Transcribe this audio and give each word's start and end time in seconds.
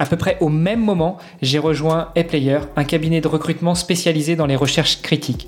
À 0.00 0.06
peu 0.06 0.16
près 0.16 0.38
au 0.40 0.48
même 0.48 0.82
moment, 0.82 1.18
j'ai 1.42 1.58
rejoint 1.58 2.08
ePlayer, 2.16 2.60
un 2.74 2.84
cabinet 2.84 3.20
de 3.20 3.28
recrutement 3.28 3.74
spécialisé 3.74 4.34
dans 4.34 4.46
les 4.46 4.56
recherches 4.56 5.02
critiques. 5.02 5.46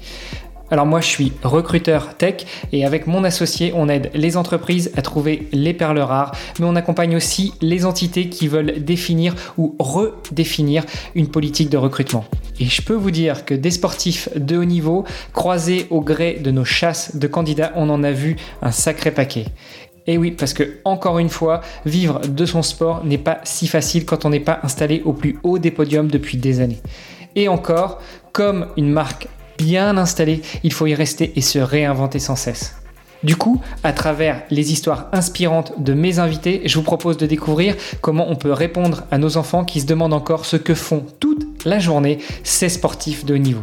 Alors 0.70 0.84
moi 0.84 1.00
je 1.00 1.06
suis 1.06 1.32
recruteur 1.42 2.16
tech 2.16 2.44
et 2.72 2.84
avec 2.86 3.06
mon 3.06 3.24
associé 3.24 3.72
on 3.74 3.88
aide 3.88 4.10
les 4.14 4.38
entreprises 4.38 4.90
à 4.96 5.02
trouver 5.02 5.48
les 5.52 5.74
perles 5.74 6.00
rares 6.00 6.34
mais 6.58 6.64
on 6.64 6.76
accompagne 6.76 7.14
aussi 7.14 7.52
les 7.60 7.84
entités 7.84 8.30
qui 8.30 8.48
veulent 8.48 8.82
définir 8.82 9.34
ou 9.58 9.76
redéfinir 9.78 10.84
une 11.14 11.28
politique 11.28 11.68
de 11.68 11.76
recrutement. 11.76 12.24
Et 12.58 12.64
je 12.64 12.80
peux 12.80 12.94
vous 12.94 13.10
dire 13.10 13.44
que 13.44 13.52
des 13.52 13.70
sportifs 13.70 14.30
de 14.34 14.56
haut 14.56 14.64
niveau 14.64 15.04
croisés 15.34 15.86
au 15.90 16.00
gré 16.00 16.38
de 16.42 16.50
nos 16.50 16.64
chasses 16.64 17.16
de 17.16 17.26
candidats 17.26 17.72
on 17.76 17.90
en 17.90 18.02
a 18.02 18.12
vu 18.12 18.36
un 18.62 18.70
sacré 18.70 19.10
paquet. 19.10 19.46
Et 20.06 20.18
oui, 20.18 20.32
parce 20.32 20.52
que 20.52 20.78
encore 20.84 21.18
une 21.18 21.28
fois, 21.28 21.60
vivre 21.86 22.20
de 22.26 22.44
son 22.44 22.62
sport 22.62 23.04
n'est 23.04 23.18
pas 23.18 23.40
si 23.44 23.66
facile 23.68 24.04
quand 24.04 24.24
on 24.24 24.30
n'est 24.30 24.40
pas 24.40 24.60
installé 24.62 25.02
au 25.04 25.12
plus 25.12 25.38
haut 25.42 25.58
des 25.58 25.70
podiums 25.70 26.08
depuis 26.08 26.38
des 26.38 26.60
années. 26.60 26.80
Et 27.36 27.48
encore, 27.48 28.00
comme 28.32 28.66
une 28.76 28.90
marque 28.90 29.28
bien 29.58 29.96
installée, 29.96 30.42
il 30.64 30.72
faut 30.72 30.86
y 30.86 30.94
rester 30.94 31.32
et 31.36 31.40
se 31.40 31.58
réinventer 31.58 32.18
sans 32.18 32.36
cesse. 32.36 32.76
Du 33.22 33.36
coup, 33.36 33.60
à 33.84 33.92
travers 33.92 34.42
les 34.50 34.72
histoires 34.72 35.08
inspirantes 35.12 35.80
de 35.80 35.94
mes 35.94 36.18
invités, 36.18 36.62
je 36.64 36.74
vous 36.74 36.82
propose 36.82 37.16
de 37.16 37.26
découvrir 37.26 37.76
comment 38.00 38.28
on 38.28 38.34
peut 38.34 38.52
répondre 38.52 39.04
à 39.12 39.18
nos 39.18 39.36
enfants 39.36 39.64
qui 39.64 39.80
se 39.80 39.86
demandent 39.86 40.12
encore 40.12 40.44
ce 40.44 40.56
que 40.56 40.74
font 40.74 41.06
toute 41.20 41.64
la 41.64 41.78
journée 41.78 42.18
ces 42.42 42.68
sportifs 42.68 43.24
de 43.24 43.34
haut 43.34 43.38
niveau. 43.38 43.62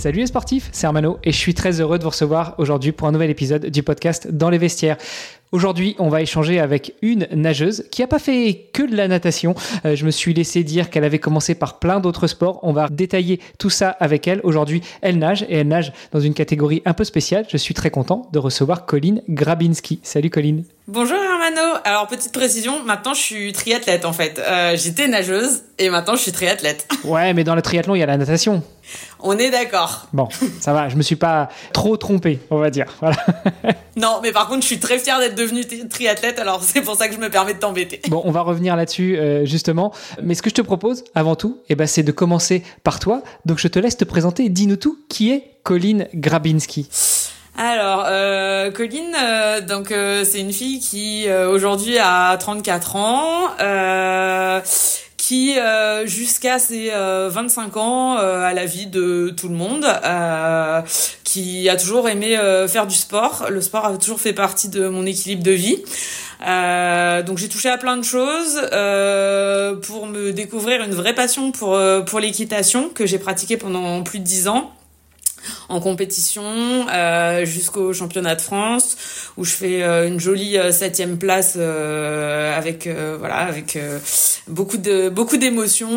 Salut 0.00 0.20
les 0.20 0.26
sportifs, 0.28 0.70
c'est 0.72 0.86
Armano 0.86 1.18
et 1.24 1.30
je 1.30 1.36
suis 1.36 1.52
très 1.52 1.78
heureux 1.78 1.98
de 1.98 2.04
vous 2.04 2.08
recevoir 2.08 2.54
aujourd'hui 2.56 2.90
pour 2.90 3.06
un 3.06 3.12
nouvel 3.12 3.28
épisode 3.28 3.66
du 3.66 3.82
podcast 3.82 4.28
Dans 4.28 4.48
les 4.48 4.56
vestiaires. 4.56 4.96
Aujourd'hui, 5.52 5.96
on 5.98 6.08
va 6.08 6.22
échanger 6.22 6.60
avec 6.60 6.94
une 7.02 7.26
nageuse 7.32 7.84
qui 7.90 8.02
n'a 8.02 8.06
pas 8.06 8.20
fait 8.20 8.66
que 8.72 8.84
de 8.84 8.94
la 8.94 9.08
natation. 9.08 9.56
Euh, 9.84 9.96
je 9.96 10.06
me 10.06 10.12
suis 10.12 10.32
laissé 10.32 10.62
dire 10.62 10.90
qu'elle 10.90 11.02
avait 11.02 11.18
commencé 11.18 11.56
par 11.56 11.80
plein 11.80 11.98
d'autres 11.98 12.28
sports. 12.28 12.60
On 12.62 12.72
va 12.72 12.86
détailler 12.88 13.40
tout 13.58 13.68
ça 13.68 13.88
avec 13.98 14.28
elle. 14.28 14.40
Aujourd'hui, 14.44 14.80
elle 15.02 15.18
nage 15.18 15.44
et 15.48 15.56
elle 15.56 15.66
nage 15.68 15.92
dans 16.12 16.20
une 16.20 16.34
catégorie 16.34 16.82
un 16.84 16.92
peu 16.92 17.02
spéciale. 17.02 17.46
Je 17.50 17.56
suis 17.56 17.74
très 17.74 17.90
content 17.90 18.28
de 18.32 18.38
recevoir 18.38 18.86
Colline 18.86 19.22
Grabinski. 19.28 19.98
Salut 20.04 20.30
Colline. 20.30 20.62
Bonjour 20.86 21.18
Hermano. 21.18 21.78
Alors 21.84 22.08
petite 22.08 22.32
précision, 22.32 22.82
maintenant 22.84 23.14
je 23.14 23.20
suis 23.20 23.52
triathlète 23.52 24.04
en 24.04 24.12
fait. 24.12 24.40
Euh, 24.44 24.76
J'étais 24.76 25.06
nageuse 25.06 25.62
et 25.78 25.88
maintenant 25.88 26.16
je 26.16 26.22
suis 26.22 26.32
triathlète. 26.32 26.86
Ouais, 27.04 27.32
mais 27.32 27.44
dans 27.44 27.54
le 27.54 27.62
triathlon, 27.62 27.94
il 27.94 28.00
y 28.00 28.02
a 28.02 28.06
la 28.06 28.16
natation. 28.18 28.62
On 29.20 29.38
est 29.38 29.50
d'accord. 29.50 30.06
Bon, 30.12 30.28
ça 30.60 30.72
va, 30.72 30.88
je 30.88 30.96
me 30.96 31.02
suis 31.02 31.16
pas 31.16 31.48
trop 31.72 31.96
trompé, 31.96 32.40
on 32.50 32.58
va 32.58 32.70
dire. 32.70 32.86
Voilà. 33.00 33.16
non, 33.96 34.20
mais 34.22 34.32
par 34.32 34.48
contre, 34.48 34.62
je 34.62 34.66
suis 34.66 34.78
très 34.80 34.98
fière 34.98 35.18
d'être 35.18 35.34
devenue 35.40 35.64
triathlète, 35.88 36.38
alors 36.38 36.62
c'est 36.62 36.82
pour 36.82 36.96
ça 36.96 37.08
que 37.08 37.14
je 37.14 37.20
me 37.20 37.30
permets 37.30 37.54
de 37.54 37.58
t'embêter. 37.58 38.00
Bon, 38.08 38.22
on 38.24 38.30
va 38.30 38.42
revenir 38.42 38.76
là-dessus 38.76 39.16
euh, 39.16 39.44
justement. 39.44 39.92
Mais 40.22 40.34
ce 40.34 40.42
que 40.42 40.50
je 40.50 40.54
te 40.54 40.62
propose, 40.62 41.04
avant 41.14 41.36
tout, 41.36 41.58
eh 41.68 41.74
ben, 41.74 41.86
c'est 41.86 42.02
de 42.02 42.12
commencer 42.12 42.62
par 42.84 43.00
toi. 43.00 43.22
Donc 43.46 43.58
je 43.58 43.68
te 43.68 43.78
laisse 43.78 43.96
te 43.96 44.04
présenter. 44.04 44.48
Dis-nous 44.48 44.76
tout. 44.76 44.98
Qui 45.08 45.32
est 45.32 45.56
Colline 45.62 46.06
Grabinski? 46.14 46.88
Alors, 47.56 48.04
euh, 48.06 48.70
Colline, 48.70 49.14
euh, 49.22 49.60
donc 49.60 49.90
euh, 49.90 50.24
c'est 50.24 50.40
une 50.40 50.52
fille 50.52 50.80
qui 50.80 51.26
aujourd'hui 51.30 51.98
a 51.98 52.36
34 52.38 52.96
ans, 52.96 53.48
euh, 55.32 56.04
qui 56.04 56.10
jusqu'à 56.10 56.58
ses 56.58 56.90
25 56.90 57.76
ans 57.76 58.16
a 58.16 58.52
la 58.52 58.64
vie 58.66 58.86
de 58.86 59.32
tout 59.36 59.48
le 59.48 59.54
monde, 59.54 59.86
qui 61.24 61.68
a 61.68 61.76
toujours 61.76 62.08
aimé 62.08 62.36
faire 62.68 62.86
du 62.86 62.96
sport. 62.96 63.46
Le 63.48 63.60
sport 63.60 63.86
a 63.86 63.96
toujours 63.96 64.20
fait 64.20 64.32
partie 64.32 64.68
de 64.68 64.88
mon 64.88 65.06
équilibre 65.06 65.42
de 65.42 65.52
vie. 65.52 65.76
donc 67.26 67.38
j'ai 67.38 67.48
touché 67.48 67.68
à 67.68 67.78
plein 67.78 67.96
de 67.96 68.04
choses 68.04 68.60
pour 69.82 70.06
me 70.06 70.32
découvrir 70.32 70.82
une 70.82 70.94
vraie 70.94 71.14
passion 71.14 71.52
pour 71.52 71.78
pour 72.06 72.20
l'équitation 72.20 72.88
que 72.88 73.06
j'ai 73.06 73.18
pratiquée 73.18 73.56
pendant 73.56 74.02
plus 74.02 74.18
de 74.18 74.24
10 74.24 74.48
ans 74.48 74.72
en 75.68 75.80
compétition 75.80 76.42
euh, 76.92 77.44
jusqu'au 77.44 77.92
championnat 77.92 78.34
de 78.34 78.40
France 78.40 78.96
où 79.36 79.44
je 79.44 79.52
fais 79.52 79.82
euh, 79.82 80.06
une 80.06 80.20
jolie 80.20 80.58
euh, 80.58 80.72
septième 80.72 81.18
place 81.18 81.54
euh, 81.56 82.56
avec 82.56 82.86
euh, 82.86 83.16
voilà 83.18 83.36
avec 83.36 83.78
beaucoup 84.48 84.76
de 84.76 85.08
beaucoup 85.08 85.36
d'émotions. 85.36 85.88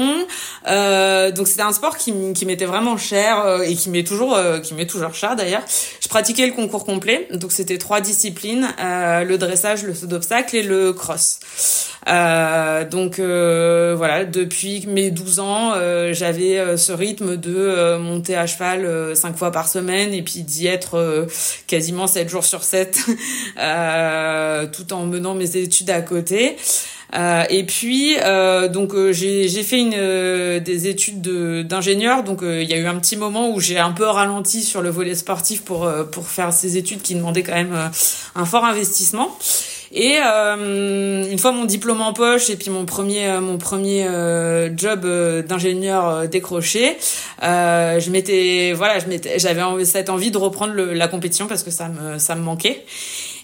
Donc 0.66 1.48
c'était 1.48 1.62
un 1.62 1.74
sport 1.74 1.98
qui, 1.98 2.14
qui 2.34 2.46
m'était 2.46 2.66
vraiment 2.66 2.98
cher 2.98 3.62
et 3.66 3.76
qui 3.76 3.90
m'est 3.90 4.06
toujours 4.06 4.38
qui 4.62 4.74
m'est 4.74 4.86
toujours 4.86 5.14
cher 5.14 5.36
d'ailleurs. 5.36 5.64
Je 6.00 6.08
pratiquais 6.08 6.46
le 6.46 6.54
concours 6.54 6.86
complet 6.86 7.28
donc 7.32 7.52
c'était 7.52 7.78
trois 7.78 8.02
disciplines 8.02 8.68
le 8.80 9.36
dressage 9.38 9.84
le 9.84 9.94
saut 9.94 10.08
d'obstacle 10.08 10.56
et 10.56 10.64
le 10.64 10.94
cross. 10.94 11.40
Donc 12.06 13.20
voilà 13.20 14.26
depuis 14.26 14.86
mes 14.88 15.12
12 15.12 15.40
ans 15.40 15.74
j'avais 16.12 16.78
ce 16.78 16.92
rythme 16.92 17.38
de 17.38 17.98
monter 17.98 18.36
à 18.36 18.48
cheval 18.48 19.16
fois 19.36 19.52
par 19.52 19.68
semaine 19.68 20.14
et 20.14 20.22
puis 20.22 20.42
d'y 20.42 20.68
être 20.68 20.96
euh, 20.96 21.26
quasiment 21.68 22.08
7 22.08 22.30
jours 22.30 22.44
sur 22.44 22.64
7 22.64 23.00
euh, 23.60 24.68
tout 24.68 24.94
en 24.94 25.06
menant 25.06 25.36
mes 25.36 25.58
études 25.58 25.90
à 25.90 26.02
côté. 26.02 26.58
Euh, 27.16 27.44
et 27.50 27.64
puis 27.64 28.16
euh, 28.24 28.68
donc 28.68 28.96
euh, 28.96 29.12
j'ai 29.12 29.64
fait 29.64 29.80
une 29.80 30.60
des 30.60 30.88
études 30.88 31.22
d'ingénieur 31.68 32.24
donc 32.24 32.40
il 32.42 32.64
y 32.64 32.74
a 32.74 32.78
eu 32.78 32.88
un 32.88 32.96
petit 32.96 33.18
moment 33.18 33.52
où 33.52 33.60
j'ai 33.60 33.78
un 33.78 33.92
peu 33.92 34.06
ralenti 34.06 34.64
sur 34.64 34.82
le 34.82 34.90
volet 34.90 35.14
sportif 35.14 35.64
pour 35.64 35.88
pour 36.12 36.28
faire 36.28 36.52
ces 36.52 36.78
études 36.78 37.04
qui 37.04 37.14
demandaient 37.14 37.44
quand 37.44 37.54
même 37.54 37.92
un 38.36 38.46
fort 38.46 38.66
investissement. 38.66 39.38
Et 39.96 40.18
euh, 40.26 41.24
une 41.30 41.38
fois 41.38 41.52
mon 41.52 41.66
diplôme 41.66 42.02
en 42.02 42.14
poche 42.14 42.50
et 42.50 42.56
puis 42.56 42.72
mon 42.72 42.84
premier 42.84 43.28
euh, 43.28 43.42
mon 43.42 43.60
premier 43.60 44.08
euh, 44.08 44.72
job 44.76 45.06
d'ingénieur 45.46 46.28
décroché, 46.28 46.98
je 47.42 48.10
m'étais 48.10 48.74
voilà, 48.76 48.98
je 48.98 49.06
m'étais 49.06 49.38
j'avais 49.38 49.62
cette 49.86 50.10
envie 50.10 50.32
de 50.32 50.38
reprendre 50.38 50.74
la 50.74 51.08
compétition 51.08 51.46
parce 51.46 51.62
que 51.62 51.70
ça 51.70 51.90
me 51.90 52.18
ça 52.18 52.34
me 52.36 52.42
manquait. 52.42 52.84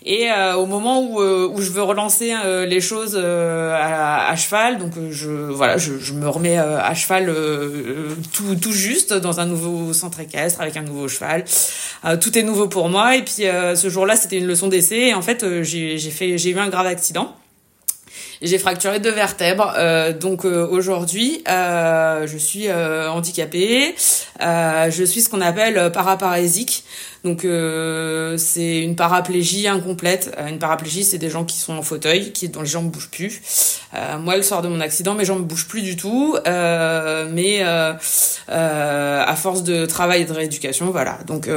Et 0.06 0.32
euh, 0.32 0.56
au 0.56 0.66
moment 0.66 1.02
où, 1.02 1.22
euh, 1.22 1.50
où 1.52 1.62
je 1.62 1.72
veux 1.72 1.82
relancer 1.82 2.34
euh, 2.34 2.66
les 2.66 2.80
choses 2.80 3.18
à, 3.18 4.30
à, 4.30 4.36
cheval, 4.36 4.78
donc 4.78 4.94
je 5.12 5.30
voilà, 5.30 5.78
je, 5.78 5.98
je 6.00 6.14
me 6.14 6.28
remets 6.30 6.58
à 6.58 6.94
cheval 6.94 7.34
tout, 8.34 8.56
tout 8.56 8.72
juste 8.72 9.14
dans 9.14 9.40
un 9.40 9.46
nouveau 9.46 9.94
centre 9.94 10.20
équestre 10.20 10.62
avec 10.62 10.78
un 10.78 10.84
nouveau 10.84 11.07
cheval. 11.07 11.44
tout 12.22 12.38
est 12.38 12.44
nouveau 12.44 12.68
pour 12.68 12.90
moi. 12.90 13.16
Et 13.18 13.24
puis 13.24 13.44
ce 13.75 13.90
jour-là, 13.90 14.16
c'était 14.16 14.38
une 14.38 14.48
leçon 14.48 14.68
d'essai. 14.68 15.10
Et 15.10 15.13
en 15.13 15.22
fait, 15.22 15.46
j'ai 15.63 15.98
fait 15.98 16.38
j'ai 16.38 16.51
eu 16.51 16.60
un 16.60 16.69
grave 16.69 16.88
accident. 16.88 17.36
J'ai 18.41 18.57
fracturé 18.57 19.00
deux 19.00 19.12
vertèbres. 19.12 19.74
Euh, 19.77 20.13
donc 20.13 20.45
euh, 20.45 20.65
aujourd'hui, 20.65 21.44
euh, 21.50 22.25
je 22.25 22.38
suis 22.38 22.69
euh, 22.69 23.12
handicapée. 23.12 23.94
je 24.39 25.03
suis 25.06 25.21
ce 25.21 25.30
qu'on 25.30 25.41
appelle 25.41 25.91
paraparésique. 25.91 26.86
Donc 27.25 27.41
c'est 28.38 28.80
une 28.81 28.95
paraplégie 28.95 29.68
incomplète. 29.68 30.33
une 30.47 30.57
paraplégie, 30.57 31.03
c'est 31.03 31.18
des 31.18 31.30
gens 31.30 31.44
qui 31.44 31.57
sont 31.57 31.74
en 31.74 31.81
fauteuil, 31.81 32.31
qui 32.31 32.47
dont 32.47 32.62
les 32.62 32.68
jambes 32.68 32.89
bougent 32.89 33.09
plus. 33.12 33.41
moi, 34.19 34.38
le 34.38 34.41
soir 34.41 34.62
de 34.62 34.69
mon 34.69 34.80
accident, 34.80 35.15
mes 35.15 35.25
jambes 35.25 35.45
bougent 35.45 35.68
plus 35.68 35.81
du 35.81 35.97
tout. 35.97 36.38
mais 36.45 37.62
à 37.62 39.36
force 39.36 39.63
de 39.63 39.86
travail 39.86 40.21
et 40.21 40.25
de 40.25 40.31
rééducation, 40.31 40.91
voilà. 40.91 41.19
Donc 41.27 41.50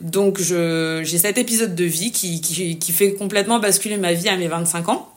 donc 0.00 0.40
je 0.40 1.02
j'ai 1.04 1.18
cet 1.18 1.36
épisode 1.36 1.74
de 1.74 1.84
vie 1.84 2.12
qui, 2.12 2.40
qui 2.40 2.78
qui 2.78 2.92
fait 2.92 3.12
complètement 3.12 3.58
basculer 3.58 3.98
ma 3.98 4.14
vie 4.14 4.30
à 4.30 4.38
mes 4.38 4.48
25 4.48 4.88
ans. 4.88 5.12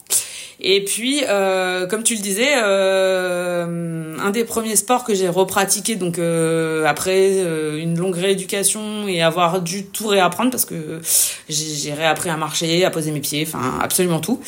Et 0.61 0.83
puis, 0.83 1.23
euh, 1.27 1.87
comme 1.87 2.03
tu 2.03 2.15
le 2.15 2.19
disais, 2.19 2.55
euh, 2.57 4.17
un 4.19 4.29
des 4.31 4.43
premiers 4.43 4.75
sports 4.75 5.05
que 5.05 5.13
j'ai 5.13 5.29
repratiqué, 5.29 5.95
donc 5.95 6.19
euh, 6.19 6.85
après 6.85 7.31
euh, 7.37 7.77
une 7.79 7.97
longue 7.97 8.15
rééducation 8.15 9.07
et 9.07 9.21
avoir 9.21 9.61
dû 9.61 9.85
tout 9.85 10.07
réapprendre 10.07 10.51
parce 10.51 10.65
que 10.65 10.99
j'ai 11.47 11.93
réappris 11.93 12.29
à 12.29 12.35
marcher, 12.35 12.83
à 12.83 12.89
poser 12.89 13.11
mes 13.11 13.21
pieds, 13.21 13.45
enfin 13.47 13.79
absolument 13.81 14.19
tout. 14.19 14.41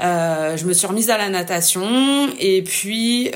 je 0.00 0.64
me 0.64 0.72
suis 0.72 0.88
remise 0.88 1.10
à 1.10 1.18
la 1.18 1.28
natation 1.28 2.28
et 2.40 2.62
puis 2.62 3.30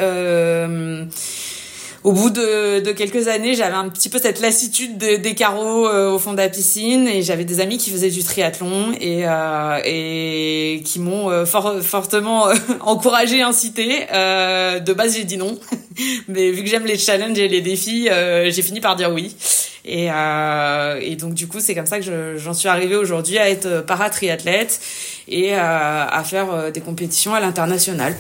au 2.09 2.13
bout 2.13 2.31
de, 2.31 2.81
de 2.81 2.93
quelques 2.93 3.29
années, 3.29 3.55
j'avais 3.55 3.75
un 3.75 3.91
petit 3.91 4.09
peu 4.09 4.19
cette 4.19 4.41
lassitude 4.41 4.97
des 4.97 5.35
carreaux 5.35 5.87
euh, 5.87 6.11
au 6.11 6.19
fond 6.19 6.33
de 6.33 6.39
la 6.39 6.49
piscine 6.49 7.07
et 7.07 7.23
j'avais 7.23 7.45
des 7.45 7.61
amis 7.61 7.77
qui 7.77 7.91
faisaient 7.91 8.09
du 8.09 8.25
triathlon 8.25 8.93
et, 8.99 9.29
euh, 9.29 9.79
et 9.85 10.81
qui 10.87 11.01
m'ont 11.01 11.29
euh, 11.29 11.45
fort, 11.45 11.83
fortement 11.83 12.47
encouragé, 12.81 13.43
incité. 13.43 14.07
de 14.11 14.93
base, 14.95 15.17
j'ai 15.17 15.25
dit 15.25 15.37
non, 15.37 15.59
mais 16.29 16.51
vu 16.51 16.65
que 16.65 16.71
j'aime 16.71 16.87
les 16.87 16.97
challenges 16.97 17.39
et 17.39 17.47
les 17.47 17.61
défis, 17.61 18.09
j'ai 18.09 18.63
fini 18.63 18.81
par 18.81 18.97
dire 18.97 19.13
oui. 19.13 19.37
Et, 19.85 20.07
et 20.07 21.17
donc 21.17 21.35
du 21.35 21.47
coup, 21.47 21.61
c'est 21.61 21.75
comme 21.75 21.85
ça 21.85 22.01
que 22.01 22.37
j'en 22.39 22.55
suis 22.55 22.69
arrivée 22.69 22.97
aujourd'hui 22.97 23.37
à 23.37 23.51
être 23.51 23.85
para-triathlète 23.85 24.81
et 25.29 25.55
à 25.55 26.23
faire 26.25 26.73
des 26.73 26.81
compétitions 26.81 27.35
à 27.35 27.41
l'international. 27.41 28.15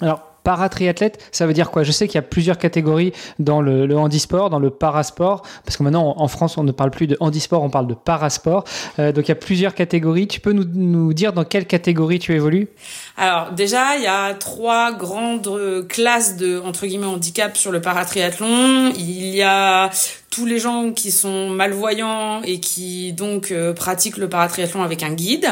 Alors, 0.00 0.35
Paratriathlète, 0.46 1.18
ça 1.32 1.44
veut 1.44 1.52
dire 1.52 1.72
quoi? 1.72 1.82
Je 1.82 1.90
sais 1.90 2.06
qu'il 2.06 2.14
y 2.14 2.18
a 2.18 2.22
plusieurs 2.22 2.56
catégories 2.56 3.12
dans 3.40 3.60
le, 3.60 3.98
handisport, 3.98 4.48
dans 4.48 4.60
le 4.60 4.70
parasport, 4.70 5.42
parce 5.64 5.76
que 5.76 5.82
maintenant 5.82 6.14
en 6.16 6.28
France 6.28 6.56
on 6.56 6.62
ne 6.62 6.70
parle 6.70 6.92
plus 6.92 7.08
de 7.08 7.16
handisport, 7.18 7.64
on 7.64 7.68
parle 7.68 7.88
de 7.88 7.94
parasport. 7.94 8.62
Euh, 9.00 9.10
donc 9.10 9.26
il 9.26 9.30
y 9.30 9.32
a 9.32 9.34
plusieurs 9.34 9.74
catégories. 9.74 10.28
Tu 10.28 10.38
peux 10.38 10.52
nous, 10.52 10.64
nous 10.72 11.12
dire 11.14 11.32
dans 11.32 11.42
quelle 11.42 11.66
catégorie 11.66 12.20
tu 12.20 12.32
évolues? 12.32 12.68
Alors 13.16 13.54
déjà, 13.54 13.96
il 13.96 14.04
y 14.04 14.06
a 14.06 14.34
trois 14.34 14.92
grandes 14.92 15.50
classes 15.88 16.36
de 16.36 16.60
entre 16.60 16.86
guillemets 16.86 17.06
handicap 17.06 17.56
sur 17.56 17.72
le 17.72 17.80
paratriathlon. 17.80 18.92
Il 18.96 19.26
y 19.34 19.42
a 19.42 19.90
tous 20.30 20.46
les 20.46 20.58
gens 20.58 20.92
qui 20.92 21.10
sont 21.10 21.48
malvoyants 21.50 22.42
et 22.42 22.60
qui 22.60 23.12
donc 23.12 23.50
euh, 23.50 23.72
pratiquent 23.72 24.16
le 24.16 24.28
paratriathlon 24.28 24.82
avec 24.82 25.02
un 25.02 25.12
guide. 25.12 25.48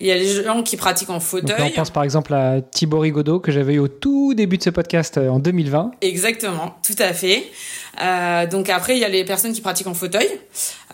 Il 0.00 0.06
y 0.06 0.12
a 0.12 0.16
les 0.16 0.42
gens 0.42 0.62
qui 0.62 0.76
pratiquent 0.76 1.10
en 1.10 1.20
fauteuil. 1.20 1.56
on 1.60 1.70
pense 1.70 1.90
par 1.90 2.02
exemple 2.02 2.34
à 2.34 2.60
Thibaut 2.60 2.98
Rigaudot 2.98 3.40
que 3.40 3.52
j'avais 3.52 3.74
eu 3.74 3.78
au 3.78 3.88
tout 3.88 4.34
début 4.34 4.58
de 4.58 4.62
ce 4.62 4.70
podcast 4.70 5.18
euh, 5.18 5.28
en 5.28 5.38
2020. 5.38 5.92
Exactement, 6.02 6.76
tout 6.86 6.96
à 6.98 7.12
fait. 7.12 7.44
Euh, 8.00 8.46
donc 8.46 8.70
après, 8.70 8.96
il 8.96 9.00
y 9.00 9.04
a 9.04 9.08
les 9.08 9.24
personnes 9.24 9.52
qui 9.52 9.60
pratiquent 9.60 9.88
en 9.88 9.94
fauteuil. 9.94 10.28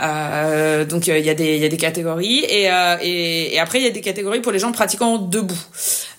Euh, 0.02 0.84
donc 0.84 1.06
il 1.06 1.18
y 1.18 1.30
a 1.30 1.34
des 1.34 1.56
il 1.56 1.62
y 1.62 1.64
a 1.64 1.68
des 1.68 1.76
catégories 1.76 2.44
et, 2.48 2.70
euh, 2.70 2.96
et, 3.00 3.54
et 3.54 3.60
après 3.60 3.78
il 3.78 3.84
y 3.84 3.86
a 3.86 3.90
des 3.90 4.00
catégories 4.00 4.40
pour 4.40 4.50
les 4.50 4.58
gens 4.58 4.72
pratiquant 4.72 5.18
debout. 5.18 5.58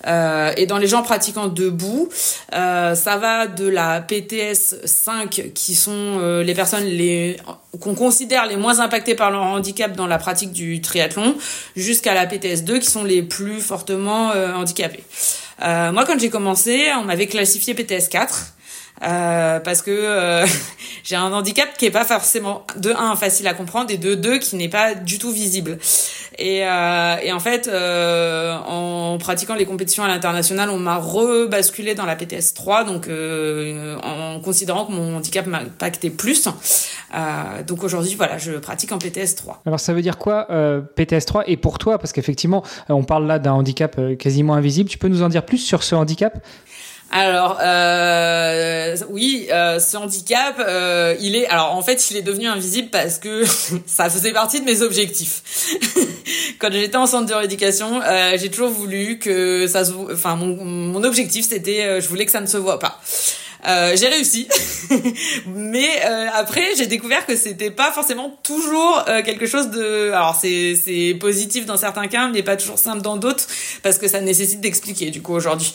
Euh, 0.06 0.52
et 0.56 0.66
dans 0.66 0.78
les 0.78 0.86
gens 0.86 1.02
pratiquant 1.02 1.46
debout, 1.46 2.08
euh, 2.54 2.94
ça 2.94 3.16
va 3.16 3.46
de 3.46 3.68
la 3.68 4.00
PTS 4.00 4.76
5 4.84 5.52
qui 5.54 5.74
sont 5.74 6.18
les 6.44 6.54
personnes 6.54 6.84
les 6.84 7.36
qu'on 7.80 7.94
considère 7.94 8.46
les 8.46 8.56
moins 8.56 8.80
impactées 8.80 9.14
par 9.14 9.30
leur 9.30 9.42
handicap 9.42 9.94
dans 9.94 10.06
la 10.06 10.18
pratique 10.18 10.52
du 10.52 10.80
triathlon, 10.80 11.34
jusqu'à 11.76 12.14
la 12.14 12.26
PTS 12.26 12.64
2 12.64 12.78
qui 12.78 12.90
sont 12.90 13.04
les 13.04 13.22
plus 13.22 13.60
fortement 13.60 14.30
handicapés. 14.30 15.04
moi, 15.60 16.04
quand 16.06 16.18
j'ai 16.18 16.30
commencé, 16.30 16.86
on 16.98 17.04
m'avait 17.04 17.26
classifié 17.26 17.74
PTS 17.74 18.08
4. 18.08 18.55
Euh, 19.02 19.60
parce 19.60 19.82
que 19.82 19.90
euh, 19.90 20.46
j'ai 21.04 21.16
un 21.16 21.32
handicap 21.32 21.68
qui 21.76 21.86
est 21.86 21.90
pas 21.90 22.04
forcément 22.04 22.64
de 22.76 22.90
un 22.90 23.14
facile 23.16 23.46
à 23.46 23.54
comprendre 23.54 23.90
et 23.90 23.98
de 23.98 24.14
deux 24.14 24.38
qui 24.38 24.56
n'est 24.56 24.68
pas 24.68 24.94
du 24.94 25.18
tout 25.18 25.30
visible. 25.30 25.78
Et, 26.38 26.66
euh, 26.66 27.16
et 27.22 27.32
en 27.32 27.40
fait, 27.40 27.66
euh, 27.66 28.56
en 28.66 29.16
pratiquant 29.18 29.54
les 29.54 29.64
compétitions 29.64 30.04
à 30.04 30.08
l'international, 30.08 30.68
on 30.68 30.78
m'a 30.78 30.96
rebasculé 30.96 31.94
dans 31.94 32.04
la 32.04 32.14
PTS 32.14 32.52
3, 32.54 32.84
donc 32.84 33.08
en 34.02 34.40
considérant 34.40 34.84
que 34.84 34.92
mon 34.92 35.16
handicap 35.16 35.46
m'impactait 35.46 36.10
plus. 36.10 36.48
donc 37.66 37.84
aujourd'hui, 37.84 38.14
voilà, 38.16 38.36
je 38.36 38.52
pratique 38.52 38.92
en 38.92 38.98
PTS 38.98 39.36
3. 39.36 39.62
Alors 39.64 39.80
ça 39.80 39.94
veut 39.94 40.02
dire 40.02 40.18
quoi 40.18 40.46
PTS 40.94 41.24
3 41.24 41.44
Et 41.46 41.56
pour 41.56 41.78
toi, 41.78 41.98
parce 41.98 42.12
qu'effectivement, 42.12 42.62
on 42.90 43.04
parle 43.04 43.26
là 43.26 43.38
d'un 43.38 43.52
handicap 43.52 43.98
quasiment 44.18 44.54
invisible. 44.54 44.90
Tu 44.90 44.98
peux 44.98 45.08
nous 45.08 45.22
en 45.22 45.30
dire 45.30 45.44
plus 45.44 45.58
sur 45.58 45.82
ce 45.82 45.94
handicap? 45.94 46.38
Alors 47.16 47.58
euh, 47.62 48.94
oui, 49.08 49.48
euh, 49.50 49.78
ce 49.78 49.96
handicap, 49.96 50.56
euh, 50.58 51.16
il 51.18 51.34
est 51.34 51.46
alors 51.46 51.74
en 51.74 51.80
fait 51.80 52.10
il 52.10 52.16
est 52.18 52.22
devenu 52.22 52.46
invisible 52.46 52.90
parce 52.90 53.16
que 53.16 53.42
ça 53.86 54.10
faisait 54.10 54.32
partie 54.32 54.60
de 54.60 54.66
mes 54.66 54.82
objectifs. 54.82 55.42
Quand 56.58 56.70
j'étais 56.70 56.96
en 56.96 57.06
centre 57.06 57.26
de 57.26 57.32
rééducation, 57.32 58.02
euh, 58.02 58.36
j'ai 58.38 58.50
toujours 58.50 58.68
voulu 58.68 59.18
que 59.18 59.66
ça 59.66 59.86
se, 59.86 59.92
enfin 60.12 60.36
mon, 60.36 60.62
mon 60.62 61.04
objectif 61.04 61.48
c'était, 61.48 61.84
euh, 61.86 62.00
je 62.02 62.08
voulais 62.08 62.26
que 62.26 62.32
ça 62.32 62.42
ne 62.42 62.46
se 62.46 62.58
voit 62.58 62.78
pas. 62.78 63.00
Euh, 63.66 63.96
j'ai 63.96 64.06
réussi, 64.06 64.46
mais 65.46 65.88
euh, 66.04 66.26
après 66.34 66.62
j'ai 66.76 66.86
découvert 66.86 67.26
que 67.26 67.34
c'était 67.34 67.72
pas 67.72 67.90
forcément 67.90 68.38
toujours 68.44 69.04
euh, 69.08 69.22
quelque 69.22 69.46
chose 69.46 69.70
de. 69.70 70.12
Alors 70.12 70.38
c'est 70.40 70.76
c'est 70.76 71.16
positif 71.18 71.66
dans 71.66 71.76
certains 71.76 72.06
cas, 72.06 72.28
mais 72.28 72.44
pas 72.44 72.56
toujours 72.56 72.78
simple 72.78 73.02
dans 73.02 73.16
d'autres 73.16 73.44
parce 73.82 73.98
que 73.98 74.06
ça 74.06 74.20
nécessite 74.20 74.60
d'expliquer. 74.60 75.10
Du 75.10 75.20
coup 75.20 75.34
aujourd'hui, 75.34 75.74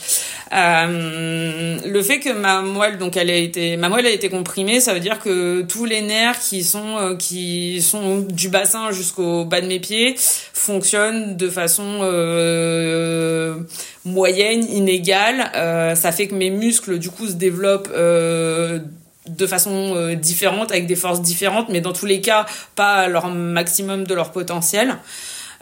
le 0.51 2.01
fait 2.01 2.19
que 2.19 2.31
ma 2.31 2.61
moelle 2.61 2.97
donc 2.97 3.17
elle 3.17 3.29
a 3.29 3.35
été 3.35 3.75
ma 3.75 3.89
moelle 3.89 4.05
été 4.05 4.29
comprimée, 4.29 4.79
ça 4.79 4.93
veut 4.93 5.01
dire 5.01 5.19
que 5.19 5.61
tous 5.63 5.83
les 5.83 6.01
nerfs 6.01 6.39
qui 6.39 6.63
sont 6.63 7.17
qui 7.19 7.81
sont 7.81 8.19
du 8.19 8.47
bassin 8.47 8.91
jusqu'au 8.91 9.43
bas 9.43 9.59
de 9.59 9.67
mes 9.67 9.79
pieds 9.79 10.15
fonctionnent 10.17 11.35
de 11.35 11.49
façon 11.49 11.99
moyenne, 14.05 14.63
inégale. 14.63 15.51
Euh, 15.55 15.95
ça 15.95 16.11
fait 16.11 16.27
que 16.27 16.35
mes 16.35 16.49
muscles, 16.49 16.99
du 16.99 17.09
coup, 17.09 17.27
se 17.27 17.33
développent 17.33 17.91
euh, 17.93 18.79
de 19.27 19.47
façon 19.47 19.95
euh, 19.95 20.15
différente, 20.15 20.71
avec 20.71 20.87
des 20.87 20.95
forces 20.95 21.21
différentes, 21.21 21.69
mais 21.69 21.81
dans 21.81 21.93
tous 21.93 22.05
les 22.05 22.21
cas, 22.21 22.45
pas 22.75 22.93
à 22.93 23.07
leur 23.07 23.27
maximum 23.27 24.05
de 24.05 24.13
leur 24.13 24.31
potentiel. 24.31 24.97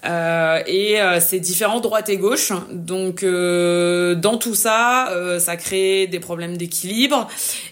Et 0.06 0.96
c'est 1.20 1.42
différent 1.42 1.82
droite 1.82 2.08
et 2.08 2.16
gauche. 2.16 2.54
Donc 2.72 3.26
dans 3.26 4.38
tout 4.38 4.56
ça, 4.56 5.14
ça 5.40 5.58
crée 5.58 6.08
des 6.08 6.22
problèmes 6.22 6.56
d'équilibre. 6.56 7.28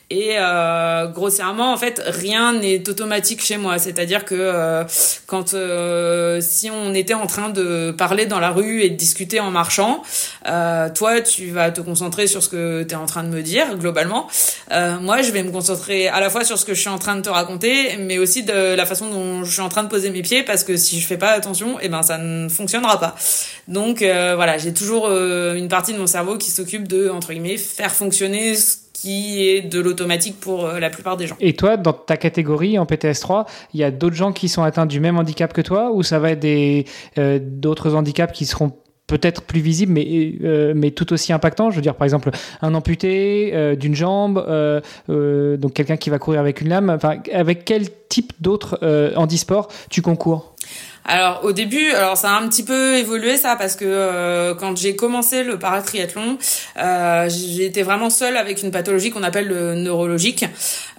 Et 0.09 0.38
grossièrement, 1.13 1.74
en 1.74 1.77
fait, 1.77 2.01
rien 2.06 2.54
n'est 2.54 2.88
automatique 2.88 3.44
chez 3.44 3.57
moi. 3.57 3.77
C'est-à-dire 3.77 4.24
que 4.24 4.86
quand 5.25 5.56
si 6.39 6.69
on 6.71 6.94
était 6.94 7.13
en 7.13 7.27
train 7.27 7.50
de 7.50 7.92
parler 7.92 8.25
dans 8.25 8.39
la 8.39 8.51
rue 8.51 8.83
et 8.83 8.89
de 8.89 8.95
discuter 8.95 9.39
en 9.39 9.51
marchant, 9.51 10.01
toi, 10.44 11.21
tu 11.21 11.51
vas 11.51 11.71
te 11.71 11.81
concentrer 11.81 12.27
sur 12.27 12.42
ce 12.42 12.50
que 12.50 12.83
tu 12.83 12.94
es 12.94 12.98
en 12.98 13.06
train 13.06 13.24
de 13.24 13.30
me 13.30 13.42
dire 13.42 13.77
globalement. 13.77 14.27
moi, 14.71 15.21
je 15.21 15.31
vais 15.31 15.44
me 15.44 15.51
concentrer 15.51 16.07
à 16.07 16.19
la 16.19 16.30
fois 16.30 16.44
sur 16.44 16.57
ce 16.57 16.65
que 16.65 16.74
je 16.74 16.80
suis 16.80 16.89
en 16.89 17.00
train 17.00 17.15
de 17.15 17.21
te 17.21 17.30
raconter, 17.30 17.98
mais 17.98 18.18
aussi 18.18 18.44
de 18.44 18.75
la 18.75 18.86
façon 18.86 19.09
dont 19.09 19.44
je 19.44 19.52
suis 19.52 19.61
en 19.61 19.69
train 19.69 19.83
de 19.83 19.90
poser 19.90 20.09
mes 20.09 20.21
pieds, 20.21 20.44
parce 20.44 20.64
que 20.64 20.78
si 20.78 20.99
je 20.99 21.07
fais 21.07 21.18
pas 21.18 21.31
attention, 21.31 21.78
eh 21.81 21.90
ben 21.90 22.04
ça 22.04 22.18
ne 22.18 22.49
fonctionnera 22.49 22.99
pas. 22.99 23.16
Donc 23.68 24.02
euh, 24.02 24.35
voilà, 24.35 24.57
j'ai 24.57 24.73
toujours 24.73 25.07
euh, 25.07 25.56
une 25.56 25.68
partie 25.68 25.94
de 25.94 25.97
mon 25.97 26.07
cerveau 26.07 26.37
qui 26.37 26.52
s'occupe 26.52 26.87
de 26.87 27.09
entre 27.09 27.33
guillemets 27.33 27.57
faire 27.57 27.94
fonctionner 27.94 28.56
qui 29.01 29.47
est 29.47 29.61
de 29.61 29.80
l'automatique 29.80 30.39
pour 30.39 30.66
euh, 30.66 30.80
la 30.80 30.89
plupart 30.89 31.18
des 31.18 31.27
gens. 31.27 31.35
Et 31.39 31.54
toi, 31.54 31.77
dans 31.77 31.94
ta 31.94 32.18
catégorie 32.18 32.80
en 32.80 32.85
PTS3, 32.85 33.45
il 33.73 33.80
y 33.80 33.83
a 33.83 33.92
d'autres 33.92 34.16
gens 34.16 34.31
qui 34.31 34.49
sont 34.49 34.63
atteints 34.63 34.87
du 34.87 34.99
même 34.99 35.18
handicap 35.18 35.54
que 35.54 35.61
toi 35.61 35.92
ou 35.92 36.01
ça 36.04 36.19
va 36.19 36.31
être 36.31 36.39
des 36.39 36.85
d'autres 37.42 37.94
handicaps 37.94 38.33
qui 38.33 38.45
seront 38.45 38.71
peut-être 39.07 39.44
plus 39.44 39.61
visibles, 39.61 39.94
mais, 39.94 40.73
mais 40.75 40.92
tout 40.92 41.13
aussi 41.13 41.31
impactants? 41.31 41.71
Je 41.71 41.77
veux 41.77 41.81
dire, 41.81 41.95
par 41.95 42.06
exemple, 42.06 42.30
un 42.61 42.73
amputé 42.73 43.75
d'une 43.77 43.95
jambe, 43.95 44.35
donc 45.07 45.73
quelqu'un 45.73 45.97
qui 45.97 46.09
va 46.09 46.19
courir 46.19 46.39
avec 46.39 46.61
une 46.61 46.69
lame. 46.69 46.97
Avec 47.33 47.66
quel 47.66 47.87
type 48.09 48.33
d'autres 48.42 48.80
handisports 49.16 49.69
tu 49.89 50.01
concours? 50.01 50.56
Alors 51.07 51.40
au 51.44 51.54
début, 51.54 51.92
alors 51.92 52.18
ça 52.18 52.31
a 52.31 52.40
un 52.40 52.47
petit 52.49 52.64
peu 52.64 52.97
évolué 52.97 53.37
ça 53.37 53.56
parce 53.56 53.76
que 53.78 53.85
euh, 53.87 54.54
quand 54.56 54.76
j'ai 54.78 54.95
commencé 54.95 55.44
le 55.44 55.57
paratriathlon, 55.57 56.37
euh, 56.80 57.30
été 57.59 57.81
vraiment 57.81 58.09
seule 58.09 58.35
avec 58.35 58.61
une 58.61 58.71
pathologie 58.71 59.09
qu'on 59.09 59.23
appelle 59.23 59.47
le 59.47 59.76
neurologique. 59.76 60.45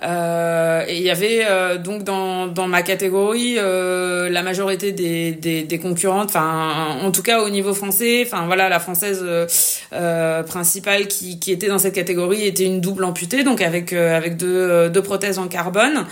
Euh, 0.02 0.84
et 0.86 0.96
il 0.96 1.02
y 1.02 1.10
avait 1.10 1.44
euh, 1.44 1.76
donc 1.76 2.04
dans, 2.04 2.46
dans 2.46 2.68
ma 2.68 2.82
catégorie 2.82 3.56
euh, 3.58 4.30
la 4.30 4.42
majorité 4.42 4.92
des, 4.92 5.32
des, 5.32 5.62
des 5.64 5.78
concurrentes, 5.78 6.28
enfin 6.28 6.96
en 7.02 7.10
tout 7.10 7.22
cas 7.22 7.40
au 7.42 7.50
niveau 7.50 7.74
français, 7.74 8.22
enfin 8.24 8.46
voilà 8.46 8.68
la 8.68 8.78
française 8.78 9.24
principale 10.48 11.08
qui, 11.08 11.38
qui 11.38 11.52
était 11.52 11.68
dans 11.68 11.78
cette 11.78 11.94
catégorie 11.94 12.46
était 12.46 12.64
une 12.64 12.80
double 12.80 13.04
amputée 13.04 13.42
donc 13.42 13.60
avec 13.60 13.92
avec 13.92 14.36
deux, 14.36 14.88
deux 14.88 15.02
prothèses 15.02 15.38
en 15.38 15.48
carbone. 15.48 16.06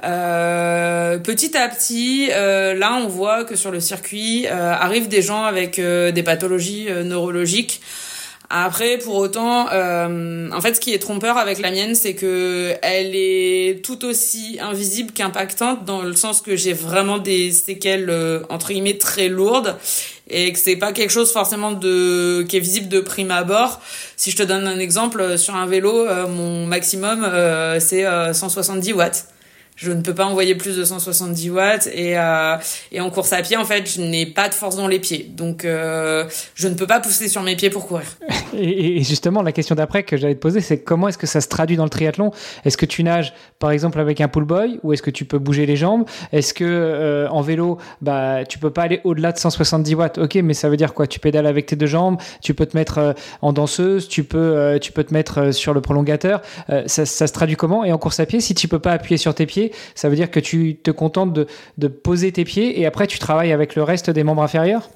petit 0.00 1.56
à 1.56 1.68
petit, 1.68 2.28
là 2.28 2.98
on 3.02 3.08
voit 3.08 3.33
que 3.42 3.56
sur 3.56 3.72
le 3.72 3.80
circuit 3.80 4.46
euh, 4.46 4.72
arrivent 4.72 5.08
des 5.08 5.22
gens 5.22 5.42
avec 5.42 5.80
euh, 5.80 6.12
des 6.12 6.22
pathologies 6.22 6.86
euh, 6.88 7.02
neurologiques. 7.02 7.80
Après, 8.50 8.98
pour 8.98 9.16
autant, 9.16 9.66
en 9.66 10.60
fait, 10.60 10.74
ce 10.74 10.80
qui 10.80 10.92
est 10.92 10.98
trompeur 10.98 11.38
avec 11.38 11.58
la 11.58 11.70
mienne, 11.72 11.94
c'est 11.94 12.14
que 12.14 12.74
elle 12.82 13.12
est 13.14 13.82
tout 13.82 14.04
aussi 14.04 14.58
invisible 14.60 15.12
qu'impactante 15.12 15.86
dans 15.86 16.02
le 16.02 16.14
sens 16.14 16.42
que 16.42 16.54
j'ai 16.54 16.74
vraiment 16.74 17.18
des 17.18 17.50
séquelles 17.50 18.12
entre 18.50 18.68
guillemets 18.68 18.98
très 18.98 19.28
lourdes 19.28 19.76
et 20.28 20.52
que 20.52 20.58
c'est 20.58 20.76
pas 20.76 20.92
quelque 20.92 21.10
chose 21.10 21.32
forcément 21.32 21.72
de 21.72 22.44
qui 22.46 22.58
est 22.58 22.60
visible 22.60 22.88
de 22.88 23.00
prime 23.00 23.30
abord. 23.30 23.80
Si 24.16 24.30
je 24.30 24.36
te 24.36 24.42
donne 24.42 24.68
un 24.68 24.78
exemple, 24.78 25.38
sur 25.38 25.56
un 25.56 25.66
vélo, 25.66 26.06
mon 26.28 26.66
maximum 26.66 27.26
c'est 27.80 28.04
170 28.34 28.92
watts 28.92 29.33
je 29.76 29.90
ne 29.90 30.02
peux 30.02 30.14
pas 30.14 30.26
envoyer 30.26 30.54
plus 30.54 30.76
de 30.76 30.84
170 30.84 31.50
watts 31.50 31.88
et 31.92 32.16
euh, 32.16 32.56
et 32.92 33.00
en 33.00 33.10
course 33.10 33.32
à 33.32 33.42
pied 33.42 33.56
en 33.56 33.64
fait 33.64 33.90
je 33.90 34.00
n'ai 34.00 34.24
pas 34.24 34.48
de 34.48 34.54
force 34.54 34.76
dans 34.76 34.86
les 34.86 35.00
pieds. 35.00 35.28
Donc 35.36 35.64
euh, 35.64 36.24
je 36.54 36.68
ne 36.68 36.74
peux 36.74 36.86
pas 36.86 37.00
pousser 37.00 37.28
sur 37.28 37.42
mes 37.42 37.56
pieds 37.56 37.70
pour 37.70 37.86
courir. 37.86 38.06
Et, 38.56 39.02
justement 39.02 39.42
la 39.42 39.50
question 39.50 39.74
d'après 39.74 40.04
que 40.04 40.16
j'allais 40.16 40.36
te 40.36 40.40
poser 40.40 40.60
c'est 40.60 40.78
comment 40.78 41.08
est-ce 41.08 41.18
que 41.18 41.26
ça 41.26 41.40
se 41.40 41.48
traduit 41.48 41.76
dans 41.76 41.84
le 41.84 41.90
triathlon? 41.90 42.30
Est-ce 42.64 42.76
que 42.76 42.86
tu 42.86 43.02
nages 43.02 43.32
par 43.58 43.72
exemple 43.72 43.98
avec 43.98 44.20
un 44.20 44.28
pull 44.28 44.44
boy 44.44 44.78
ou 44.84 44.92
est-ce 44.92 45.02
que 45.02 45.10
tu 45.10 45.24
peux 45.24 45.38
bouger 45.38 45.66
les 45.66 45.76
jambes? 45.76 46.04
Est-ce 46.32 46.54
que 46.54 46.64
euh, 46.64 47.28
en 47.30 47.40
vélo 47.40 47.78
bah 48.00 48.44
tu 48.48 48.58
peux 48.58 48.70
pas 48.70 48.82
aller 48.82 49.00
au-delà 49.02 49.32
de 49.32 49.38
170 49.38 49.94
watts? 49.96 50.18
Ok 50.18 50.36
mais 50.36 50.54
ça 50.54 50.68
veut 50.68 50.76
dire 50.76 50.94
quoi? 50.94 51.08
Tu 51.08 51.18
pédales 51.18 51.46
avec 51.46 51.66
tes 51.66 51.74
deux 51.74 51.86
jambes, 51.86 52.18
tu 52.40 52.54
peux 52.54 52.66
te 52.66 52.76
mettre 52.76 53.14
en 53.42 53.52
danseuse, 53.52 54.06
tu 54.08 54.22
peux 54.22 54.78
tu 54.80 54.92
peux 54.92 55.02
te 55.02 55.12
mettre 55.12 55.52
sur 55.52 55.74
le 55.74 55.80
prolongateur. 55.80 56.42
Ça, 56.86 57.06
ça 57.06 57.26
se 57.26 57.32
traduit 57.32 57.56
comment? 57.56 57.84
Et 57.84 57.92
en 57.92 57.98
course 57.98 58.20
à 58.20 58.26
pied 58.26 58.40
si 58.40 58.54
tu 58.54 58.68
peux 58.68 58.78
pas 58.78 58.92
appuyer 58.92 59.16
sur 59.16 59.34
tes 59.34 59.46
pieds 59.46 59.63
ça 59.94 60.08
veut 60.08 60.16
dire 60.16 60.30
que 60.30 60.40
tu 60.40 60.76
te 60.76 60.90
contentes 60.90 61.32
de, 61.32 61.88
poser 61.88 62.32
tes 62.32 62.44
pieds 62.44 62.80
et 62.80 62.86
après 62.86 63.06
tu 63.06 63.18
travailles 63.18 63.52
avec 63.52 63.76
le 63.76 63.82
reste 63.82 64.10
des 64.10 64.24
membres 64.24 64.42
inférieurs? 64.42 64.90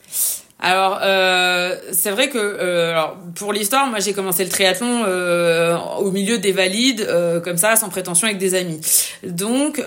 Alors 0.60 0.98
euh, 1.02 1.76
c'est 1.92 2.10
vrai 2.10 2.30
que 2.30 2.38
euh, 2.38 2.90
alors, 2.90 3.16
pour 3.36 3.52
l'histoire, 3.52 3.86
moi 3.86 4.00
j'ai 4.00 4.12
commencé 4.12 4.42
le 4.42 4.50
triathlon 4.50 5.04
euh, 5.06 5.76
au 6.00 6.10
milieu 6.10 6.38
des 6.38 6.50
valides, 6.50 7.08
comme 7.44 7.56
ça, 7.56 7.76
sans 7.76 7.88
prétention, 7.88 8.26
avec 8.26 8.38
des 8.38 8.56
amis. 8.56 8.80
Donc 9.22 9.80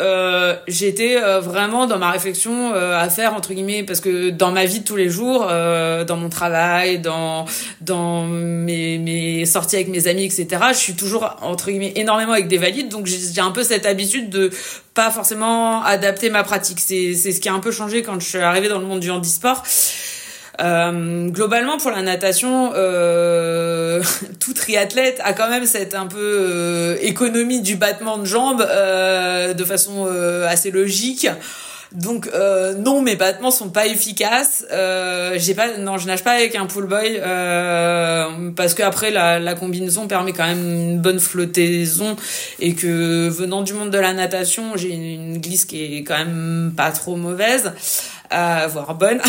j'étais 0.68 1.20
vraiment 1.42 1.88
dans 1.88 1.98
ma 1.98 2.12
réflexion 2.12 2.74
à 2.74 3.10
faire 3.10 3.34
entre 3.34 3.54
guillemets, 3.54 3.84
parce 3.84 4.00
que 4.00 4.30
dans 4.30 4.52
ma 4.52 4.66
vie 4.66 4.80
de 4.80 4.86
tous 4.86 4.96
les 4.96 5.10
jours, 5.10 5.46
dans 5.46 6.18
mon 6.18 6.30
travail, 6.30 7.00
dans 7.00 7.46
dans 7.82 8.24
mes, 8.26 8.98
mes 8.98 9.46
sorties 9.46 9.76
avec 9.76 9.90
mes 9.90 10.08
amis, 10.08 10.24
etc. 10.24 10.48
Je 10.72 10.78
suis 10.78 10.96
toujours 10.96 11.36
entre 11.42 11.70
guillemets 11.70 11.94
énormément 11.96 12.32
avec 12.32 12.48
des 12.48 12.58
valides, 12.58 12.90
donc 12.90 13.08
j'ai 13.08 13.42
un 13.42 13.52
peu 13.52 13.64
cette 13.64 13.86
habitude 13.86 14.30
de 14.30 14.52
pas 14.94 15.12
forcément 15.12 15.84
adapter 15.84 16.30
ma 16.30 16.44
pratique. 16.44 16.80
C'est 16.80 17.14
c'est 17.14 17.34
ce 17.34 17.42
qui 17.42 17.50
a 17.50 17.54
un 17.54 17.60
peu 17.60 17.72
changé 17.72 18.04
quand 18.04 18.20
je 18.20 18.26
suis 18.26 18.38
arrivée 18.38 18.70
dans 18.70 18.80
le 18.80 18.86
monde 18.86 19.02
du 19.02 19.12
handisport. 19.12 19.64
Euh, 20.62 21.30
globalement, 21.30 21.78
pour 21.78 21.92
la 21.92 22.02
natation, 22.02 22.72
euh, 22.76 24.04
tout 24.40 24.54
triathlète 24.54 25.20
a 25.24 25.34
quand 25.34 25.50
même 25.50 25.66
cette 25.66 25.96
un 25.96 26.08
peu 26.08 26.18
euh, 26.20 26.98
économie 27.02 27.62
du 27.62 27.76
battement 27.76 28.18
de 28.18 28.26
jambes 28.26 28.66
euh, 28.68 29.54
de 29.54 29.64
façon 29.64 30.08
euh, 30.08 30.48
assez 30.48 30.72
logique. 30.72 31.28
Donc 31.94 32.30
euh, 32.34 32.74
non, 32.74 33.02
mes 33.02 33.18
battements 33.18 33.52
sont 33.52 33.70
pas 33.70 33.86
efficaces. 33.86 34.66
J'ai 34.70 35.54
pas, 35.54 35.78
non, 35.78 35.98
je 35.98 36.08
nage 36.08 36.24
pas 36.24 36.32
avec 36.32 36.56
un 36.56 36.66
pull 36.66 36.86
boy 36.86 37.20
parce 38.56 38.74
que 38.76 38.84
après 38.84 39.12
la, 39.12 39.40
la, 39.40 39.56
combinaison 39.56 40.08
permet 40.08 40.32
quand 40.32 40.48
même 40.48 40.64
une 40.64 41.02
bonne 41.02 41.20
flottaison 41.20 42.16
et 42.62 42.76
que 42.76 43.28
venant 43.28 43.62
du 43.62 43.74
monde 43.74 43.90
de 43.90 43.98
la 43.98 44.14
natation, 44.14 44.78
j'ai 44.78 44.94
une 44.94 45.40
glisse 45.40 45.66
qui 45.66 45.98
est 45.98 46.04
quand 46.04 46.18
même 46.18 46.72
pas 46.78 46.92
trop 46.92 47.18
mauvaise 47.18 47.74
euh, 48.34 48.68
voire 48.68 48.96
bonne. 48.96 49.20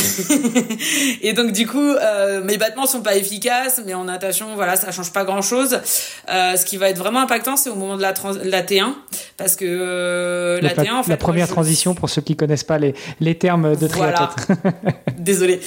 et 1.22 1.32
donc 1.32 1.52
du 1.52 1.66
coup, 1.66 1.78
euh, 1.78 2.42
mes 2.44 2.56
battements 2.56 2.86
sont 2.86 3.02
pas 3.02 3.16
efficaces, 3.16 3.80
mais 3.84 3.94
en 3.94 4.04
natation, 4.04 4.54
voilà, 4.54 4.76
ça 4.76 4.92
change 4.92 5.12
pas 5.12 5.24
grand 5.24 5.42
chose. 5.42 5.80
Euh, 6.30 6.56
ce 6.56 6.64
qui 6.64 6.76
va 6.76 6.88
être 6.88 6.98
vraiment 6.98 7.20
impactant, 7.20 7.56
c'est 7.56 7.70
au 7.70 7.74
moment 7.74 7.96
de 7.96 8.02
la, 8.02 8.14
la 8.44 8.62
T1, 8.62 8.92
parce 9.36 9.56
que 9.56 9.64
euh, 9.66 10.60
la 10.60 10.74
T1, 10.74 10.92
en 10.92 11.02
fait, 11.02 11.10
la 11.10 11.16
première 11.16 11.48
transition 11.48 11.94
pour 11.94 12.10
ceux 12.10 12.22
qui 12.22 12.36
connaissent 12.36 12.64
pas 12.64 12.78
les 12.78 12.94
les 13.20 13.36
termes 13.36 13.76
de 13.76 13.86
triathlète. 13.86 14.30
Voilà. 14.46 14.76
Désolé. 15.18 15.60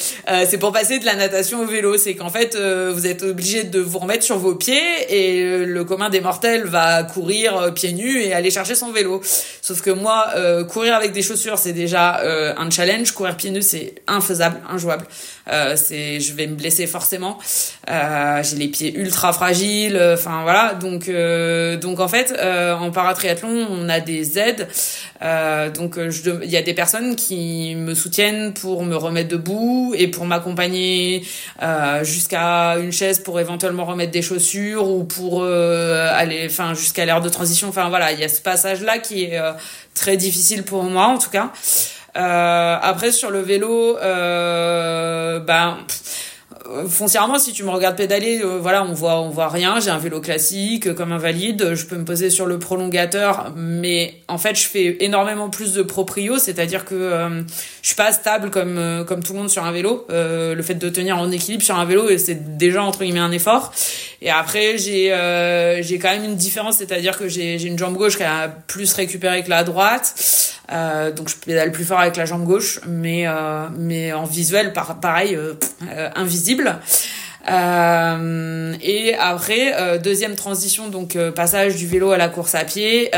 C'est 0.46 0.58
pour 0.58 0.72
passer 0.72 1.00
de 1.00 1.06
la 1.06 1.16
natation 1.16 1.62
au 1.62 1.66
vélo, 1.66 1.98
c'est 1.98 2.16
qu'en 2.16 2.30
fait, 2.30 2.58
vous 2.58 3.08
êtes 3.08 3.24
obligé 3.24 3.64
de 3.64 3.80
vous 3.80 4.00
remettre 4.00 4.24
sur 4.24 4.38
vos 4.38 4.56
pieds 4.56 4.82
et 5.10 5.66
le 5.66 5.84
commun 5.84 6.10
des 6.10 6.22
mortels 6.22 6.66
va 6.66 7.04
courir 7.04 7.74
pieds 7.74 7.94
nus 7.94 8.22
et 8.22 8.34
aller 8.34 8.52
chercher 8.52 8.76
son 8.76 8.92
vélo. 8.92 9.22
Sauf 9.62 9.82
que 9.82 9.92
moi, 9.92 10.28
courir 10.70 10.96
avec 10.96 11.12
des 11.12 11.22
chaussures, 11.22 11.58
c'est 11.58 11.74
déjà 11.74 12.22
un 12.58 12.70
challenge 12.70 13.12
courir 13.12 13.25
pieds 13.34 13.52
nus, 13.52 13.62
c'est 13.62 13.96
infaisable, 14.08 14.60
injouable. 14.70 15.06
Euh, 15.52 15.76
c'est, 15.76 16.20
je 16.20 16.34
vais 16.34 16.48
me 16.48 16.56
blesser 16.56 16.88
forcément. 16.88 17.38
Euh, 17.90 18.42
j'ai 18.44 18.56
les 18.56 18.68
pieds 18.68 18.96
ultra 18.96 19.34
fragiles. 19.34 20.00
Enfin 20.14 20.42
voilà. 20.44 20.74
Donc 20.74 21.08
euh, 21.08 21.78
donc 21.78 22.00
en 22.00 22.08
fait, 22.08 22.34
euh, 22.40 22.76
en 22.76 22.92
paratriathlon, 22.92 23.68
on 23.70 23.90
a 23.90 24.00
des 24.00 24.40
aides. 24.40 24.68
Euh, 25.22 25.70
donc 25.70 25.98
il 25.98 26.50
y 26.50 26.58
a 26.58 26.62
des 26.62 26.74
personnes 26.74 27.16
qui 27.16 27.76
me 27.76 27.94
soutiennent 27.94 28.54
pour 28.54 28.84
me 28.84 28.96
remettre 28.96 29.30
debout 29.30 29.94
et 29.98 30.08
pour 30.08 30.26
m'accompagner 30.26 31.26
jusqu'à 32.04 32.78
une 32.78 32.92
chaise 32.92 33.20
pour 33.20 33.40
éventuellement 33.40 33.86
remettre 33.86 34.12
des 34.12 34.22
chaussures 34.22 34.90
ou 34.90 35.04
pour 35.04 35.44
aller, 35.44 36.48
enfin 36.50 36.74
jusqu'à 36.74 37.06
l'heure 37.06 37.22
de 37.22 37.30
transition. 37.30 37.70
Enfin 37.70 37.90
voilà, 37.90 38.12
il 38.12 38.20
y 38.20 38.24
a 38.24 38.30
ce 38.30 38.42
passage 38.42 38.82
là 38.82 38.98
qui 38.98 39.24
est 39.24 39.40
très 39.94 40.18
difficile 40.18 40.64
pour 40.64 40.84
moi 40.84 41.08
en 41.08 41.18
tout 41.18 41.30
cas. 41.30 41.52
Euh, 42.18 42.78
après 42.82 43.12
sur 43.12 43.30
le 43.30 43.40
vélo, 43.40 43.98
euh, 43.98 45.40
ben 45.40 45.78
foncièrement, 46.88 47.38
si 47.38 47.54
tu 47.54 47.64
me 47.64 47.70
regardes 47.70 47.96
pédaler, 47.96 48.42
euh, 48.42 48.58
voilà, 48.60 48.84
on 48.84 48.94
voit, 48.94 49.22
on 49.22 49.30
voit 49.30 49.50
rien. 49.50 49.80
J'ai 49.80 49.90
un 49.90 49.98
vélo 49.98 50.20
classique, 50.20 50.94
comme 50.94 51.12
un 51.12 51.18
valide. 51.18 51.76
Je 51.76 51.86
peux 51.86 51.96
me 51.96 52.06
poser 52.06 52.30
sur 52.30 52.46
le 52.46 52.60
prolongateur, 52.60 53.54
mais 53.56 54.16
en 54.28 54.38
fait, 54.38 54.56
je 54.56 54.68
fais 54.68 54.98
énormément 55.02 55.50
plus 55.50 55.74
de 55.74 55.84
proprio, 55.84 56.38
c'est-à-dire 56.38 56.86
que 56.86 56.96
euh, 56.96 57.42
je 57.82 57.88
suis 57.88 57.96
pas 57.96 58.12
stable 58.12 58.50
comme 58.50 58.78
euh, 58.78 59.04
comme 59.04 59.24
tout 59.24 59.34
le 59.34 59.40
monde 59.40 59.50
sur 59.50 59.64
un 59.64 59.72
vélo. 59.72 60.06
le 60.10 60.62
fait 60.62 60.76
de 60.76 60.90
tenir 60.90 61.18
en 61.18 61.32
équilibre 61.32 61.64
sur 61.64 61.78
un 61.78 61.86
vélo, 61.86 62.10
c'est 62.18 62.58
déjà 62.58 62.84
entre 62.84 63.04
guillemets 63.04 63.20
un 63.20 63.32
effort. 63.32 63.72
Et 64.22 64.30
après, 64.30 64.78
j'ai 64.78 65.14
j'ai 65.82 66.00
quand 66.00 66.10
même 66.10 66.24
une 66.24 66.36
différence, 66.36 66.78
c'est-à-dire 66.78 67.18
que 67.18 67.28
j'ai 67.28 67.60
j'ai 67.60 67.68
une 67.68 67.78
jambe 67.78 67.96
gauche 67.96 68.18
qui 68.18 68.24
a 68.24 68.48
plus 68.48 68.92
récupéré 68.94 69.44
que 69.44 69.50
la 69.50 69.64
droite, 69.64 70.16
donc 70.70 71.30
je 71.30 71.36
pédale 71.36 71.72
plus 71.72 71.86
fort 71.86 72.00
avec 72.00 72.16
la 72.16 72.26
jambe 72.26 72.44
gauche, 72.44 72.80
mais 72.88 73.26
mais 73.78 74.14
en 74.14 74.26
visuel, 74.26 74.74
par, 74.74 75.00
pareil, 75.00 75.38
invisible. 76.16 76.80
Euh, 77.50 78.74
et 78.82 79.16
après, 79.16 79.74
euh, 79.76 79.98
deuxième 79.98 80.36
transition, 80.36 80.90
donc 80.90 81.16
euh, 81.16 81.32
passage 81.32 81.76
du 81.76 81.86
vélo 81.86 82.12
à 82.12 82.18
la 82.18 82.28
course 82.28 82.56
à 82.56 82.64
pied, 82.64 83.12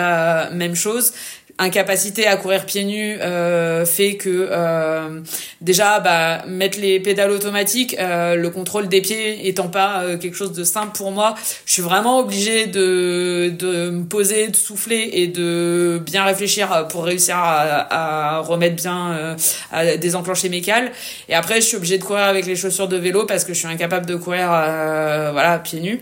même 0.51 0.75
chose 0.75 1.13
incapacité 1.59 2.27
à 2.27 2.37
courir 2.37 2.65
pieds 2.65 2.83
nus 2.83 3.17
euh, 3.21 3.85
fait 3.85 4.15
que 4.15 4.49
euh, 4.51 5.21
déjà 5.61 5.99
bah, 5.99 6.43
mettre 6.47 6.79
les 6.79 6.99
pédales 6.99 7.31
automatiques, 7.31 7.95
euh, 7.99 8.35
le 8.35 8.49
contrôle 8.49 8.87
des 8.87 9.01
pieds 9.01 9.47
étant 9.47 9.67
pas 9.67 10.03
quelque 10.19 10.35
chose 10.35 10.53
de 10.53 10.63
simple 10.63 10.95
pour 10.95 11.11
moi, 11.11 11.35
je 11.65 11.73
suis 11.73 11.81
vraiment 11.81 12.19
obligée 12.19 12.67
de, 12.67 13.51
de 13.57 13.89
me 13.89 14.03
poser, 14.05 14.49
de 14.49 14.55
souffler 14.55 15.09
et 15.13 15.27
de 15.27 16.01
bien 16.05 16.23
réfléchir 16.25 16.87
pour 16.89 17.05
réussir 17.05 17.37
à, 17.37 18.39
remettre 18.39 18.75
bien, 18.75 19.35
à 19.71 19.97
désenclencher 19.97 20.49
mes 20.49 20.61
cales. 20.61 20.91
Et 21.29 21.33
après, 21.33 21.55
je 21.61 21.67
suis 21.67 21.77
obligée 21.77 21.97
de 21.97 22.03
courir 22.03 22.23
avec 22.23 22.45
les 22.45 22.55
chaussures 22.55 22.87
de 22.87 22.97
vélo 22.97 23.25
parce 23.25 23.43
que 23.43 23.53
je 23.53 23.59
suis 23.59 23.67
incapable 23.67 24.05
de 24.05 24.15
courir 24.15 24.47
voilà 24.47 25.59
pieds 25.63 25.79
nus. 25.79 26.01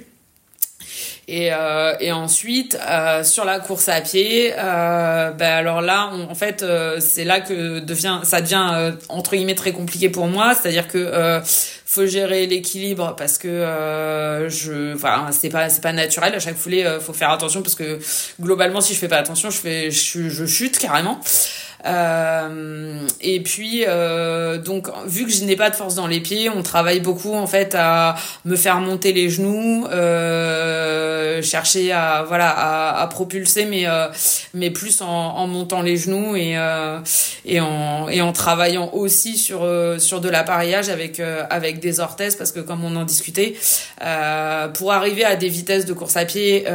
Et, 1.27 1.51
euh, 1.51 1.95
et 1.99 2.11
ensuite, 2.11 2.77
euh, 2.87 3.23
sur 3.23 3.45
la 3.45 3.59
course 3.59 3.89
à 3.89 3.99
pied, 4.01 4.53
euh, 4.55 5.31
ben 5.31 5.53
alors 5.53 5.81
là, 5.81 6.11
en 6.29 6.35
fait, 6.35 6.61
euh, 6.61 6.99
c'est 6.99 7.23
là 7.23 7.39
que 7.39 7.79
devient, 7.79 8.19
ça 8.23 8.41
devient 8.41 8.69
euh, 8.73 8.91
entre 9.09 9.35
guillemets 9.35 9.55
très 9.55 9.71
compliqué 9.71 10.09
pour 10.09 10.27
moi. 10.27 10.53
C'est-à-dire 10.53 10.87
que 10.87 10.99
euh, 10.99 11.41
faut 11.87 12.05
gérer 12.05 12.45
l'équilibre 12.45 13.15
parce 13.17 13.39
que 13.39 13.47
je, 14.49 14.93
enfin, 14.93 15.29
c'est 15.31 15.49
pas 15.49 15.69
c'est 15.69 15.81
pas 15.81 15.93
naturel. 15.93 16.35
À 16.35 16.39
chaque 16.39 16.57
foulée, 16.57 16.85
faut 17.01 17.13
faire 17.13 17.31
attention 17.31 17.63
parce 17.63 17.75
que 17.75 17.99
globalement, 18.39 18.81
si 18.81 18.93
je 18.93 18.99
fais 18.99 19.07
pas 19.07 19.17
attention, 19.17 19.49
je 19.49 19.57
fais, 19.57 19.89
je, 19.89 20.29
je 20.29 20.45
chute 20.45 20.77
carrément. 20.77 21.19
Euh, 21.85 22.99
et 23.21 23.41
puis 23.41 23.83
euh, 23.87 24.57
donc 24.57 24.87
vu 25.05 25.25
que 25.25 25.31
je 25.31 25.43
n'ai 25.43 25.55
pas 25.55 25.69
de 25.69 25.75
force 25.75 25.95
dans 25.95 26.07
les 26.07 26.19
pieds, 26.19 26.49
on 26.49 26.63
travaille 26.63 26.99
beaucoup 26.99 27.33
en 27.33 27.45
fait 27.45 27.75
à 27.75 28.15
me 28.43 28.55
faire 28.55 28.79
monter 28.79 29.13
les 29.13 29.29
genoux, 29.29 29.85
euh, 29.87 31.41
chercher 31.43 31.91
à 31.91 32.23
voilà 32.27 32.49
à, 32.49 33.01
à 33.01 33.07
propulser 33.07 33.65
mais 33.65 33.87
euh, 33.87 34.07
mais 34.53 34.71
plus 34.71 35.01
en, 35.01 35.07
en, 35.07 35.47
montant 35.47 35.81
les 35.83 35.97
genoux 35.97 36.35
et 36.35 36.57
euh, 36.57 36.99
et 37.45 37.59
en 37.59 38.09
et 38.09 38.21
en 38.21 38.31
travaillant 38.31 38.89
aussi 38.93 39.37
sur 39.37 39.67
sur 39.99 40.21
de 40.21 40.29
l'appareillage 40.29 40.89
avec 40.89 41.19
avec 41.49 41.79
des 41.79 41.99
orthèses 41.99 42.35
parce 42.35 42.51
que 42.51 42.61
comme 42.61 42.83
on 42.83 42.95
en 42.95 43.03
discutait 43.03 43.55
pour 44.73 44.91
arriver 44.91 45.23
à 45.23 45.35
des 45.35 45.49
vitesses 45.49 45.85
de 45.85 45.93
course 45.93 46.17
à 46.17 46.25
pied 46.25 46.65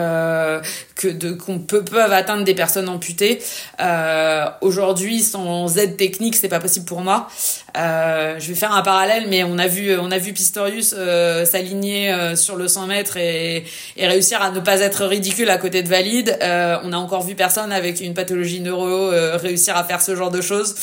que 1.00 1.32
qu'on 1.32 1.58
peut 1.58 1.82
peuvent 1.82 2.12
atteindre 2.12 2.44
des 2.44 2.54
personnes 2.54 2.88
amputées. 2.88 3.40
Euh, 3.80 4.46
Aujourd'hui, 4.60 5.22
sans 5.22 5.78
aide 5.78 5.96
technique, 5.96 6.36
c'est 6.36 6.48
pas 6.48 6.60
possible 6.60 6.84
pour 6.84 7.00
moi. 7.00 7.28
Euh, 7.76 8.36
je 8.38 8.48
vais 8.48 8.54
faire 8.54 8.72
un 8.72 8.82
parallèle, 8.82 9.24
mais 9.28 9.44
on 9.44 9.58
a 9.58 9.66
vu 9.66 9.96
on 9.98 10.10
a 10.10 10.18
vu 10.18 10.32
Pistorius 10.32 10.94
euh, 10.96 11.44
s'aligner 11.44 12.14
sur 12.36 12.56
le 12.56 12.68
100 12.68 12.86
mètres 12.86 13.16
et, 13.16 13.64
réussir 13.98 14.42
à 14.42 14.50
ne 14.50 14.60
pas 14.60 14.80
être 14.80 15.04
ridicule 15.04 15.48
à 15.50 15.56
côté 15.56 15.82
de 15.82 15.88
Valide. 15.88 16.36
On 16.42 16.92
a 16.92 16.96
encore 16.96 17.22
vu 17.22 17.34
personne 17.34 17.72
avec 17.72 18.00
une 18.00 18.14
pathologie 18.14 18.60
neuro 18.60 19.10
réussir 19.38 19.76
à 19.76 19.84
faire 19.84 20.02
ce 20.02 20.14
genre 20.14 20.30
de 20.30 20.40
choses. 20.40 20.74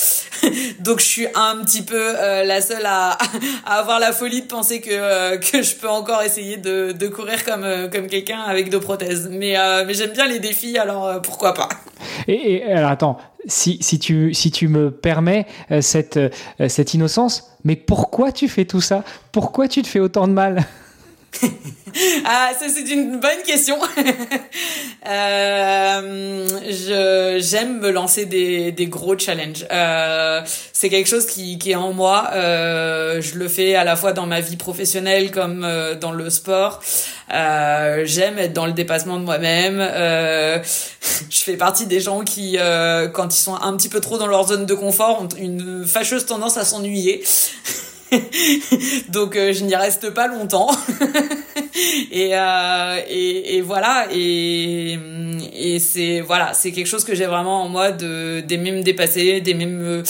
Donc 0.79 0.99
je 0.99 1.05
suis 1.05 1.27
un 1.35 1.57
petit 1.63 1.81
peu 1.81 2.13
la 2.13 2.61
seule 2.61 2.85
à, 2.85 3.17
à, 3.65 3.79
avoir 3.79 3.99
la 3.99 4.11
folie 4.11 4.41
de 4.41 4.47
penser 4.47 4.81
que 4.81 5.37
que 5.37 5.61
je 5.61 5.75
peux 5.75 5.89
encore 5.89 6.23
essayer 6.23 6.57
de, 6.57 6.91
de 6.91 7.07
courir 7.07 7.43
comme 7.43 7.89
comme 7.91 8.07
quelqu'un 8.07 8.41
avec 8.41 8.69
deux 8.69 8.79
prothèses. 8.79 9.29
Mais 9.31 9.55
mais 9.85 9.93
j'aime 10.07 10.15
bien 10.15 10.27
les 10.27 10.39
défis, 10.39 10.77
alors 10.77 11.21
pourquoi 11.21 11.53
pas. 11.53 11.69
Et, 12.27 12.55
et 12.55 12.71
alors 12.71 12.91
attends, 12.91 13.17
si, 13.47 13.77
si, 13.81 13.97
tu, 13.97 14.33
si 14.33 14.51
tu 14.51 14.67
me 14.67 14.91
permets 14.91 15.47
euh, 15.71 15.81
cette, 15.81 16.17
euh, 16.17 16.29
cette 16.67 16.93
innocence, 16.93 17.51
mais 17.63 17.75
pourquoi 17.75 18.31
tu 18.31 18.47
fais 18.47 18.65
tout 18.65 18.81
ça? 18.81 19.03
Pourquoi 19.31 19.67
tu 19.67 19.81
te 19.81 19.87
fais 19.87 19.99
autant 19.99 20.27
de 20.27 20.33
mal? 20.33 20.65
ah, 22.25 22.51
ça 22.59 22.67
c'est 22.69 22.89
une 22.89 23.19
bonne 23.19 23.41
question. 23.45 23.77
euh, 25.07 26.47
j'aime 27.39 27.79
me 27.79 27.91
lancer 27.91 28.25
des, 28.25 28.71
des 28.71 28.87
gros 28.87 29.17
challenges. 29.17 29.65
Euh, 29.71 30.41
c'est 30.73 30.89
quelque 30.89 31.07
chose 31.07 31.25
qui, 31.25 31.57
qui 31.57 31.71
est 31.71 31.75
en 31.75 31.93
moi. 31.93 32.29
Euh, 32.33 33.21
je 33.21 33.35
le 33.35 33.47
fais 33.47 33.75
à 33.75 33.83
la 33.83 33.95
fois 33.95 34.13
dans 34.13 34.25
ma 34.25 34.41
vie 34.41 34.57
professionnelle 34.57 35.31
comme 35.31 35.63
euh, 35.63 35.95
dans 35.95 36.11
le 36.11 36.29
sport. 36.29 36.81
Euh, 37.33 38.03
j'aime 38.05 38.39
être 38.39 38.53
dans 38.53 38.65
le 38.65 38.73
dépassement 38.73 39.17
de 39.17 39.23
moi-même. 39.23 39.79
Euh, 39.79 40.59
je 41.29 41.39
fais 41.39 41.57
partie 41.57 41.85
des 41.85 41.99
gens 41.99 42.21
qui, 42.21 42.57
quand 43.13 43.33
ils 43.33 43.39
sont 43.39 43.55
un 43.55 43.75
petit 43.77 43.89
peu 43.89 43.99
trop 43.99 44.17
dans 44.17 44.27
leur 44.27 44.47
zone 44.47 44.65
de 44.65 44.73
confort, 44.73 45.21
ont 45.21 45.29
une 45.39 45.85
fâcheuse 45.85 46.25
tendance 46.25 46.57
à 46.57 46.65
s'ennuyer. 46.65 47.23
Donc 49.09 49.33
je 49.35 49.63
n'y 49.63 49.75
reste 49.75 50.09
pas 50.11 50.27
longtemps. 50.27 50.69
et, 52.11 52.35
euh, 52.35 52.99
et, 53.09 53.57
et 53.57 53.61
voilà. 53.61 54.07
Et, 54.11 54.97
et 55.53 55.79
c'est 55.79 56.21
voilà. 56.21 56.53
C'est 56.53 56.71
quelque 56.71 56.87
chose 56.87 57.03
que 57.03 57.15
j'ai 57.15 57.25
vraiment 57.25 57.63
en 57.63 57.69
moi 57.69 57.91
d'aimer 57.91 58.71
me 58.71 58.81
dépasser 58.81 59.41
d'aimer 59.41 59.65
me 59.65 60.03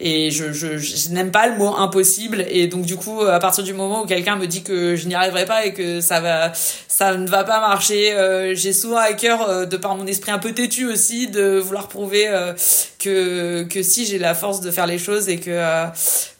et 0.00 0.30
je, 0.30 0.52
je, 0.52 0.78
je 0.78 1.10
n'aime 1.10 1.30
pas 1.30 1.46
le 1.46 1.56
mot 1.56 1.74
impossible. 1.76 2.44
Et 2.48 2.66
donc 2.66 2.84
du 2.84 2.96
coup 2.96 3.22
à 3.22 3.38
partir 3.38 3.64
du 3.64 3.72
moment 3.72 4.02
où 4.02 4.06
quelqu'un 4.06 4.36
me 4.36 4.46
dit 4.46 4.62
que 4.62 4.96
je 4.96 5.06
n'y 5.06 5.14
arriverai 5.14 5.46
pas 5.46 5.66
et 5.66 5.72
que 5.72 6.00
ça 6.00 6.20
va 6.20 6.52
ça 6.54 7.16
ne 7.16 7.28
va 7.28 7.44
pas 7.44 7.60
marcher 7.60 8.12
euh, 8.12 8.54
j'ai 8.54 8.72
souvent 8.72 8.98
à 8.98 9.12
cœur 9.12 9.48
euh, 9.48 9.66
de 9.66 9.76
par 9.76 9.96
mon 9.96 10.06
esprit 10.06 10.30
un 10.30 10.38
peu 10.38 10.52
têtu 10.52 10.86
aussi 10.86 11.28
de 11.28 11.58
vouloir 11.58 11.88
prouver 11.88 12.28
euh, 12.28 12.52
que 12.98 13.62
que 13.64 13.82
si 13.82 14.06
j'ai 14.06 14.18
la 14.18 14.34
force 14.34 14.60
de 14.60 14.70
faire 14.70 14.86
les 14.86 14.98
choses 14.98 15.28
et 15.28 15.38
que 15.38 15.50
euh, 15.50 15.86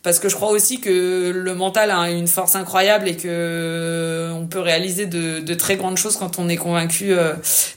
parce 0.02 0.18
que 0.18 0.28
je 0.28 0.34
crois 0.34 0.50
aussi 0.50 0.80
que 0.80 1.30
le 1.34 1.54
mental 1.54 1.90
a 1.90 2.10
une 2.10 2.28
force 2.28 2.56
incroyable 2.56 3.08
et 3.08 3.16
que 3.16 4.30
on 4.34 4.46
peut 4.46 4.60
réaliser 4.60 5.06
de, 5.06 5.40
de 5.40 5.54
très 5.54 5.76
grandes 5.76 5.96
choses 5.96 6.16
quand 6.16 6.38
on 6.38 6.48
est 6.48 6.56
convaincu 6.56 7.12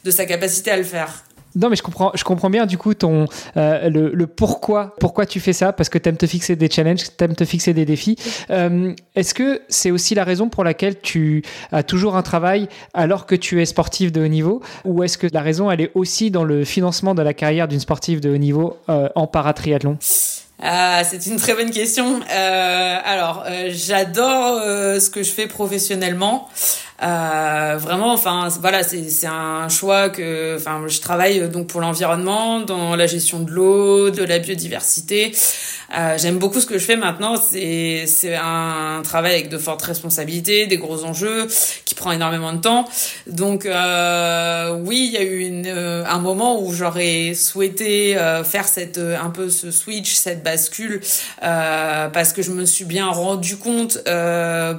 de 0.03 0.11
sa 0.11 0.25
capacité 0.25 0.71
à 0.71 0.77
le 0.77 0.83
faire. 0.83 1.23
Non, 1.55 1.69
mais 1.69 1.77
je 1.77 1.83
comprends, 1.83 2.11
je 2.13 2.23
comprends 2.25 2.49
bien 2.49 2.65
du 2.65 2.77
coup 2.77 2.93
ton 2.93 3.27
euh, 3.55 3.89
le, 3.89 4.09
le, 4.09 4.27
pourquoi, 4.27 4.93
pourquoi 4.99 5.25
tu 5.25 5.39
fais 5.39 5.53
ça, 5.53 5.71
parce 5.71 5.87
que 5.87 5.97
t'aimes 5.97 6.17
te 6.17 6.27
fixer 6.27 6.57
des 6.57 6.69
challenges, 6.69 7.15
t'aimes 7.15 7.35
te 7.35 7.45
fixer 7.45 7.73
des 7.73 7.85
défis. 7.85 8.17
Euh, 8.49 8.93
Est-ce 9.15 9.33
que 9.33 9.61
c'est 9.69 9.89
aussi 9.89 10.15
la 10.15 10.25
raison 10.25 10.49
pour 10.49 10.65
laquelle 10.65 10.99
tu 10.99 11.43
as 11.71 11.83
toujours 11.83 12.17
un 12.17 12.23
travail 12.23 12.67
alors 12.93 13.25
que 13.25 13.35
tu 13.35 13.61
es 13.61 13.65
sportif 13.65 14.11
de 14.11 14.21
haut 14.21 14.27
niveau, 14.27 14.61
ou 14.83 15.03
est-ce 15.03 15.17
que 15.17 15.27
la 15.31 15.41
raison 15.41 15.71
elle 15.71 15.79
est 15.79 15.91
aussi 15.95 16.29
dans 16.29 16.43
le 16.43 16.65
financement 16.65 17.15
de 17.15 17.21
la 17.21 17.33
carrière 17.33 17.69
d'une 17.69 17.79
sportive 17.79 18.19
de 18.19 18.31
haut 18.31 18.37
niveau 18.37 18.75
euh, 18.89 19.07
en 19.15 19.25
paratriathlon? 19.25 19.97
Ah, 20.61 21.03
c'est 21.03 21.25
une 21.27 21.37
très 21.37 21.53
bonne 21.53 21.71
question. 21.71 22.21
Euh, 22.31 22.97
alors, 23.03 23.43
euh, 23.45 23.69
j'adore 23.71 24.59
euh, 24.61 24.99
ce 24.99 25.09
que 25.09 25.21
je 25.21 25.31
fais 25.31 25.47
professionnellement. 25.47 26.47
Euh, 27.03 27.77
vraiment, 27.77 28.13
enfin, 28.13 28.47
voilà, 28.61 28.81
c'est 28.83 29.27
un 29.27 29.67
choix 29.67 30.09
que, 30.09 30.55
enfin, 30.55 30.83
je 30.87 31.01
travaille 31.01 31.49
donc 31.49 31.67
pour 31.67 31.81
l'environnement, 31.81 32.61
dans 32.61 32.95
la 32.95 33.05
gestion 33.05 33.39
de 33.39 33.51
l'eau, 33.51 34.09
de 34.11 34.23
la 34.23 34.39
biodiversité. 34.39 35.33
Euh, 35.97 36.17
J'aime 36.17 36.39
beaucoup 36.39 36.59
ce 36.59 36.65
que 36.65 36.77
je 36.77 36.85
fais 36.85 36.95
maintenant. 36.95 37.35
C'est 37.35 38.05
c'est 38.07 38.35
un 38.35 39.01
travail 39.03 39.33
avec 39.33 39.49
de 39.49 39.57
fortes 39.57 39.83
responsabilités, 39.83 40.67
des 40.67 40.77
gros 40.77 41.03
enjeux, 41.03 41.47
qui 41.85 41.95
prend 41.95 42.11
énormément 42.11 42.53
de 42.53 42.59
temps. 42.59 42.85
Donc 43.27 43.65
euh, 43.65 44.75
oui, 44.85 45.05
il 45.07 45.13
y 45.13 45.17
a 45.17 45.23
eu 45.23 45.39
une, 45.39 45.67
euh, 45.67 46.03
un 46.05 46.19
moment 46.19 46.61
où 46.61 46.73
j'aurais 46.73 47.33
souhaité 47.33 48.17
euh, 48.17 48.43
faire 48.43 48.67
cette 48.67 48.97
un 48.97 49.29
peu 49.29 49.49
ce 49.49 49.69
switch, 49.71 50.13
cette 50.13 50.43
bascule, 50.43 51.01
parce 51.41 52.33
que 52.33 52.41
je 52.41 52.51
me 52.51 52.65
suis 52.65 52.85
bien 52.85 53.07
rendu 53.07 53.57
compte 53.57 53.99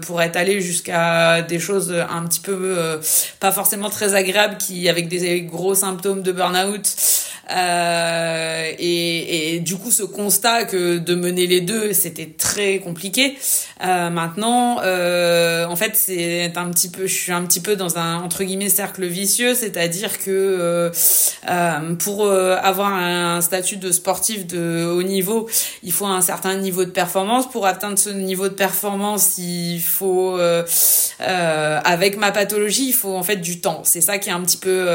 pour 0.07 0.23
être 0.23 0.37
allé 0.37 0.61
jusqu'à 0.61 1.43
des 1.43 1.59
choses 1.59 1.95
un 2.11 2.25
petit 2.27 2.41
peu 2.41 3.01
pas 3.41 3.53
forcément 3.53 3.91
très 3.91 4.15
agréables, 4.15 4.57
qui 4.57 4.89
avec 4.89 5.09
des 5.09 5.43
gros 5.43 5.75
symptômes 5.75 6.23
de 6.23 6.33
burn-out. 6.33 6.87
Euh, 7.51 8.73
et, 8.79 9.55
et, 9.55 9.61
du 9.61 9.77
coup, 9.77 9.91
ce 9.91 10.03
constat 10.03 10.65
que 10.65 10.99
de 10.99 11.15
mener 11.15 11.47
les 11.47 11.61
deux, 11.61 11.93
c'était 11.93 12.27
très 12.37 12.79
compliqué. 12.79 13.37
Euh, 13.85 14.09
maintenant, 14.09 14.79
euh, 14.83 15.67
en 15.67 15.77
fait, 15.77 15.93
c'est 15.95 16.57
un 16.57 16.71
petit 16.71 16.89
peu, 16.89 17.07
je 17.07 17.15
suis 17.15 17.33
un 17.33 17.45
petit 17.45 17.61
peu 17.61 17.77
dans 17.77 17.99
un 17.99 18.23
entre 18.23 18.43
guillemets 18.43 18.71
cercle 18.71 19.05
vicieux, 19.05 19.55
c'est-à-dire 19.55 20.19
que 20.19 20.31
euh, 20.31 20.91
euh 21.51 21.95
pour 21.99 22.25
euh, 22.25 22.57
avoir 22.63 22.93
un 22.93 23.41
statut 23.41 23.77
de 23.77 23.93
sportif 23.93 24.47
de 24.47 24.87
haut 24.87 25.03
niveau, 25.03 25.49
il 25.83 25.93
faut 25.93 26.07
un 26.07 26.23
certain 26.23 26.57
niveau 26.57 26.85
de 26.85 26.91
performance. 26.91 27.51
Pour 27.51 27.67
atteindre 27.67 27.99
ce 27.99 28.11
niveau 28.11 28.49
de 28.49 28.55
performance, 28.55 29.39
il 29.39 29.81
faut, 29.81 30.39
avec 31.19 32.17
ma 32.17 32.33
pathologie, 32.33 32.89
il 32.89 32.95
faut 32.95 33.15
en 33.15 33.23
fait 33.23 33.37
du 33.37 33.61
temps. 33.61 33.83
C'est 33.85 34.01
ça 34.01 34.19
qui 34.19 34.31
est 34.31 34.33
un 34.33 34.41
petit 34.41 34.57
peu, 34.57 34.87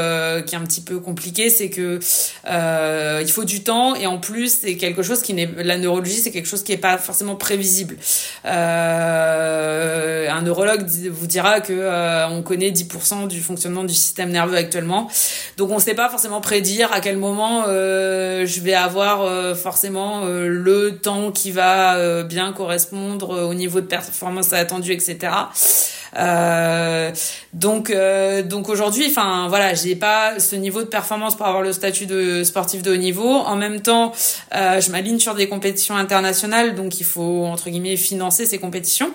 qui 0.46 0.54
est 0.54 0.58
un 0.58 0.64
petit 0.64 0.80
peu 0.80 0.98
compliqué, 0.98 1.50
c'est 1.50 1.70
que 1.70 2.00
euh, 2.48 3.20
il 3.22 3.30
faut 3.30 3.44
du 3.44 3.62
temps 3.62 3.94
et 3.94 4.06
en 4.06 4.18
plus 4.18 4.60
c'est 4.60 4.76
quelque 4.76 5.02
chose 5.02 5.22
qui 5.22 5.34
n'est 5.34 5.48
la 5.62 5.78
neurologie 5.78 6.16
c'est 6.16 6.30
quelque 6.30 6.48
chose 6.48 6.62
qui 6.62 6.72
est 6.72 6.76
pas 6.76 6.98
forcément 6.98 7.36
prévisible. 7.36 7.96
Euh, 8.44 10.28
un 10.30 10.42
neurologue 10.42 10.86
vous 11.10 11.26
dira 11.26 11.60
que 11.60 11.72
euh, 11.72 12.28
on 12.28 12.42
connaît 12.42 12.70
10% 12.70 13.28
du 13.28 13.40
fonctionnement 13.40 13.84
du 13.84 13.94
système 13.94 14.30
nerveux 14.30 14.56
actuellement, 14.56 15.08
donc 15.56 15.70
on 15.70 15.76
ne 15.76 15.80
sait 15.80 15.94
pas 15.94 16.08
forcément 16.08 16.40
prédire 16.40 16.92
à 16.92 17.00
quel 17.00 17.16
moment 17.16 17.64
euh, 17.68 18.46
je 18.46 18.60
vais 18.60 18.74
avoir 18.74 19.22
euh, 19.22 19.54
forcément 19.54 20.24
euh, 20.24 20.46
le 20.48 20.98
temps 20.98 21.32
qui 21.32 21.50
va 21.50 22.22
bien 22.24 22.52
correspondre 22.52 23.46
au 23.46 23.54
niveau 23.54 23.80
de 23.80 23.86
performance 23.86 24.52
attendu, 24.52 24.92
etc. 24.92 25.32
Euh, 26.18 27.10
donc 27.54 27.90
euh, 27.90 28.42
donc 28.42 28.68
aujourd'hui, 28.68 29.06
enfin 29.08 29.46
voilà, 29.48 29.74
j'ai 29.74 29.96
pas 29.96 30.38
ce 30.38 30.56
niveau 30.56 30.82
de 30.82 30.86
performance 30.86 31.36
pour 31.36 31.46
avoir 31.46 31.62
le 31.62 31.72
statut 31.72 32.06
de 32.06 32.44
sportif 32.44 32.82
de 32.82 32.92
haut 32.92 32.96
niveau. 32.96 33.30
En 33.30 33.56
même 33.56 33.80
temps, 33.80 34.12
euh, 34.54 34.80
je 34.80 34.90
m'aligne 34.90 35.18
sur 35.18 35.34
des 35.34 35.48
compétitions 35.48 35.96
internationales, 35.96 36.74
donc 36.74 37.00
il 37.00 37.04
faut 37.04 37.46
entre 37.46 37.70
guillemets 37.70 37.96
financer 37.96 38.46
ces 38.46 38.58
compétitions 38.58 39.10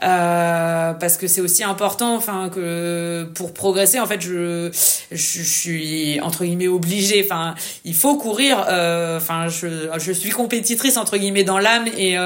parce 0.00 1.16
que 1.16 1.26
c'est 1.26 1.40
aussi 1.40 1.62
important, 1.62 2.16
enfin 2.16 2.48
que 2.48 3.28
pour 3.34 3.52
progresser, 3.52 4.00
en 4.00 4.06
fait, 4.06 4.20
je 4.20 4.70
je, 5.10 5.42
suis 5.42 6.20
entre 6.20 6.44
guillemets 6.44 6.68
obligée. 6.68 7.22
Enfin, 7.24 7.54
il 7.84 7.94
faut 7.94 8.16
courir. 8.16 8.58
Enfin, 8.58 9.48
je 9.48 9.88
je 9.98 10.12
suis 10.12 10.30
compétitrice 10.30 10.96
entre 10.96 11.16
guillemets 11.16 11.44
dans 11.44 11.58
l'âme 11.58 11.86
et 11.96 12.16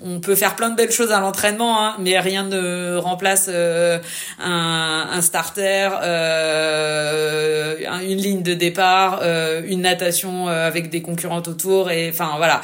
on 0.00 0.20
peut 0.20 0.34
faire 0.34 0.56
plein 0.56 0.70
de 0.70 0.76
belles 0.76 0.92
choses 0.92 1.12
à 1.12 1.20
l'entraînement, 1.20 1.84
hein, 1.84 1.96
mais 1.98 2.18
rien 2.18 2.44
ne 2.44 2.96
remplace 2.96 3.48
euh, 3.68 3.98
un, 4.38 5.20
starter, 5.22 5.90
euh, 6.02 7.76
une 8.02 8.18
ligne 8.18 8.42
de 8.42 8.54
départ, 8.54 9.20
euh, 9.22 9.62
une 9.66 9.82
natation 9.82 10.48
avec 10.48 10.90
des 10.90 11.02
concurrentes 11.02 11.48
autour 11.48 11.90
et 11.90 12.10
enfin 12.10 12.34
voilà, 12.36 12.62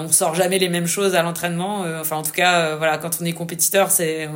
on 0.00 0.08
sort 0.08 0.34
jamais 0.34 0.58
les 0.58 0.68
mêmes 0.68 0.86
choses 0.86 1.14
à 1.14 1.22
l'entraînement. 1.22 1.84
enfin 2.00 2.16
en 2.16 2.22
tout 2.22 2.32
cas 2.32 2.76
voilà 2.76 2.98
quand 2.98 3.18
on 3.20 3.24
est 3.24 3.32
compétiteur 3.32 3.90
c'est 3.90 4.28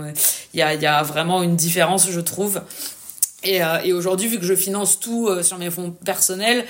il 0.55 0.61
y 0.61 0.63
a, 0.63 1.03
vraiment 1.03 1.43
une 1.43 1.57
différence 1.57 2.11
je 2.11 2.21
trouve. 2.21 2.63
Et 3.45 3.93
aujourd'hui, 3.93 4.27
vu 4.27 4.39
que 4.39 4.45
je 4.45 4.55
finance 4.55 4.99
tout 4.99 5.31
sur 5.43 5.59
mes 5.59 5.71
fonds 5.71 5.93
personnels, 6.05 6.65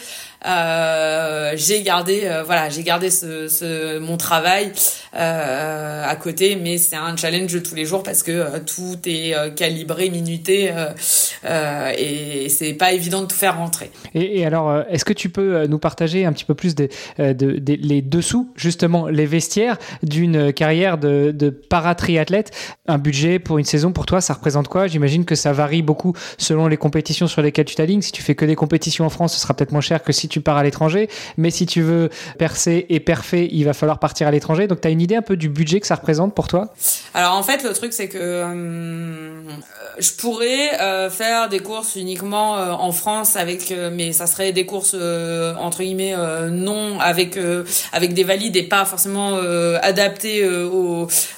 euh, 0.46 1.52
j'ai 1.56 1.82
gardé 1.82 2.22
euh, 2.24 2.42
voilà 2.44 2.68
j'ai 2.68 2.84
gardé 2.84 3.10
ce, 3.10 3.98
mon 3.98 4.16
travail 4.16 4.70
euh, 5.16 6.04
à 6.04 6.14
côté 6.14 6.56
mais 6.56 6.78
c'est 6.78 6.94
un 6.94 7.16
challenge 7.16 7.52
de 7.52 7.58
tous 7.58 7.74
les 7.74 7.84
jours 7.84 8.02
parce 8.02 8.22
que 8.22 8.58
tout 8.60 8.96
est 9.06 9.34
calibré 9.56 10.08
minuté 10.10 10.72
et 11.98 12.48
c'est 12.48 12.74
pas 12.74 12.92
évident 12.92 13.22
de 13.22 13.26
tout 13.26 13.36
faire 13.36 13.56
rentrer. 13.56 13.90
Et, 14.14 14.44
alors 14.44 14.84
est-ce 14.88 15.04
que 15.04 15.12
tu 15.12 15.28
peux 15.30 15.66
nous 15.66 15.78
partager 15.78 16.24
un 16.24 16.32
petit 16.32 16.44
peu 16.44 16.54
plus 16.54 16.74
des, 16.74 16.90
de, 17.18 17.32
de, 17.32 17.76
les 17.80 18.02
dessous 18.02 18.52
justement 18.56 19.08
les 19.08 19.26
vestiaires 19.26 19.78
d'une 20.02 20.52
carrière 20.52 20.98
de, 20.98 21.32
de 21.34 21.50
paratriathlète? 21.50 22.52
Un 22.86 22.98
budget 22.98 23.38
pour 23.38 23.58
une 23.58 23.64
saison 23.64 23.92
pour 23.92 24.06
toi 24.06 24.20
ça 24.20 24.34
représente 24.34 24.68
quoi? 24.68 24.86
J'imagine 24.86 25.24
que 25.24 25.34
ça 25.34 25.52
varie 25.52 25.82
beaucoup 25.82 26.14
selon 26.38 26.68
les 26.68 26.76
compétitions 26.76 27.26
sur 27.26 27.42
lesquelles 27.42 27.64
tu 27.64 27.74
t'alignes. 27.74 28.02
Si 28.02 28.12
tu 28.12 28.22
fais 28.22 28.34
que 28.34 28.44
des 28.44 28.56
compétitions 28.56 29.06
en 29.06 29.10
France 29.10 29.34
ce 29.34 29.40
sera 29.40 29.54
peut-être 29.54 29.72
moins 29.72 29.80
cher 29.80 30.02
que 30.02 30.12
si 30.12 30.28
tu 30.28 30.35
pars 30.40 30.56
à 30.56 30.62
l'étranger. 30.62 31.08
Mais 31.36 31.50
si 31.50 31.66
tu 31.66 31.82
veux 31.82 32.10
percer 32.38 32.86
et 32.88 33.00
perfer, 33.00 33.48
il 33.52 33.64
va 33.64 33.72
falloir 33.72 33.98
partir 33.98 34.26
à 34.26 34.30
l'étranger. 34.30 34.66
Donc, 34.66 34.80
tu 34.80 34.88
as 34.88 34.90
une 34.90 35.00
idée 35.00 35.16
un 35.16 35.22
peu 35.22 35.36
du 35.36 35.48
budget 35.48 35.80
que 35.80 35.86
ça 35.86 35.94
représente 35.94 36.34
pour 36.34 36.48
toi? 36.48 36.72
Alors, 37.14 37.34
en 37.34 37.42
fait, 37.42 37.62
le 37.64 37.72
truc, 37.72 37.92
c'est 37.92 38.08
que 38.08 38.18
euh, 38.20 39.40
je 39.98 40.10
pourrais 40.12 40.80
euh, 40.80 41.10
faire 41.10 41.48
des 41.48 41.60
courses 41.60 41.96
uniquement 41.96 42.56
euh, 42.56 42.72
en 42.72 42.92
France 42.92 43.36
avec, 43.36 43.72
mais 43.92 44.12
ça 44.12 44.26
serait 44.26 44.52
des 44.52 44.66
courses 44.66 44.94
entre 44.94 45.82
guillemets 45.82 46.14
non 46.50 46.98
avec 47.00 47.38
avec 47.92 48.14
des 48.14 48.24
valides 48.24 48.56
et 48.56 48.62
pas 48.62 48.84
forcément 48.84 49.38
adaptées 49.82 50.48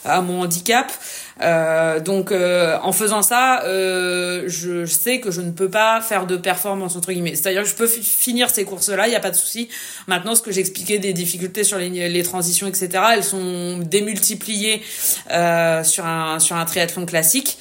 à 0.04 0.20
mon 0.20 0.42
handicap. 0.42 0.90
Euh, 1.40 2.00
donc 2.00 2.32
euh, 2.32 2.78
en 2.82 2.92
faisant 2.92 3.22
ça, 3.22 3.62
euh, 3.64 4.44
je 4.46 4.86
sais 4.86 5.20
que 5.20 5.30
je 5.30 5.40
ne 5.40 5.50
peux 5.50 5.68
pas 5.68 6.00
faire 6.00 6.26
de 6.26 6.36
performance 6.36 6.96
entre 6.96 7.12
guillemets. 7.12 7.34
C'est-à-dire 7.34 7.62
que 7.62 7.68
je 7.68 7.74
peux 7.74 7.86
finir 7.86 8.50
ces 8.50 8.64
courses-là, 8.64 9.06
il 9.06 9.10
n'y 9.10 9.16
a 9.16 9.20
pas 9.20 9.30
de 9.30 9.36
souci. 9.36 9.68
Maintenant, 10.06 10.34
ce 10.34 10.42
que 10.42 10.50
j'expliquais 10.50 10.98
des 10.98 11.12
difficultés 11.12 11.64
sur 11.64 11.78
les, 11.78 12.08
les, 12.08 12.22
transitions, 12.22 12.66
etc., 12.66 12.88
elles 13.12 13.24
sont 13.24 13.78
démultipliées 13.78 14.82
euh, 15.30 15.84
sur 15.84 16.06
un 16.06 16.38
sur 16.38 16.56
un 16.56 16.64
triathlon 16.64 17.06
classique. 17.06 17.58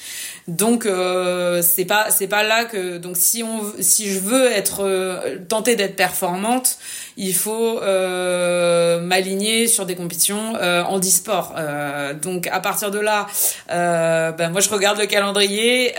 Donc 0.48 0.86
euh, 0.86 1.60
c'est 1.60 1.84
pas 1.84 2.06
c'est 2.10 2.26
pas 2.26 2.42
là 2.42 2.64
que 2.64 2.96
donc 2.96 3.18
si 3.18 3.42
on 3.42 3.60
si 3.80 4.10
je 4.10 4.18
veux 4.18 4.50
être 4.50 4.82
euh, 4.82 5.36
tenter 5.46 5.76
d'être 5.76 5.94
performante, 5.94 6.78
il 7.18 7.34
faut 7.34 7.82
euh, 7.82 8.98
m'aligner 9.02 9.66
sur 9.66 9.84
des 9.84 9.94
compétitions 9.94 10.54
euh, 10.56 10.82
en 10.84 11.00
e-sport. 11.00 11.54
Euh, 11.58 12.14
donc 12.14 12.46
à 12.46 12.60
partir 12.60 12.90
de 12.90 12.98
là, 12.98 13.26
euh, 13.70 14.32
ben 14.32 14.48
moi 14.48 14.62
je 14.62 14.70
regarde 14.70 14.98
le 14.98 15.04
calendrier 15.04 15.92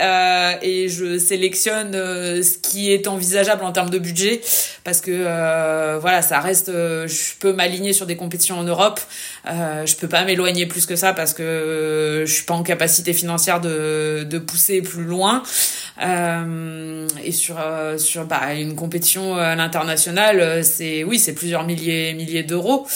et 0.62 0.88
je 0.88 1.18
sélectionne 1.18 1.92
ce 1.92 2.58
qui 2.58 2.92
est 2.92 3.06
envisageable 3.06 3.62
en 3.62 3.70
termes 3.70 3.90
de 3.90 3.98
budget 4.00 4.40
parce 4.82 5.00
que 5.00 5.98
voilà 6.00 6.22
ça 6.22 6.40
reste, 6.40 6.72
je 6.72 7.38
peux 7.38 7.52
m'aligner 7.52 7.92
sur 7.92 8.06
des 8.06 8.16
compétitions 8.16 8.58
en 8.58 8.64
Europe, 8.64 8.98
je 9.46 9.94
peux 9.94 10.08
pas 10.08 10.24
m'éloigner 10.24 10.66
plus 10.66 10.86
que 10.86 10.96
ça 10.96 11.12
parce 11.12 11.34
que 11.34 12.24
je 12.26 12.32
suis 12.32 12.44
pas 12.44 12.54
en 12.54 12.64
capacité 12.64 13.12
financière 13.12 13.60
de, 13.60 14.24
de 14.28 14.39
pousser 14.40 14.82
plus 14.82 15.04
loin. 15.04 15.42
Euh, 16.02 17.06
et 17.22 17.32
sur 17.32 17.56
euh, 17.58 17.98
sur 17.98 18.24
bah, 18.24 18.54
une 18.54 18.74
compétition 18.74 19.36
à 19.36 19.54
l'international, 19.54 20.64
c'est 20.64 21.04
oui, 21.04 21.18
c'est 21.18 21.34
plusieurs 21.34 21.64
milliers 21.64 22.14
milliers 22.14 22.42
d'euros. 22.42 22.86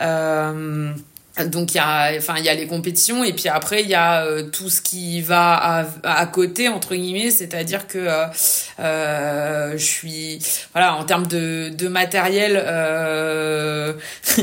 Euh, 0.00 0.92
donc 1.42 1.74
il 1.74 1.78
y 1.78 1.80
a 1.80 2.12
enfin 2.16 2.34
il 2.38 2.44
y 2.44 2.48
a 2.48 2.54
les 2.54 2.68
compétitions 2.68 3.24
et 3.24 3.32
puis 3.32 3.48
après 3.48 3.82
il 3.82 3.88
y 3.88 3.94
a 3.94 4.24
euh, 4.24 4.44
tout 4.44 4.70
ce 4.70 4.80
qui 4.80 5.20
va 5.20 5.54
à, 5.54 5.86
à 6.04 6.26
côté 6.26 6.68
entre 6.68 6.94
guillemets. 6.94 7.30
C'est-à-dire 7.30 7.88
que 7.88 7.98
euh, 7.98 8.26
euh 8.78 9.72
je 9.76 9.84
suis 9.84 10.38
voilà 10.72 10.94
en 10.94 11.02
termes 11.02 11.26
de, 11.26 11.70
de 11.70 11.88
matériel 11.88 12.62
euh, 12.64 13.94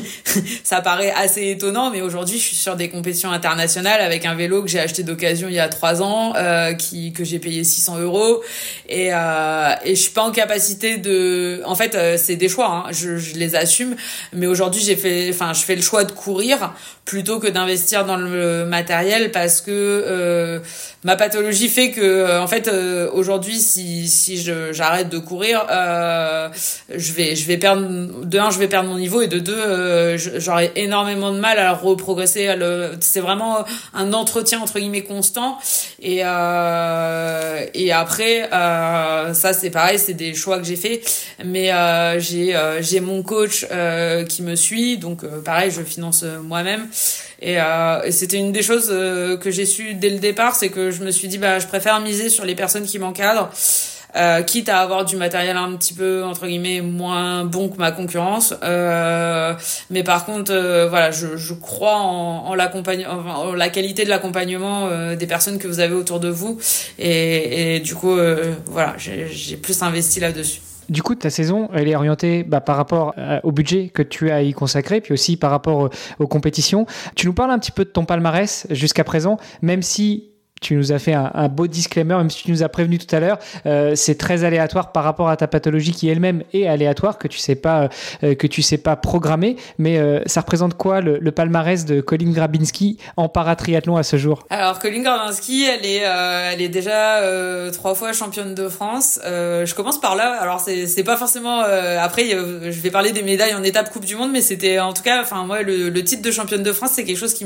ça 0.64 0.82
paraît 0.82 1.12
assez 1.12 1.50
étonnant 1.50 1.92
mais 1.92 2.02
aujourd'hui 2.02 2.38
je 2.38 2.44
suis 2.44 2.56
sur 2.58 2.76
des 2.76 2.90
compétitions 2.90 3.32
internationales 3.32 4.02
avec 4.02 4.26
un 4.26 4.36
vélo 4.36 4.62
que 4.62 4.68
j'ai 4.68 4.82
acheté 4.82 5.04
d'occasion 5.04 5.48
il 5.48 5.56
y 5.56 5.60
a 5.62 5.70
trois 5.70 6.02
ans 6.02 6.34
euh, 6.36 6.74
qui 6.74 7.14
que 7.14 7.24
j'ai 7.24 7.40
payé 7.40 7.64
600 7.64 8.00
euros. 8.00 8.44
Et 8.90 9.12
et 9.12 9.96
je 9.96 10.02
suis 10.02 10.12
pas 10.12 10.24
en 10.24 10.32
capacité 10.32 10.98
de 10.98 11.62
en 11.66 11.76
fait 11.76 11.98
c'est 12.18 12.36
des 12.36 12.50
choix 12.50 12.68
hein, 12.68 12.92
je, 12.92 13.16
je 13.16 13.36
les 13.36 13.56
assume. 13.56 13.96
Mais 14.34 14.48
aujourd'hui 14.48 14.82
j'ai 14.82 14.98
fait 14.98 15.30
enfin 15.30 15.54
je 15.54 15.62
fais 15.62 15.76
le 15.76 15.82
choix 15.82 16.04
de 16.04 16.12
courir 16.12 16.74
plutôt 17.06 17.40
que 17.40 17.48
d'investir 17.48 18.06
dans 18.06 18.18
le 18.18 18.66
matériel 18.66 19.32
parce 19.32 19.62
que 19.62 19.72
euh, 19.72 20.60
ma 21.04 21.16
pathologie 21.16 21.68
fait 21.68 21.92
que 21.92 22.02
euh, 22.02 22.42
en 22.42 22.48
fait 22.48 22.68
euh, 22.68 23.10
aujourd'hui 23.12 23.60
si 23.60 24.08
si 24.08 24.38
je 24.38 24.72
j'arrête 24.72 25.10
de 25.10 25.18
courir 25.18 25.66
euh, 25.72 26.50
je 26.96 27.14
vais 27.14 27.36
je 27.36 27.48
vais 27.48 27.58
perdre 27.58 28.24
de 28.24 28.38
un 28.38 28.52
je 28.52 28.60
vais 28.60 28.68
perdre 28.68 28.90
mon 28.90 28.98
niveau 28.98 29.22
et 29.22 29.28
de 29.28 29.40
deux 29.40 29.58
euh, 29.58 30.18
j'aurai 30.18 30.72
énormément 30.76 31.32
de 31.32 31.40
mal 31.40 31.58
à 31.58 31.74
reprogresser 31.74 32.56
c'est 33.00 33.20
vraiment 33.20 33.66
un 33.94 34.14
entretien 34.14 34.60
entre 34.60 34.80
guillemets 34.80 35.04
constant. 35.04 35.58
Et 36.02 36.18
et 36.20 37.92
après 37.92 38.50
ça 38.52 39.54
c'est 39.54 39.70
pareil 39.70 40.00
c'est 40.00 40.14
des 40.14 40.34
choix 40.34 40.58
que 40.60 40.66
j'ai 40.66 40.76
fait 40.76 41.02
mais 41.44 41.72
j'ai 42.20 42.56
j'ai 42.82 43.00
mon 43.00 43.24
coach 43.24 43.66
qui 44.30 44.42
me 44.44 44.56
suit. 44.56 44.98
Donc 44.98 45.26
pareil 45.44 45.72
je 45.72 45.82
finance 45.82 46.24
moi-même 46.44 46.88
et, 47.42 47.60
euh, 47.60 48.02
et 48.04 48.12
c'était 48.12 48.38
une 48.38 48.52
des 48.52 48.62
choses 48.62 48.90
euh, 48.92 49.38
que 49.38 49.50
j'ai 49.52 49.66
su 49.66 49.94
dès 49.96 50.10
le 50.10 50.20
départ, 50.20 50.56
c'est 50.56 50.70
que 50.70 50.92
je 50.92 51.04
me 51.04 51.12
suis 51.12 51.28
dit 51.28 51.38
bah 51.38 51.60
je 51.60 51.68
préfère 51.68 52.00
miser 52.00 52.30
sur 52.30 52.46
les 52.46 52.56
personnes 52.56 52.86
qui 52.86 53.00
m'encadrent. 53.00 53.50
Euh, 54.18 54.42
quitte 54.42 54.68
à 54.68 54.80
avoir 54.82 55.06
du 55.06 55.16
matériel 55.16 55.56
un 55.56 55.74
petit 55.78 55.94
peu 55.94 56.26
entre 56.26 56.46
guillemets 56.46 56.82
moins 56.82 57.46
bon 57.46 57.70
que 57.70 57.78
ma 57.78 57.94
concurrence 57.94 58.54
euh, 58.62 59.54
mais 59.90 60.04
par 60.04 60.26
contre 60.26 60.52
euh, 60.52 60.90
voilà 60.90 61.12
je, 61.12 61.38
je 61.38 61.54
crois 61.54 61.96
en, 61.96 62.48
en 62.48 62.54
l'accompagnement 62.54 63.10
en 63.10 63.54
la 63.54 63.70
qualité 63.70 64.04
de 64.04 64.10
l'accompagnement 64.10 64.90
euh, 64.92 65.16
des 65.16 65.28
personnes 65.28 65.60
que 65.60 65.68
vous 65.70 65.80
avez 65.80 65.94
autour 65.96 66.20
de 66.20 66.28
vous 66.28 66.60
et, 67.00 67.76
et 67.78 67.80
du 67.80 67.96
coup 67.96 68.18
euh, 68.18 68.54
voilà 68.66 68.96
j'ai 68.98 69.56
plus 69.56 69.82
investi 69.82 70.20
là 70.20 70.34
dessus 70.34 70.60
du 70.90 71.04
coup, 71.04 71.16
ta 71.16 71.30
saison, 71.30 71.70
elle 71.74 71.88
est 71.88 71.96
orientée 71.96 72.44
bah, 72.44 72.62
par 72.62 72.78
rapport 72.78 73.14
euh, 73.18 73.40
au 73.44 73.52
budget 73.52 73.90
que 73.90 74.02
tu 74.02 74.32
as 74.32 74.42
y 74.44 74.54
consacré, 74.54 75.02
puis 75.02 75.14
aussi 75.14 75.38
par 75.38 75.52
rapport 75.52 75.90
aux 76.20 76.28
compétitions. 76.28 76.86
Tu 77.16 77.28
nous 77.28 77.34
parles 77.34 77.52
un 77.52 77.60
petit 77.60 77.72
peu 77.72 77.86
de 77.86 77.90
ton 77.90 78.06
palmarès 78.06 78.68
jusqu'à 78.70 79.04
présent, 79.04 79.38
même 79.62 79.82
si 79.82 80.31
tu 80.62 80.76
nous 80.76 80.92
as 80.92 81.00
fait 81.00 81.14
un, 81.14 81.48
beau 81.48 81.66
disclaimer, 81.66 82.16
même 82.16 82.30
si 82.30 82.44
tu 82.44 82.52
nous 82.52 82.62
as 82.62 82.70
prévenu 82.70 83.00
tout 83.00 83.14
à 83.16 83.20
l'heure, 83.20 83.40
euh, 83.66 83.94
c'est 83.96 84.16
très 84.16 84.44
aléatoire 84.44 84.92
par 84.92 85.04
rapport 85.04 85.28
à 85.28 85.36
ta 85.36 85.48
pathologie 85.48 85.92
qui 85.92 86.08
elle-même 86.08 86.44
est 86.54 86.68
aléatoire, 86.68 87.18
que 87.18 87.28
tu 87.28 87.40
sais 87.40 87.60
euh, 87.66 88.36
tu 88.48 88.62
sais 88.62 88.78
pas 88.78 88.96
programmer. 88.96 89.56
Mais 89.80 89.98
euh, 89.98 90.22
ça 90.28 90.42
représente 90.42 90.78
quoi 90.78 91.02
le, 91.02 91.32
palmarès 91.32 91.86
de 91.86 92.00
Colin 92.00 92.32
Grabinski 92.32 92.98
en 93.18 93.28
paratriathlon 93.28 93.98
à 93.98 94.04
ce 94.04 94.18
jour? 94.18 94.46
Alors 94.52 94.78
Colin 94.78 95.02
Grabinski, 95.02 95.64
elle 95.64 95.86
est, 95.86 96.04
elle 96.04 96.62
est 96.62 96.70
déjà 96.70 97.22
trois 97.72 97.96
fois 97.96 98.14
championne 98.14 98.54
de 98.54 98.70
France. 98.70 99.20
je 99.24 99.74
commence 99.74 100.00
par 100.00 100.16
là. 100.16 100.38
Alors 100.40 100.60
c'est, 100.60 100.86
c'est 100.86 101.04
pas 101.04 101.18
forcément. 101.18 101.62
après, 101.62 102.30
je 102.30 102.82
vais 102.82 102.92
parler 102.92 103.12
des 103.14 103.24
médailles 103.24 103.56
en 103.56 103.64
étape 103.64 103.92
Coupe 103.92 104.06
du 104.06 104.16
Monde, 104.16 104.32
mais 104.32 104.42
c'était 104.42 104.80
en 104.80 104.94
tout 104.94 105.02
cas, 105.02 105.22
enfin 105.22 105.44
moi, 105.46 105.64
le, 105.64 105.90
le 105.90 106.04
titre 106.04 106.22
de 106.22 106.32
championne 106.32 106.64
de 106.64 106.74
France, 106.74 106.92
c'est 106.94 107.04
quelque 107.04 107.18
chose 107.18 107.34
qui 107.34 107.42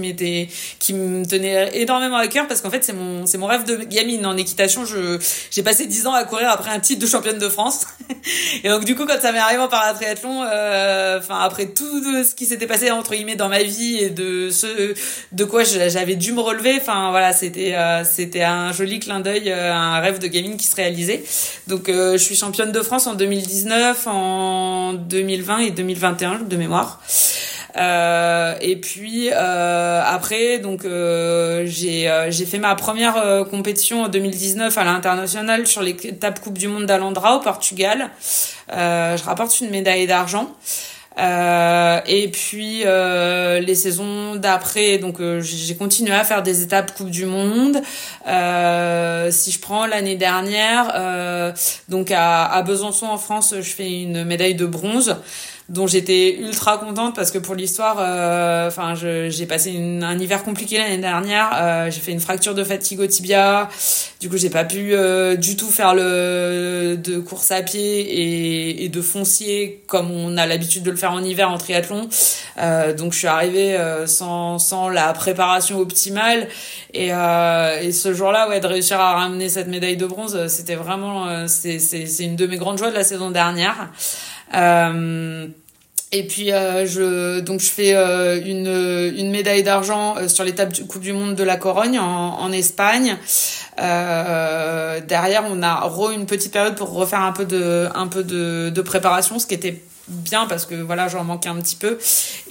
qui 0.80 0.94
me 0.94 1.26
tenait 1.26 1.78
énormément 1.80 2.18
à 2.18 2.28
cœur 2.28 2.48
parce 2.48 2.60
qu'en 2.62 2.70
fait, 2.70 2.84
c'est 2.84 2.94
mon 2.94 3.05
c'est 3.26 3.38
mon 3.38 3.48
rêve 3.48 3.66
de 3.66 3.78
gamine 3.78 4.26
en 4.26 4.38
équitation. 4.38 4.86
Je 4.86 5.20
j'ai 5.52 5.64
passé 5.64 5.86
dix 5.86 6.08
ans 6.08 6.14
à 6.14 6.24
courir 6.24 6.50
après 6.50 6.72
un 6.72 6.80
titre 6.80 7.02
de 7.02 7.08
championne 7.08 7.40
de 7.40 7.50
France. 7.50 7.86
et 8.64 8.70
donc 8.70 8.86
du 8.86 8.96
coup 8.96 9.06
quand 9.06 9.20
ça 9.22 9.32
m'est 9.32 9.40
arrivé 9.40 9.62
en 9.62 9.68
paratriathlon, 9.68 10.44
euh, 10.44 11.20
enfin 11.20 11.40
après 11.42 11.68
tout 11.68 12.24
ce 12.24 12.36
qui 12.36 12.46
s'était 12.46 12.68
passé 12.68 12.92
entre 12.92 13.14
guillemets 13.14 13.36
dans 13.36 13.50
ma 13.50 13.64
vie 13.64 13.98
et 13.98 14.10
de 14.10 14.50
ce 14.50 14.94
de 15.32 15.44
quoi 15.44 15.64
j'avais 15.64 16.16
dû 16.16 16.32
me 16.34 16.42
relever, 16.42 16.78
enfin 16.80 17.12
voilà 17.12 17.34
c'était 17.34 17.76
euh, 17.76 18.04
c'était 18.04 18.44
un 18.44 18.72
joli 18.72 19.00
clin 19.00 19.20
d'œil, 19.20 19.52
euh, 19.52 19.74
un 19.74 20.00
rêve 20.00 20.20
de 20.20 20.28
gamine 20.28 20.58
qui 20.58 20.68
se 20.68 20.76
réalisait. 20.76 21.24
Donc 21.68 21.90
euh, 21.90 22.14
je 22.14 22.24
suis 22.24 22.36
championne 22.36 22.72
de 22.72 22.82
France 22.82 23.08
en 23.08 23.16
2019, 23.16 24.08
en 24.08 24.94
2020 24.94 25.60
et 25.60 25.72
2021 25.72 26.40
de 26.40 26.56
mémoire. 26.56 27.02
Euh, 27.78 28.56
et 28.62 28.78
puis 28.78 29.30
euh, 29.34 30.02
après, 30.06 30.60
donc 30.60 30.86
euh, 30.86 31.64
j'ai 31.66 32.10
euh, 32.10 32.32
j'ai 32.32 32.46
fait 32.46 32.58
ma 32.60 32.74
première 32.76 33.18
euh, 33.18 33.44
compétition 33.44 34.04
en 34.04 34.08
2019 34.08 34.78
à 34.78 34.84
l'international 34.86 35.68
sur 35.68 35.82
l'étape 35.82 36.40
Coupe 36.40 36.58
du 36.58 36.70
Monde 36.70 36.86
d'Alandra 36.86 37.36
au 37.36 37.40
Portugal. 37.42 38.10
je 38.70 39.24
rapporte 39.24 39.60
une 39.60 39.70
médaille 39.70 40.08
d'argent. 40.08 40.56
Euh, 41.18 42.02
et 42.08 42.28
puis 42.28 42.82
euh, 42.86 43.60
les 43.60 43.76
saisons 43.76 44.36
d'après, 44.36 44.98
donc 44.98 45.22
euh, 45.22 45.40
j'ai 45.42 45.76
continué 45.76 46.14
à 46.14 46.26
faire 46.26 46.44
des 46.44 46.62
étapes 46.62 46.94
Coupe 46.94 47.10
du 47.10 47.26
Monde. 47.26 47.82
si 49.32 49.52
je 49.52 49.60
prends 49.62 49.86
l'année 49.86 50.18
dernière, 50.18 51.54
donc 51.90 52.12
à, 52.12 52.46
à, 52.46 52.62
Besançon 52.64 53.08
en 53.08 53.18
France, 53.18 53.54
je 53.58 53.70
fais 53.70 54.02
une 54.02 54.24
médaille 54.26 54.56
de 54.56 54.66
bronze. 54.66 55.18
Dont 55.68 55.88
j'étais 55.88 56.38
ultra 56.40 56.78
contente 56.78 57.16
parce 57.16 57.32
que 57.32 57.40
pour 57.40 57.56
l'histoire, 57.56 57.98
euh, 58.00 58.68
enfin, 58.68 58.94
j'ai 58.94 59.46
passé 59.48 59.72
une, 59.72 60.04
un 60.04 60.18
hiver 60.20 60.44
compliqué 60.44 60.78
l'année 60.78 61.00
dernière. 61.00 61.50
Euh, 61.56 61.90
j'ai 61.90 62.02
fait 62.02 62.12
une 62.12 62.20
fracture 62.20 62.54
de 62.54 62.64
fatigue 62.64 63.00
au 63.00 63.08
tibia. 63.08 63.68
Du 64.20 64.30
coup, 64.30 64.38
j'ai 64.38 64.52
pas 64.52 64.64
pu 64.64 64.94
euh, 64.94 65.36
du 65.36 65.58
tout 65.58 65.70
faire 65.70 65.96
le 65.96 66.98
de 67.04 67.20
course 67.20 67.50
à 67.52 67.64
pied 67.64 67.82
et, 67.82 68.86
et 68.86 68.90
de 68.90 69.02
foncier 69.02 69.84
comme 69.88 70.12
on 70.12 70.38
a 70.38 70.46
l'habitude 70.46 70.84
de 70.84 70.92
le 70.92 70.98
faire 70.98 71.12
en 71.12 71.24
hiver 71.24 71.50
en 71.50 71.58
triathlon. 71.58 72.10
donc, 72.98 73.14
je 73.14 73.18
suis 73.18 73.28
arrivée 73.28 73.78
sans 74.06 74.60
sans 74.60 74.90
la 74.90 75.14
préparation 75.14 75.80
optimale 75.80 76.48
et, 76.94 77.08
et 77.08 77.92
ce 77.92 78.14
jour-là, 78.14 78.50
ouais, 78.50 78.60
de 78.60 78.68
réussir 78.68 79.00
à 79.00 79.16
ramener 79.16 79.50
cette 79.50 79.68
médaille 79.68 79.98
de 79.98 80.06
bronze, 80.06 80.48
c'était 80.48 80.76
vraiment 80.76 81.48
c'est 81.48 81.80
une 82.20 82.36
de 82.36 82.46
mes 82.46 82.58
grandes 82.58 82.78
joies 82.78 82.92
de 82.92 82.96
la 82.96 83.04
saison 83.04 83.32
dernière. 83.32 83.90
Euh, 84.54 85.48
et 86.12 86.24
puis 86.28 86.52
euh, 86.52 86.86
je 86.86 87.40
donc 87.40 87.60
je 87.60 87.70
fais 87.70 87.96
euh, 87.96 88.40
une, 88.40 89.18
une 89.18 89.32
médaille 89.32 89.64
d'argent 89.64 90.16
sur 90.28 90.44
l'étape 90.44 90.72
du 90.72 90.86
Coupe 90.86 91.02
du 91.02 91.14
Monde 91.14 91.36
de 91.36 91.44
la 91.44 91.58
Corogne 91.58 92.00
en, 92.00 92.52
Espagne. 92.52 93.18
derrière, 93.78 95.44
on 95.50 95.62
a 95.62 95.82
re 95.82 96.12
une 96.12 96.26
petite 96.26 96.54
période 96.54 96.76
pour 96.76 96.94
refaire 96.94 97.22
un 97.22 97.32
peu 97.32 97.46
de 97.46 97.90
un 97.96 98.08
peu 98.08 98.24
de, 98.24 98.70
de 98.70 98.82
préparation, 98.82 99.40
ce 99.40 99.48
qui 99.48 99.56
était 99.56 99.82
bien 100.08 100.46
parce 100.46 100.68
que 100.68 100.76
voilà 100.76 101.08
j'en 101.08 101.24
manquais 101.24 101.50
un 101.50 101.60
petit 101.60 101.76
peu 101.76 101.98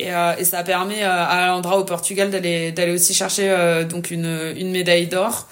et, 0.00 0.08
et 0.38 0.44
ça 0.44 0.64
permet 0.64 1.04
à 1.04 1.22
Alondra 1.22 1.78
au 1.78 1.84
Portugal 1.84 2.30
d'aller 2.30 2.72
d'aller 2.72 2.92
aussi 2.92 3.14
chercher 3.14 3.84
donc 3.88 4.10
une 4.10 4.52
une 4.56 4.72
médaille 4.72 5.06
d'or 5.06 5.46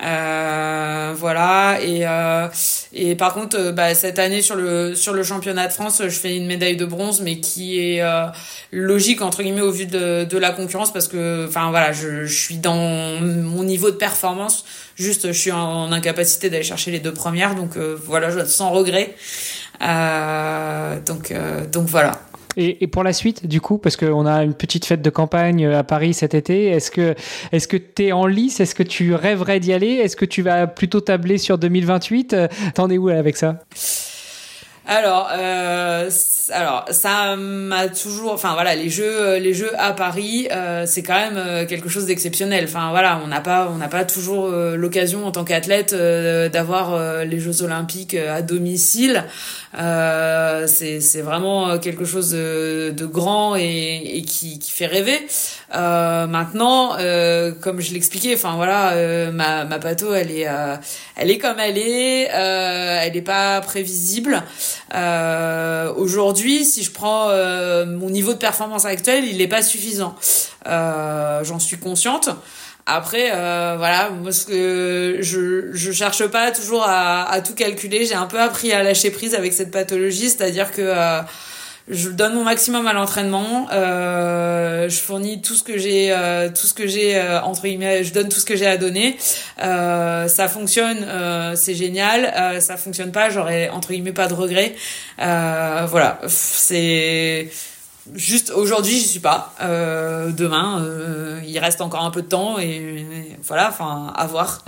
euh, 0.00 1.12
voilà 1.16 1.78
et 1.82 2.06
euh, 2.06 2.46
et 2.92 3.16
par 3.16 3.34
contre 3.34 3.58
euh, 3.58 3.72
bah, 3.72 3.94
cette 3.94 4.20
année 4.20 4.42
sur 4.42 4.54
le 4.54 4.94
sur 4.94 5.12
le 5.12 5.24
championnat 5.24 5.66
de 5.66 5.72
France 5.72 6.02
je 6.04 6.08
fais 6.10 6.36
une 6.36 6.46
médaille 6.46 6.76
de 6.76 6.84
bronze 6.84 7.20
mais 7.20 7.40
qui 7.40 7.80
est 7.80 8.00
euh, 8.00 8.26
logique 8.70 9.22
entre 9.22 9.42
guillemets 9.42 9.60
au 9.60 9.72
vu 9.72 9.86
de, 9.86 10.22
de 10.22 10.38
la 10.38 10.52
concurrence 10.52 10.92
parce 10.92 11.08
que 11.08 11.46
enfin 11.48 11.70
voilà 11.70 11.90
je, 11.92 12.26
je 12.26 12.32
suis 12.32 12.58
dans 12.58 12.76
mon 12.76 13.64
niveau 13.64 13.90
de 13.90 13.96
performance. 13.96 14.64
Juste 14.94 15.28
je 15.28 15.38
suis 15.38 15.52
en, 15.52 15.90
incapacité 15.90 16.48
d'aller 16.48 16.62
chercher 16.62 16.92
les 16.92 17.00
deux 17.00 17.14
premières 17.14 17.56
donc 17.56 17.76
voilà 17.76 18.44
sans 18.46 18.70
regret. 18.70 19.14
Donc 21.06 21.32
donc 21.72 21.86
voilà 21.86 22.20
et, 22.56 22.86
pour 22.86 23.04
la 23.04 23.12
suite, 23.12 23.46
du 23.46 23.60
coup, 23.60 23.78
parce 23.78 23.96
qu'on 23.96 24.26
a 24.26 24.42
une 24.42 24.54
petite 24.54 24.84
fête 24.84 25.02
de 25.02 25.10
campagne 25.10 25.64
euh, 25.64 25.78
à 25.78 25.84
Paris 25.84 26.14
cet 26.14 26.34
été, 26.34 26.66
est-ce 26.66 26.90
que 26.90 27.14
est-ce 27.52 27.68
que 27.68 27.76
tu 27.76 28.06
es 28.06 28.12
en 28.12 28.26
lice? 28.26 28.60
Est-ce 28.60 28.74
que 28.74 28.82
tu 28.82 29.14
rêverais 29.14 29.60
d'y 29.60 29.72
aller? 29.72 29.94
Est-ce 29.94 30.16
que 30.16 30.24
tu 30.24 30.42
vas 30.42 30.66
plutôt 30.66 31.00
tabler 31.00 31.38
sur 31.38 31.58
2028 31.58 32.32
euh, 32.32 32.48
T'en 32.74 32.90
es 32.90 32.98
où 32.98 33.08
avec 33.08 33.36
ça? 33.36 33.60
Alors, 34.86 35.28
euh, 35.36 36.08
alors 36.50 36.86
ça 36.90 37.36
m'a 37.36 37.88
toujours, 37.88 38.32
enfin 38.32 38.54
voilà, 38.54 38.74
les 38.74 38.88
jeux, 38.88 39.36
les 39.36 39.52
jeux 39.52 39.70
à 39.78 39.92
Paris, 39.92 40.48
c'est 40.86 41.02
quand 41.02 41.12
même 41.12 41.66
quelque 41.66 41.90
chose 41.90 42.06
d'exceptionnel. 42.06 42.64
Enfin 42.64 42.88
voilà, 42.88 43.20
on 43.22 43.26
n'a 43.26 43.42
pas, 43.42 43.70
on 43.70 43.76
n'a 43.76 43.88
pas 43.88 44.06
toujours 44.06 44.48
l'occasion 44.48 45.26
en 45.26 45.30
tant 45.30 45.44
qu'athlète 45.44 45.94
d'avoir 45.94 47.22
les 47.26 47.38
Jeux 47.38 47.62
Olympiques 47.62 48.14
à 48.14 48.40
domicile. 48.40 49.24
C'est 49.74 51.00
c'est 51.00 51.22
vraiment 51.22 51.78
quelque 51.78 52.04
chose 52.04 52.30
de, 52.30 52.92
de 52.96 53.06
grand 53.06 53.56
et, 53.56 54.18
et 54.18 54.22
qui, 54.22 54.58
qui 54.58 54.70
fait 54.70 54.86
rêver. 54.86 55.18
maintenant, 55.72 56.96
comme 57.60 57.80
je 57.80 57.92
l'expliquais, 57.92 58.34
enfin 58.34 58.56
voilà, 58.56 59.30
ma 59.32 59.64
ma 59.64 59.78
pato, 59.78 60.12
elle 60.14 60.30
est, 60.30 60.46
elle 61.16 61.30
est 61.30 61.38
comme 61.38 61.58
elle 61.58 61.78
est, 61.78 62.22
elle 62.24 63.12
n'est 63.12 63.22
pas 63.22 63.60
prévisible. 63.60 64.42
Euh, 64.94 65.92
Aujourd'hui, 65.96 66.64
si 66.64 66.82
je 66.82 66.90
prends 66.90 67.28
euh, 67.30 67.86
mon 67.86 68.10
niveau 68.10 68.32
de 68.32 68.38
performance 68.38 68.84
actuel, 68.84 69.24
il 69.24 69.38
n'est 69.38 69.48
pas 69.48 69.62
suffisant. 69.62 70.14
Euh, 70.66 71.44
J'en 71.44 71.58
suis 71.58 71.78
consciente. 71.78 72.30
Après, 72.90 73.30
euh, 73.34 73.74
voilà, 73.76 74.08
moi, 74.10 74.32
ce 74.32 74.46
que 74.46 75.18
je 75.20 75.70
je 75.74 75.92
cherche 75.92 76.26
pas 76.26 76.50
toujours 76.52 76.84
à, 76.84 77.30
à 77.30 77.40
tout 77.42 77.54
calculer. 77.54 78.06
J'ai 78.06 78.14
un 78.14 78.26
peu 78.26 78.40
appris 78.40 78.72
à 78.72 78.82
lâcher 78.82 79.10
prise 79.10 79.34
avec 79.34 79.52
cette 79.52 79.70
pathologie, 79.70 80.30
c'est-à-dire 80.30 80.72
que 80.72 80.80
euh, 80.80 81.20
je 81.90 82.08
donne 82.08 82.34
mon 82.34 82.44
maximum 82.44 82.86
à 82.86 82.94
l'entraînement. 82.94 83.68
Euh, 83.72 84.88
je 84.88 84.98
fournis 84.98 85.42
tout 85.42 85.54
ce 85.54 85.62
que 85.62 85.76
j'ai, 85.76 86.12
euh, 86.12 86.48
tout 86.48 86.66
ce 86.66 86.72
que 86.72 86.86
j'ai 86.86 87.16
euh, 87.16 87.42
entre 87.42 87.62
guillemets. 87.62 88.04
Je 88.04 88.12
donne 88.14 88.30
tout 88.30 88.40
ce 88.40 88.46
que 88.46 88.56
j'ai 88.56 88.66
à 88.66 88.78
donner. 88.78 89.18
Euh, 89.62 90.26
ça 90.28 90.48
fonctionne, 90.48 91.04
euh, 91.06 91.54
c'est 91.56 91.74
génial. 91.74 92.32
Euh, 92.36 92.60
ça 92.60 92.78
fonctionne 92.78 93.12
pas, 93.12 93.28
j'aurais 93.28 93.68
entre 93.68 93.92
guillemets 93.92 94.12
pas 94.12 94.28
de 94.28 94.34
regrets. 94.34 94.74
voilà, 95.18 96.20
c'est 96.26 97.48
juste 98.14 98.50
aujourd'hui 98.50 98.92
j'y 98.92 99.06
suis 99.06 99.20
pas. 99.20 99.52
demain, 99.60 100.84
il 101.46 101.58
reste 101.58 101.80
encore 101.80 102.04
un 102.04 102.10
peu 102.10 102.22
de 102.22 102.28
temps 102.28 102.58
et, 102.58 103.06
voilà, 103.42 103.68
enfin 103.68 104.12
à 104.14 104.26
voir. 104.26 104.64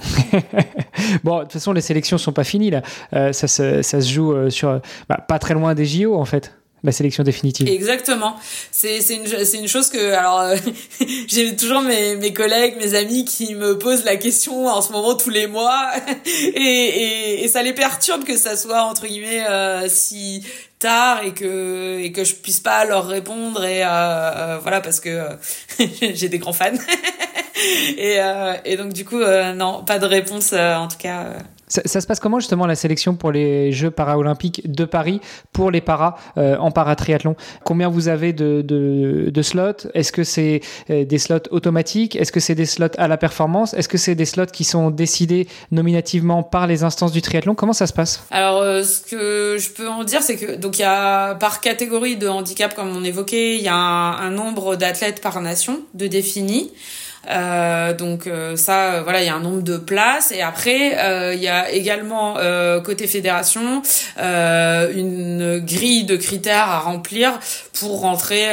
bon, 1.25 1.39
de 1.39 1.43
toute 1.43 1.53
façon 1.53 1.73
les 1.73 1.81
sélections 1.81 2.19
sont 2.19 2.33
pas 2.33 2.45
finies 2.45 2.71
là. 2.71 2.83
ça, 3.33 3.49
se, 3.49 3.83
ça 3.83 4.01
se 4.01 4.09
joue 4.09 4.51
sur 4.51 4.81
bah, 5.09 5.19
pas 5.27 5.39
très 5.39 5.55
loin 5.55 5.75
des 5.75 5.87
JO 5.87 6.15
en 6.15 6.25
fait 6.25 6.53
la 6.83 6.93
sélection 6.93 7.23
définitive. 7.23 7.69
Exactement. 7.69 8.37
C'est 8.71 8.99
une 9.11 9.27
une 9.61 9.69
chose 9.69 9.91
que 9.91 10.13
alors 10.13 10.57
j'ai 11.29 11.55
toujours 11.57 11.83
mes 11.83 12.17
mes 12.17 12.33
collègues, 12.33 12.77
mes 12.79 12.95
amis 12.95 13.25
qui 13.25 13.55
me 13.55 13.79
posent 13.79 14.05
la 14.05 14.17
question 14.17 14.67
en 14.67 14.81
ce 14.81 14.93
moment 14.93 15.15
tous 15.15 15.31
les 15.31 15.47
mois 15.47 15.91
et 16.27 16.61
et, 16.61 17.45
et 17.45 17.49
ça 17.49 17.63
les 17.63 17.73
perturbe 17.73 18.25
que 18.25 18.37
ça 18.37 18.57
soit 18.57 18.83
entre 18.83 19.07
guillemets 19.07 19.47
euh, 19.49 19.89
si 19.89 20.45
tard 20.79 21.23
et 21.25 21.35
que 21.35 21.99
et 21.99 22.13
que 22.13 22.25
je 22.25 22.35
puisse 22.35 22.61
pas 22.61 22.85
leur 22.87 23.07
répondre 23.07 23.65
et 23.65 23.85
euh, 23.85 23.89
euh 23.89 24.59
voilà 24.63 24.81
parce 24.81 25.01
que 25.01 25.27
j'ai 26.15 26.29
des 26.29 26.39
grands 26.39 26.55
fans 26.55 26.73
et 27.99 28.19
et 28.65 28.77
donc 28.77 28.95
du 28.95 29.05
coup 29.05 29.21
non 29.55 29.85
pas 29.85 29.99
de 29.99 30.07
réponse 30.07 30.55
en 30.55 30.89
tout 30.89 30.97
cas 30.97 31.35
ça, 31.71 32.01
se 32.01 32.07
passe 32.07 32.21
comment 32.21 32.41
justement 32.41 32.67
la 32.67 32.75
sélection 32.75 33.15
pour 33.15 33.33
les 33.33 33.73
Jeux 33.73 33.91
paralympiques 33.91 34.71
de 34.71 34.85
Paris 34.85 35.21
pour 35.53 35.71
les 35.71 35.81
paras 35.81 36.17
euh, 36.37 36.57
en 36.59 36.71
paratriathlon? 36.71 37.37
Combien 37.65 37.89
vous 37.89 38.09
avez 38.09 38.33
de, 38.33 38.63
de, 38.63 39.31
de 39.31 39.43
slots? 39.43 39.89
Est-ce 39.95 40.13
que 40.13 40.25
c'est 40.25 40.61
euh, 40.91 41.05
des 41.05 41.19
slots 41.19 41.49
automatiques? 41.51 42.17
Est-ce 42.17 42.33
que 42.33 42.41
c'est 42.41 42.55
des 42.55 42.67
slots 42.67 42.97
à 42.99 43.09
la 43.09 43.17
performance? 43.17 43.73
Est-ce 43.75 43.89
que 43.89 43.99
c'est 43.99 44.15
des 44.15 44.25
slots 44.27 44.47
qui 44.47 44.65
sont 44.65 44.91
décidés 44.91 45.49
nominativement 45.71 46.43
par 46.43 46.67
les 46.67 46.83
instances 46.83 47.13
du 47.13 47.23
triathlon? 47.23 47.55
Comment 47.55 47.73
ça 47.73 47.87
se 47.87 47.93
passe? 47.93 48.25
Alors 48.31 48.61
euh, 48.61 48.83
ce 48.83 49.01
que 49.01 49.57
je 49.59 49.71
peux 49.71 49.89
en 49.89 50.05
dire 50.05 50.23
c'est 50.23 50.37
que 50.37 50.57
donc 50.57 50.79
il 50.79 50.83
y 50.83 50.85
a 50.85 51.37
par 51.37 51.61
catégorie 51.61 52.17
de 52.17 52.29
handicap 52.29 52.75
comme 52.75 52.95
on 52.97 53.05
évoquait, 53.05 53.57
il 53.57 53.63
y 53.63 53.69
a 53.69 53.75
un 53.75 54.31
nombre 54.31 54.77
d'athlètes 54.77 55.21
par 55.23 55.41
nation 55.41 55.81
de 55.95 56.07
définis. 56.07 56.73
Euh, 57.29 57.93
donc 57.93 58.27
euh, 58.27 58.57
ça, 58.57 58.95
euh, 58.95 59.03
voilà, 59.03 59.21
il 59.21 59.27
y 59.27 59.29
a 59.29 59.35
un 59.35 59.41
nombre 59.41 59.63
de 59.63 59.77
places. 59.77 60.33
Et 60.33 60.43
après, 60.43 60.99
euh, 60.99 61.35
il 61.35 61.43
y 61.43 61.49
a 61.49 61.71
également 61.71 62.37
côté 62.85 63.07
fédération 63.07 63.83
une 64.19 65.61
grille 65.65 66.05
de 66.05 66.17
critères 66.17 66.69
à 66.69 66.81
remplir 66.81 67.39
pour 67.75 68.01
rentrer, 68.01 68.47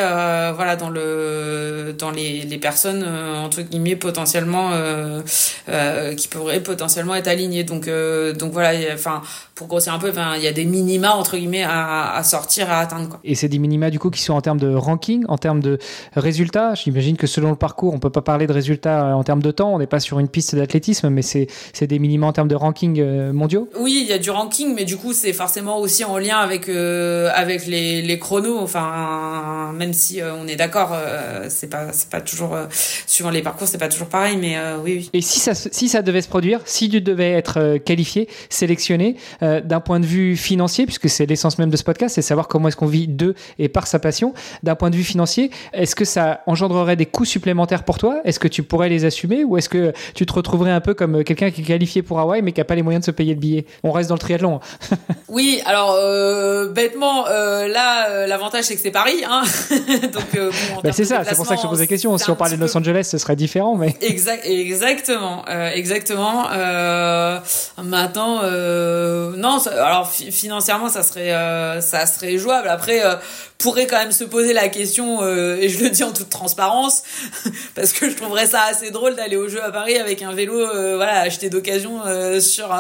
voilà, 0.56 0.76
dans 0.76 0.90
le 0.90 1.96
dans 1.98 2.12
les, 2.12 2.42
les 2.42 2.58
personnes 2.58 3.04
entre 3.44 3.62
guillemets 3.62 3.96
potentiellement 3.96 4.72
qui 6.18 6.28
pourraient 6.28 6.60
potentiellement 6.60 7.16
être 7.16 7.28
alignées. 7.28 7.64
Donc 7.64 7.90
donc 8.38 8.52
voilà, 8.52 8.72
enfin 8.94 9.22
pour 9.58 9.68
grossir 9.68 9.94
un 9.94 10.00
peu, 10.00 10.12
il 10.38 10.44
y 10.44 10.48
a 10.48 10.54
des 10.54 10.66
minima 10.66 11.14
entre 11.14 11.36
guillemets 11.36 11.64
à, 11.64 12.14
à 12.14 12.24
sortir 12.24 12.70
à 12.70 12.80
atteindre. 12.80 13.10
Quoi. 13.10 13.20
Et 13.24 13.34
c'est 13.34 13.50
des 13.50 13.58
minima 13.58 13.90
du 13.90 13.98
coup 13.98 14.12
qui 14.12 14.22
sont 14.22 14.34
en 14.34 14.42
termes 14.42 14.60
de 14.60 14.74
ranking, 14.74 15.26
en 15.28 15.38
termes 15.38 15.62
de 15.62 15.80
résultats. 16.16 16.76
J'imagine 16.76 17.18
que 17.18 17.26
selon 17.26 17.50
le 17.50 17.56
parcours, 17.56 17.94
on 17.94 18.00
peut 18.00 18.12
pas 18.12 18.22
parler 18.22 18.46
de 18.46 18.54
résultats 18.54 19.08
euh, 19.08 19.14
en 19.14 19.24
termes 19.24 19.42
de 19.42 19.50
temps. 19.50 19.74
On 19.74 19.80
n'est 19.80 19.88
pas 19.88 20.00
sur 20.00 20.20
une 20.20 20.28
piste 20.28 20.56
d'athlétisme, 20.56 21.10
mais 21.10 21.24
c'est 21.24 21.48
des 21.82 22.00
minima 22.00 22.28
en 22.28 22.34
termes 22.34 22.48
de 22.48 22.56
ranking 22.56 23.00
euh, 23.00 23.34
mondiaux? 23.34 23.68
Oui, 23.80 24.02
il 24.04 24.08
y 24.08 24.14
a 24.14 24.20
du 24.20 24.30
ranking, 24.30 24.76
mais 24.76 24.86
du 24.86 24.96
coup, 24.96 25.14
c'est 25.14 25.34
forcément 25.34 25.80
aussi 25.80 26.04
en 26.06 26.20
lien 26.20 26.38
avec 26.38 26.70
euh, 26.70 27.32
avec 27.34 27.66
les, 27.66 28.04
les 28.04 28.20
chronos. 28.20 28.60
Enfin, 28.60 29.74
même 29.74 29.94
si 29.94 30.22
on 30.22 30.48
est 30.48 30.56
d'accord, 30.56 30.96
c'est 31.50 31.70
pas 31.70 31.94
c'est 31.94 32.10
pas 32.10 32.22
toujours 32.22 32.56
suivant 33.08 33.32
les 33.32 33.42
parcours, 33.42 33.68
c'est 33.68 33.80
pas 33.80 33.90
toujours 33.90 34.08
pareil, 34.08 34.38
mais 34.38 34.56
oui, 34.84 34.98
oui. 34.98 35.10
Et 35.14 35.22
si 35.22 35.40
ça 35.40 35.56
si 35.56 35.90
ça 35.90 36.04
devait 36.04 36.22
se 36.22 36.30
produire, 36.30 36.60
si 36.66 36.90
tu 36.90 37.02
devais 37.02 37.32
être 37.32 37.78
qualifié, 37.78 38.28
sélectionné 38.50 39.16
d'un 39.62 39.80
point 39.80 40.00
de 40.00 40.06
vue 40.06 40.36
financier, 40.36 40.86
puisque 40.86 41.10
c'est 41.10 41.26
l'essence 41.26 41.58
même 41.58 41.70
de 41.70 41.78
ce 41.78 41.84
podcast, 41.84 42.16
c'est 42.16 42.22
savoir 42.22 42.48
comment 42.48 42.68
est-ce 42.68 42.78
qu'on 42.78 42.86
vit 42.86 43.08
de 43.08 43.36
et 43.60 43.70
par 43.70 43.88
sa 43.88 44.00
passion. 44.00 44.34
D'un 44.64 44.76
point 44.76 44.90
de 44.90 44.96
vue 44.96 45.04
financier, 45.04 45.52
est-ce 45.74 45.96
que 45.96 46.06
ça 46.06 46.42
engendrerait 46.46 46.96
des 46.96 47.06
coûts 47.06 47.26
supplémentaires 47.26 47.84
pour 47.84 47.98
toi? 47.98 48.22
Est-ce 48.24 48.40
que 48.40 48.48
tu 48.48 48.64
pourrais 48.64 48.90
les 48.90 49.06
assumer? 49.06 49.44
Ou 49.44 49.58
est-ce 49.58 49.70
que 49.70 49.94
tu 50.14 50.26
te 50.26 50.34
retrouverais 50.34 50.72
un 50.72 50.82
peu 50.82 50.94
comme 50.94 51.24
quelqu'un 51.24 51.52
qui 51.52 51.62
est 51.62 51.66
qualifié 51.66 52.02
pour 52.02 52.20
Hawaï 52.20 52.42
mais 52.42 52.52
qui 52.52 52.60
n'a 52.60 52.66
pas 52.66 52.76
les 52.76 52.84
moyens 52.84 53.02
de 53.02 53.06
se 53.06 53.12
payer 53.12 53.34
le 53.34 53.40
billet? 53.40 53.66
On 53.84 53.92
reste 53.92 54.10
dans 54.10 54.16
le 54.16 54.20
triathlon. 54.20 54.60
oui, 55.30 55.62
alors 55.66 55.96
euh, 55.98 56.70
bêtement, 56.70 57.28
euh, 57.28 57.68
là, 57.68 58.10
euh, 58.10 58.28
l'avantage 58.28 58.66
c'est 58.66 58.76
que 58.76 58.82
c'est 58.82 58.92
Paris 58.92 59.24
hein. 59.28 59.44
Donc 60.14 60.52
bah, 60.84 60.92
c'est 60.92 61.06
ça, 61.06 61.24
c'est 61.24 61.36
pour 61.36 61.46
ça 61.46 61.56
que 61.56 61.62
je 61.62 61.66
te 61.66 61.70
pose 61.70 61.80
la 61.80 61.88
question. 61.88 62.18
Si 62.18 62.30
on 62.30 62.36
parlait 62.36 62.58
de 62.58 62.62
Los 62.62 62.76
Angeles, 62.78 63.08
ce 63.12 63.18
serait 63.18 63.36
différent, 63.36 63.76
mais. 63.76 63.96
Exact, 64.02 64.46
exactement, 64.46 65.46
exactement. 65.74 66.46
maintenant, 67.84 68.42
non, 69.38 69.60
alors 69.68 70.12
financièrement, 70.12 70.90
ça 70.90 71.04
serait, 71.04 71.32
ça 71.82 72.06
serait 72.06 72.38
jouable. 72.38 72.68
Après, 72.68 73.02
pourrait 73.58 73.88
quand 73.88 73.98
même 73.98 74.12
se 74.12 74.24
poser 74.24 74.54
la 74.54 74.70
question, 74.70 75.26
et 75.26 75.70
je 75.70 75.84
le 75.84 75.90
dis 75.90 76.04
en 76.04 76.12
toute 76.12 76.30
transparence, 76.30 77.04
parce 77.76 77.94
que 77.94 78.10
je 78.10 78.16
trouverais 78.16 78.48
ça 78.48 78.64
assez 78.70 78.92
drôle 78.92 79.16
d'aller 79.16 79.38
au 79.38 79.48
jeu 79.48 79.64
à 79.64 79.72
Paris 79.72 79.98
avec 79.98 80.22
un 80.22 80.34
vélo, 80.34 80.56
voilà, 80.96 81.22
acheté 81.22 81.50
d'occasion 81.50 82.02
sur 82.40 82.72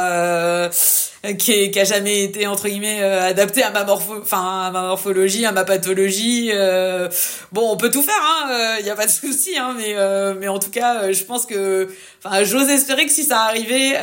qui, 1.33 1.71
qui 1.71 1.79
a 1.79 1.83
jamais 1.83 2.23
été 2.23 2.47
entre 2.47 2.67
guillemets 2.67 3.01
euh, 3.01 3.29
adapté 3.29 3.63
à 3.63 3.71
ma 3.71 3.83
morpho 3.83 4.19
enfin 4.21 4.65
à 4.67 4.71
ma 4.71 4.81
morphologie 4.81 5.45
à 5.45 5.51
ma 5.51 5.63
pathologie 5.63 6.51
euh, 6.53 7.09
bon 7.51 7.69
on 7.71 7.77
peut 7.77 7.89
tout 7.89 8.03
faire 8.03 8.21
hein 8.21 8.77
il 8.79 8.85
euh, 8.85 8.87
y 8.87 8.89
a 8.89 8.95
pas 8.95 9.05
de 9.05 9.11
souci 9.11 9.57
hein 9.57 9.75
mais 9.77 9.95
mais 10.39 10.47
en 10.47 10.59
tout 10.59 10.69
cas 10.69 11.11
je 11.11 11.23
pense 11.23 11.45
que 11.45 11.89
enfin 12.23 12.43
j'ose 12.43 12.69
espérer 12.69 13.05
que 13.05 13.11
si 13.11 13.23
ça 13.23 13.41
arrivait 13.41 13.97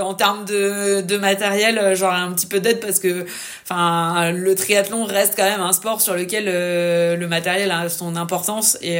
en 0.00 0.14
termes 0.14 0.44
de 0.44 1.16
matériel 1.16 1.87
j'aurais 1.94 2.16
un 2.16 2.32
petit 2.32 2.46
peu 2.46 2.60
d'aide 2.60 2.80
parce 2.80 2.98
que 2.98 3.26
enfin 3.64 4.32
le 4.32 4.54
triathlon 4.54 5.04
reste 5.04 5.34
quand 5.36 5.48
même 5.48 5.60
un 5.60 5.72
sport 5.72 6.00
sur 6.00 6.14
lequel 6.14 6.46
le 6.46 7.26
matériel 7.26 7.70
a 7.70 7.88
son 7.88 8.16
importance 8.16 8.78
et 8.82 8.98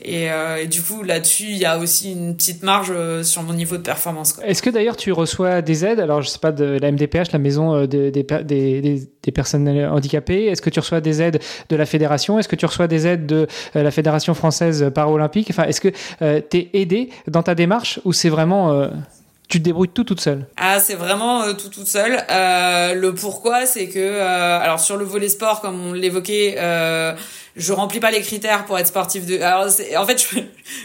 et, 0.00 0.28
et, 0.60 0.66
du 0.66 0.82
coup 0.82 1.02
là-dessus 1.02 1.46
il 1.48 1.58
y 1.58 1.64
a 1.64 1.78
aussi 1.78 2.12
une 2.12 2.36
petite 2.36 2.62
marge 2.62 2.92
sur 3.22 3.42
mon 3.42 3.52
niveau 3.52 3.76
de 3.76 3.82
performance 3.82 4.38
est-ce 4.44 4.62
que 4.62 4.70
d'ailleurs 4.70 4.96
tu 4.96 5.12
reçois 5.12 5.62
des 5.62 5.84
aides? 5.84 6.00
Alors 6.00 6.22
je 6.22 6.28
sais 6.28 6.38
pas 6.38 6.52
de 6.52 6.78
la 6.80 6.92
MDPH, 6.92 7.32
la 7.32 7.38
maison 7.38 7.74
euh, 7.74 7.86
des, 7.86 8.10
des, 8.10 8.22
des, 9.22 9.32
personnes 9.32 9.68
handicapées. 9.68 10.46
Est-ce 10.46 10.62
que 10.62 10.70
tu 10.70 10.80
reçois 10.80 11.00
des 11.00 11.22
aides 11.22 11.40
de 11.68 11.76
la 11.76 11.86
fédération? 11.86 12.38
Est-ce 12.38 12.48
que 12.48 12.56
tu 12.56 12.66
reçois 12.66 12.86
des 12.86 13.06
aides 13.06 13.26
de 13.26 13.46
euh, 13.76 13.82
la 13.82 13.90
fédération 13.90 14.34
française 14.34 14.90
paralympique? 14.94 15.48
Enfin, 15.50 15.64
est-ce 15.64 15.80
que 15.80 15.92
euh, 16.22 16.40
tu 16.50 16.58
es 16.58 16.70
aidé 16.72 17.10
dans 17.26 17.42
ta 17.42 17.54
démarche 17.54 18.00
ou 18.04 18.12
c'est 18.12 18.28
vraiment 18.28 18.88
tu 19.48 19.58
te 19.58 19.64
débrouilles 19.64 19.88
tout 19.88 20.04
toute 20.04 20.20
seule 20.20 20.46
Ah, 20.56 20.78
c'est 20.78 20.94
vraiment 20.94 21.52
tout 21.54 21.68
toute 21.68 21.86
seule. 21.86 22.22
le 22.28 23.10
pourquoi, 23.12 23.66
c'est 23.66 23.88
que 23.88 24.20
alors 24.20 24.80
sur 24.80 24.96
le 24.96 25.04
volet 25.04 25.28
sport, 25.28 25.60
comme 25.60 25.80
on 25.86 25.92
l'évoquait, 25.92 26.56
je 27.58 27.72
remplis 27.72 28.00
pas 28.00 28.10
les 28.10 28.22
critères 28.22 28.64
pour 28.64 28.78
être 28.78 28.86
sportif 28.86 29.26
de 29.26 29.40
alors 29.40 29.66
en 29.96 30.06
fait 30.06 30.24
je, 30.30 30.38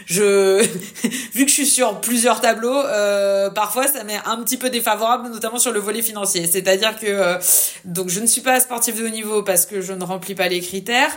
je 0.06 0.62
vu 1.34 1.44
que 1.44 1.48
je 1.48 1.54
suis 1.54 1.66
sur 1.66 2.00
plusieurs 2.00 2.40
tableaux 2.40 2.82
euh, 2.84 3.48
parfois 3.50 3.86
ça 3.86 4.04
m'est 4.04 4.20
un 4.26 4.42
petit 4.42 4.56
peu 4.56 4.70
défavorable 4.70 5.30
notamment 5.30 5.58
sur 5.58 5.72
le 5.72 5.80
volet 5.80 6.02
financier. 6.02 6.46
C'est-à-dire 6.46 6.98
que 6.98 7.06
euh, 7.06 7.38
donc 7.84 8.08
je 8.08 8.20
ne 8.20 8.26
suis 8.26 8.40
pas 8.40 8.58
sportif 8.60 8.96
de 8.96 9.06
haut 9.06 9.10
niveau 9.10 9.42
parce 9.42 9.66
que 9.66 9.80
je 9.80 9.92
ne 9.92 10.04
remplis 10.04 10.34
pas 10.34 10.48
les 10.48 10.60
critères. 10.60 11.12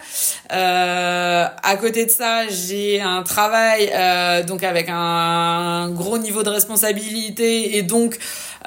Euh, 0.54 1.46
à 1.63 1.78
côté 1.78 2.06
de 2.06 2.12
ça 2.12 2.48
j'ai 2.48 3.02
un 3.02 3.24
travail 3.24 3.91
euh, 3.93 4.43
donc 4.43 4.63
avec 4.63 4.88
un 4.89 5.89
gros 5.89 6.17
niveau 6.17 6.43
de 6.43 6.50
responsabilité 6.50 7.78
et 7.78 7.82
donc 7.82 8.17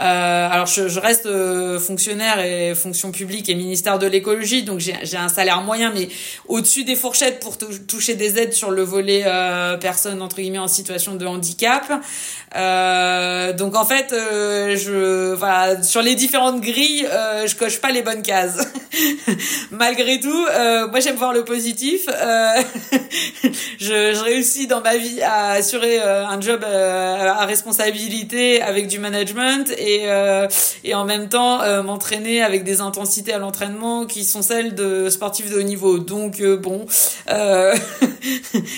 euh, 0.01 0.49
alors 0.51 0.67
je, 0.67 0.89
je 0.89 0.99
reste 0.99 1.27
euh, 1.27 1.79
fonctionnaire 1.79 2.41
et 2.41 2.75
fonction 2.75 3.13
publique 3.13 3.51
et 3.51 3.55
ministère 3.55 3.99
de 3.99 4.07
l'écologie, 4.07 4.63
donc 4.63 4.81
j'ai 4.81 5.17
un 5.17 5.29
salaire 5.29 5.61
moyen, 5.61 5.93
mais 5.95 6.09
au-dessus 6.49 6.85
des 6.85 6.97
fourchettes 6.97 7.39
pour 7.41 7.59
toucher 7.59 8.15
des 8.15 8.39
aides 8.39 8.55
sur 8.55 8.71
le 8.71 8.83
volet 8.83 9.25
euh, 9.27 9.77
personnes 9.77 10.23
entre 10.23 10.37
guillemets 10.37 10.59
en 10.59 10.69
situation 10.69 11.17
de 11.17 11.27
handicap. 11.27 11.85
Euh, 12.57 13.53
donc 13.53 13.77
en 13.77 13.85
fait, 13.85 14.13
euh, 14.13 14.77
je 14.77 15.83
sur 15.83 16.03
les 16.03 16.15
différentes 16.17 16.61
grilles, 16.61 17.07
euh, 17.09 17.47
je 17.47 17.55
coche 17.55 17.81
pas 17.81 17.93
les 17.93 18.03
bonnes 18.03 18.23
cases. 18.23 18.59
Malgré 19.71 20.19
tout, 20.19 20.47
moi 20.91 21.01
j'aime 21.01 21.17
voir 21.17 21.33
le 21.33 21.45
positif. 21.45 22.07
je, 23.81 24.15
je, 24.15 24.21
réussis 24.23 24.67
dans 24.67 24.81
ma 24.81 24.97
vie 24.97 25.23
à 25.23 25.51
assurer 25.53 26.01
un 26.01 26.41
job 26.41 26.65
à 26.65 27.45
responsabilité 27.47 28.61
avec 28.63 28.89
du 28.89 28.99
management 28.99 29.73
et 29.79 29.90
et 30.85 30.95
en 30.95 31.05
même 31.05 31.29
temps 31.29 31.83
m'entraîner 31.83 32.43
avec 32.43 32.65
des 32.65 32.81
intensités 32.81 33.33
à 33.33 33.39
l'entraînement 33.39 34.07
qui 34.07 34.25
sont 34.25 34.43
celles 34.43 34.75
de 34.75 35.09
sportifs 35.11 35.51
de 35.51 35.59
haut 35.59 35.63
niveau. 35.63 35.99
Donc 35.99 36.43
bon, 36.43 36.87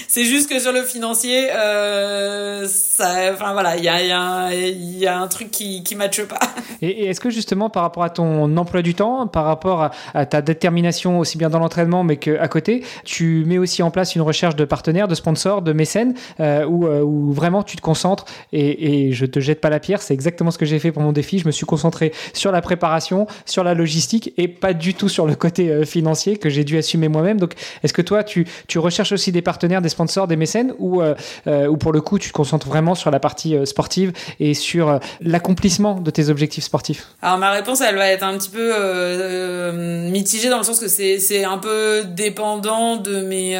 c'est 0.09 0.25
juste 0.25 0.48
que 0.51 0.59
sur 0.59 0.72
le 0.72 0.83
financier, 0.83 1.48
ça, 1.48 3.33
enfin 3.33 3.53
voilà 3.53 3.77
il 3.77 3.85
y 3.85 3.88
a, 3.88 4.55
y 4.55 5.07
a, 5.07 5.18
un 5.18 5.29
truc 5.29 5.51
qui 5.51 5.83
qui 5.83 5.94
matche 5.94 6.22
pas. 6.25 6.38
Et, 6.83 7.07
est-ce 7.07 7.20
que 7.20 7.31
justement 7.31 7.70
par 7.70 7.83
rapport 7.83 8.05
à 8.05 8.11
ton 8.11 8.57
emploi 8.57 8.83
du 8.83 8.94
temps, 8.94 9.27
par 9.27 9.44
rapport 9.44 9.90
à, 10.14 10.27
ta 10.27 10.42
détermination 10.42 11.18
aussi 11.18 11.38
bien 11.38 11.51
dans 11.51 11.59
l'entraînement 11.59 12.05
mais 12.05 12.16
qu'à 12.16 12.48
côté, 12.48 12.85
tu 13.05 13.44
mets 13.46 13.59
aussi 13.59 13.83
en 13.83 13.90
place 13.90 14.14
une 14.14 14.22
recherche 14.22 14.57
de 14.57 14.64
partenaires, 14.64 15.09
de 15.09 15.14
sponsors, 15.14 15.62
de 15.62 15.72
mécènes, 15.72 16.14
euh, 16.40 16.66
où, 16.66 16.87
euh, 16.87 17.03
où, 17.03 17.33
vraiment 17.33 17.62
tu 17.62 17.77
te 17.77 17.83
concentres 17.83 18.25
et, 18.53 19.09
et 19.09 19.12
je 19.12 19.27
te 19.27 19.40
jette 19.40 19.61
pas 19.61 19.70
la 19.70 19.81
pierre, 19.81 20.03
c'est 20.03 20.14
exactement 20.14 20.51
ce 20.51 20.59
que 20.59 20.66
j'ai 20.66 20.79
fait 20.79 20.91
pour 20.92 21.02
mon 21.02 21.12
défi. 21.12 21.38
Je 21.38 21.46
me 21.46 21.52
suis 21.52 21.66
concentré 21.66 22.12
sur 22.33 22.52
la 22.52 22.61
préparation, 22.62 23.26
sur 23.46 23.64
la 23.64 23.74
logistique 23.74 24.33
et 24.37 24.48
pas 24.48 24.74
du 24.74 24.94
tout 24.94 25.09
sur 25.09 25.26
le 25.26 25.35
côté 25.35 25.70
euh, 25.70 25.85
financier 25.85 26.37
que 26.37 26.48
j'ai 26.48 26.64
dû 26.64 26.78
assumer 26.78 27.09
moi-même. 27.09 27.40
Donc, 27.40 27.55
est-ce 27.83 27.92
que 27.92 28.02
toi, 28.02 28.22
tu, 28.24 28.46
recherches 28.76 29.12
aussi 29.12 29.33
des 29.33 29.42
partenaires, 29.42 29.81
des 29.81 29.88
sponsors, 29.88 30.26
des 30.26 30.37
mécènes 30.37 30.74
ou, 30.78 31.02
ou 31.02 31.76
pour 31.76 31.92
le 31.92 32.00
coup, 32.00 32.18
tu 32.18 32.28
te 32.28 32.33
concentres 32.33 32.66
vraiment 32.66 32.94
sur 32.94 33.11
la 33.11 33.20
partie 33.20 33.57
euh, 33.57 33.64
sportive 33.64 34.12
et 34.40 34.55
sur 34.55 34.88
euh, 34.88 34.98
l'accomplissement 35.20 35.94
de 36.00 36.11
tes 36.11 36.28
objectifs 36.28 36.64
sportifs? 36.64 37.07
Alors 37.22 37.38
ma 37.38 37.50
réponse, 37.50 37.81
elle 37.81 37.96
va 37.96 38.09
être 38.09 38.22
un 38.22 38.37
petit 38.37 38.50
peu 38.50 38.72
euh, 38.74 40.11
mitigée 40.11 40.50
dans 40.50 40.59
le 40.59 40.64
sens 40.64 40.78
que 40.78 40.88
c'est 40.88 41.44
un 41.44 41.59
peu 41.59 42.05
dépendant 42.05 42.96
de 42.96 43.22
mes 43.22 43.59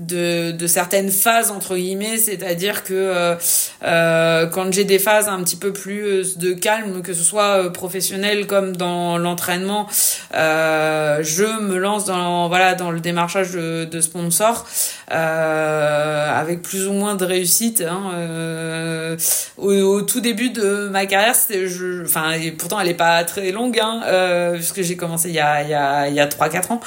de 0.00 0.50
de 0.50 0.66
certaines 0.66 1.10
phases 1.10 1.50
entre 1.50 1.76
guillemets, 1.76 2.18
c'est-à-dire 2.18 2.84
que 2.84 3.36
quand 3.80 4.72
j'ai 4.72 4.84
des 4.84 4.98
phases 4.98 5.28
un 5.28 5.42
petit 5.42 5.56
peu 5.56 5.72
plus 5.72 6.38
de 6.38 6.52
calme, 6.52 7.02
que 7.02 7.12
ce 7.12 7.22
soit 7.22 7.72
professionnel 7.72 8.46
comme 8.46 8.76
dans 8.76 9.18
l'entraînement, 9.18 9.86
je 10.32 11.60
me 11.60 11.76
lance 11.76 12.06
dans 12.06 12.48
voilà 12.48 12.74
dans 12.74 12.90
le 12.90 13.00
démarchage 13.00 13.52
de, 13.52 13.84
de 13.84 14.00
sponsors 14.00 14.66
avec 15.08 16.62
plus 16.62 16.86
ou 16.86 16.92
moins 16.92 17.14
de 17.14 17.24
réussite. 17.24 17.82
Hein, 17.82 18.12
euh, 18.14 19.16
au, 19.56 20.02
tout 20.02 20.20
début 20.20 20.50
de 20.50 20.88
ma 20.88 21.06
carrière, 21.06 21.34
je, 21.50 22.02
enfin, 22.04 22.32
pourtant 22.58 22.80
elle 22.80 22.88
est 22.88 22.94
pas 22.94 23.22
très 23.24 23.52
longue, 23.52 23.78
hein, 23.78 24.02
euh, 24.06 24.54
puisque 24.54 24.82
j'ai 24.82 24.96
commencé 24.96 25.28
il 25.28 25.34
y 25.34 25.40
a, 25.40 25.62
il 25.62 25.70
y 25.70 25.74
a, 25.74 26.08
il 26.08 26.14
y 26.14 26.20
a 26.20 26.26
3-4 26.26 26.72
ans. 26.72 26.80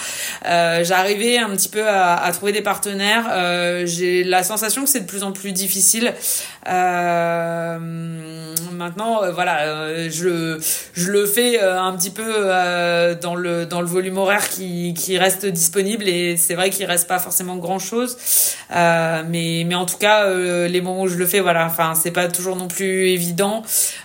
Euh, 0.48 0.84
J'arrivais 0.84 1.38
un 1.38 1.50
petit 1.50 1.70
peu 1.70 1.88
à 1.88 2.30
trouver 2.34 2.52
des 2.52 2.62
partenaires. 2.62 3.03
Euh, 3.04 3.86
j'ai 3.86 4.24
la 4.24 4.44
sensation 4.44 4.84
que 4.84 4.90
c'est 4.90 5.02
de 5.02 5.06
plus 5.06 5.24
en 5.24 5.32
plus 5.32 5.52
difficile. 5.52 6.14
Euh, 6.70 7.78
maintenant, 8.72 9.24
euh, 9.24 9.32
voilà, 9.32 10.10
je, 10.10 10.60
je 10.94 11.12
le 11.12 11.26
fais 11.26 11.60
un 11.60 11.96
petit 11.96 12.12
peu 12.12 12.24
dans 13.22 13.36
le 13.36 13.66
dans 13.66 13.82
le 13.82 13.88
volume 13.88 14.18
horaire 14.18 14.50
qui, 14.50 14.94
qui 14.94 15.18
reste 15.18 15.46
disponible 15.46 16.08
et 16.08 16.38
c'est 16.38 16.56
vrai 16.56 16.70
qu'il 16.70 16.86
reste 16.86 17.08
pas 17.08 17.20
forcément 17.20 17.58
grand 17.58 17.80
chose, 17.80 18.18
mais 18.72 19.64
mais 19.66 19.76
en 19.76 19.86
tout 19.86 19.98
cas 19.98 20.30
les 20.34 20.82
moments 20.82 21.04
où 21.04 21.08
je 21.08 21.18
le 21.18 21.26
fais, 21.26 21.40
voilà, 21.40 21.66
enfin 21.66 21.94
c'est 21.96 22.12
pas 22.12 22.28
toujours 22.28 22.56
non 22.56 22.68
plus 22.68 23.10
évident. 23.10 23.64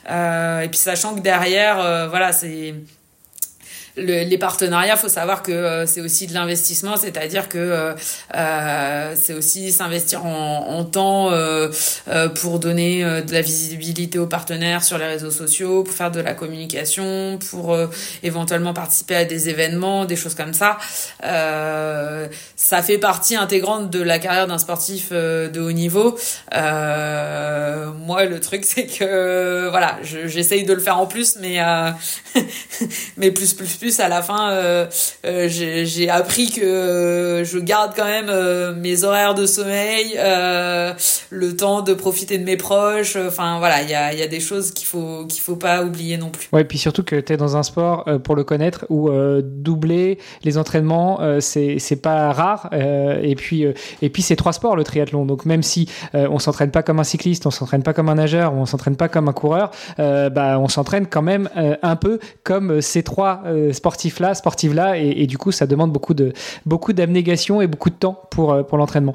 Et 0.09 0.69
puis 0.69 0.79
sachant 0.79 1.15
que 1.15 1.21
derrière, 1.21 2.09
voilà, 2.09 2.33
c'est 2.33 2.75
les 3.99 4.39
partenariats, 4.39 4.97
faut 4.97 5.09
savoir 5.09 5.43
que 5.43 5.53
euh, 5.53 5.87
c'est 5.87 6.01
aussi 6.01 6.27
de 6.27 6.35
l'investissement, 6.35 6.97
c'est-à-dire 6.97 7.49
que 7.49 7.59
euh, 7.59 7.95
euh 8.37 9.15
c'est 9.17 9.35
aussi 9.35 9.73
s'investir 9.73 10.25
en, 10.25 10.85
temps 10.85 11.31
pour 12.37 12.59
donner 12.59 13.03
de 13.03 13.33
la 13.33 13.41
visibilité 13.41 14.19
aux 14.19 14.27
partenaires 14.27 14.85
sur 14.85 14.97
les 14.97 15.07
réseaux 15.07 15.31
sociaux, 15.31 15.83
pour 15.83 15.93
faire 15.93 16.11
de 16.11 16.21
la 16.21 16.35
communication, 16.35 17.39
pour 17.51 17.77
éventuellement 18.23 18.73
participer 18.73 19.17
à 19.17 19.25
des 19.25 19.49
événements, 19.49 20.05
des 20.05 20.17
choses 20.17 20.35
comme 20.35 20.55
ça. 20.55 20.79
ça 21.21 22.83
fait 22.83 22.99
partie 22.99 23.37
intégrante 23.37 23.91
de 23.91 24.03
la 24.03 24.19
carrière 24.19 24.47
d'un 24.47 24.59
sportif 24.59 25.11
de 25.13 25.61
haut 25.61 25.73
niveau. 25.73 26.17
moi, 26.53 28.25
le 28.25 28.39
truc, 28.41 28.65
c'est 28.65 28.87
que 28.87 29.69
voilà, 29.69 29.99
j'essaye 30.03 30.65
de 30.65 30.73
le 30.73 30.81
faire 30.81 30.99
en 30.99 31.07
plus, 31.07 31.37
mais 31.41 31.59
mais 33.17 33.31
plus 33.31 33.53
plus 33.55 33.75
plus 33.77 33.88
à 33.99 34.09
la 34.09 34.23
fin, 34.23 34.51
euh, 34.51 34.87
euh, 35.27 35.49
j'ai 35.49 36.11
appris 36.11 36.51
que 36.51 36.61
euh, 36.61 37.45
je 37.45 37.59
garde 37.59 37.93
quand 37.97 38.05
même 38.05 38.79
mes 38.79 39.05
horaires 39.05 39.35
de 39.35 39.47
sommeil, 39.47 40.19
le 41.31 41.57
temps 41.57 41.83
de 41.83 41.95
profiter 41.95 42.39
de 42.39 42.45
mes 42.45 42.57
proches. 42.57 43.17
Enfin, 43.17 43.59
voilà, 43.59 43.83
il 43.83 43.91
y 43.91 43.95
a, 43.95 44.29
des 44.29 44.41
choses 44.41 44.73
qu'il 44.73 44.87
faut 44.87 45.25
qu'il 45.27 45.41
faut 45.41 45.57
pas 45.57 45.83
oublier 45.83 46.19
non 46.19 46.29
plus. 46.29 46.49
Ouais, 46.53 46.65
puis 46.65 46.77
surtout 46.77 47.03
que 47.03 47.17
tu 47.17 47.33
es 47.33 47.37
dans 47.37 47.57
un 47.57 47.63
sport, 47.63 48.05
pour 48.25 48.37
le 48.37 48.45
connaître, 48.45 48.85
où 48.91 49.11
doubler 49.43 50.19
les 50.45 50.59
entraînements, 50.59 51.21
c'est 51.41 51.79
c'est 51.79 51.97
pas 51.97 52.33
rare. 52.33 52.69
rare. 52.73 53.19
et 53.23 53.35
puis, 53.35 53.65
et 54.03 54.11
puis 54.11 54.23
c'est 54.23 54.37
trois 54.37 54.53
sports 54.53 54.77
le 54.77 54.85
triathlon. 54.85 55.25
Donc 55.25 55.47
même 55.47 55.63
si 55.63 55.89
on 56.13 56.39
s'entraîne 56.39 56.71
pas 56.71 56.83
comme 56.83 57.01
un 57.01 57.05
cycliste, 57.05 57.47
on 57.47 57.51
s'entraîne 57.51 57.83
pas 57.83 57.95
comme 57.95 58.09
un 58.09 58.17
nageur, 58.17 58.53
on 58.53 58.67
s'entraîne 58.67 58.97
pas 58.97 59.09
comme 59.09 59.29
un 59.29 59.33
coureur, 59.33 59.71
bah 59.97 60.59
on 60.59 60.69
s'entraîne 60.69 61.07
quand 61.07 61.23
même 61.23 61.49
un 61.83 61.97
peu 61.97 62.19
comme 62.43 62.83
ces 62.83 63.03
trois 63.03 63.43
sportifs 63.79 64.21
là, 64.21 64.35
sportives 64.35 64.75
là, 64.75 64.97
et, 64.97 65.27
du 65.27 65.39
coup 65.39 65.53
ça 65.53 65.67
demande 65.67 65.93
beaucoup 65.93 66.15
de 66.15 66.33
beaucoup 66.67 66.93
d'abnégation 66.93 67.63
et 67.63 67.67
beaucoup 67.67 67.91
de 67.91 67.95
temps 67.95 68.21
pour 68.31 68.67
pour 68.67 68.79
l'entraînement. 68.79 69.15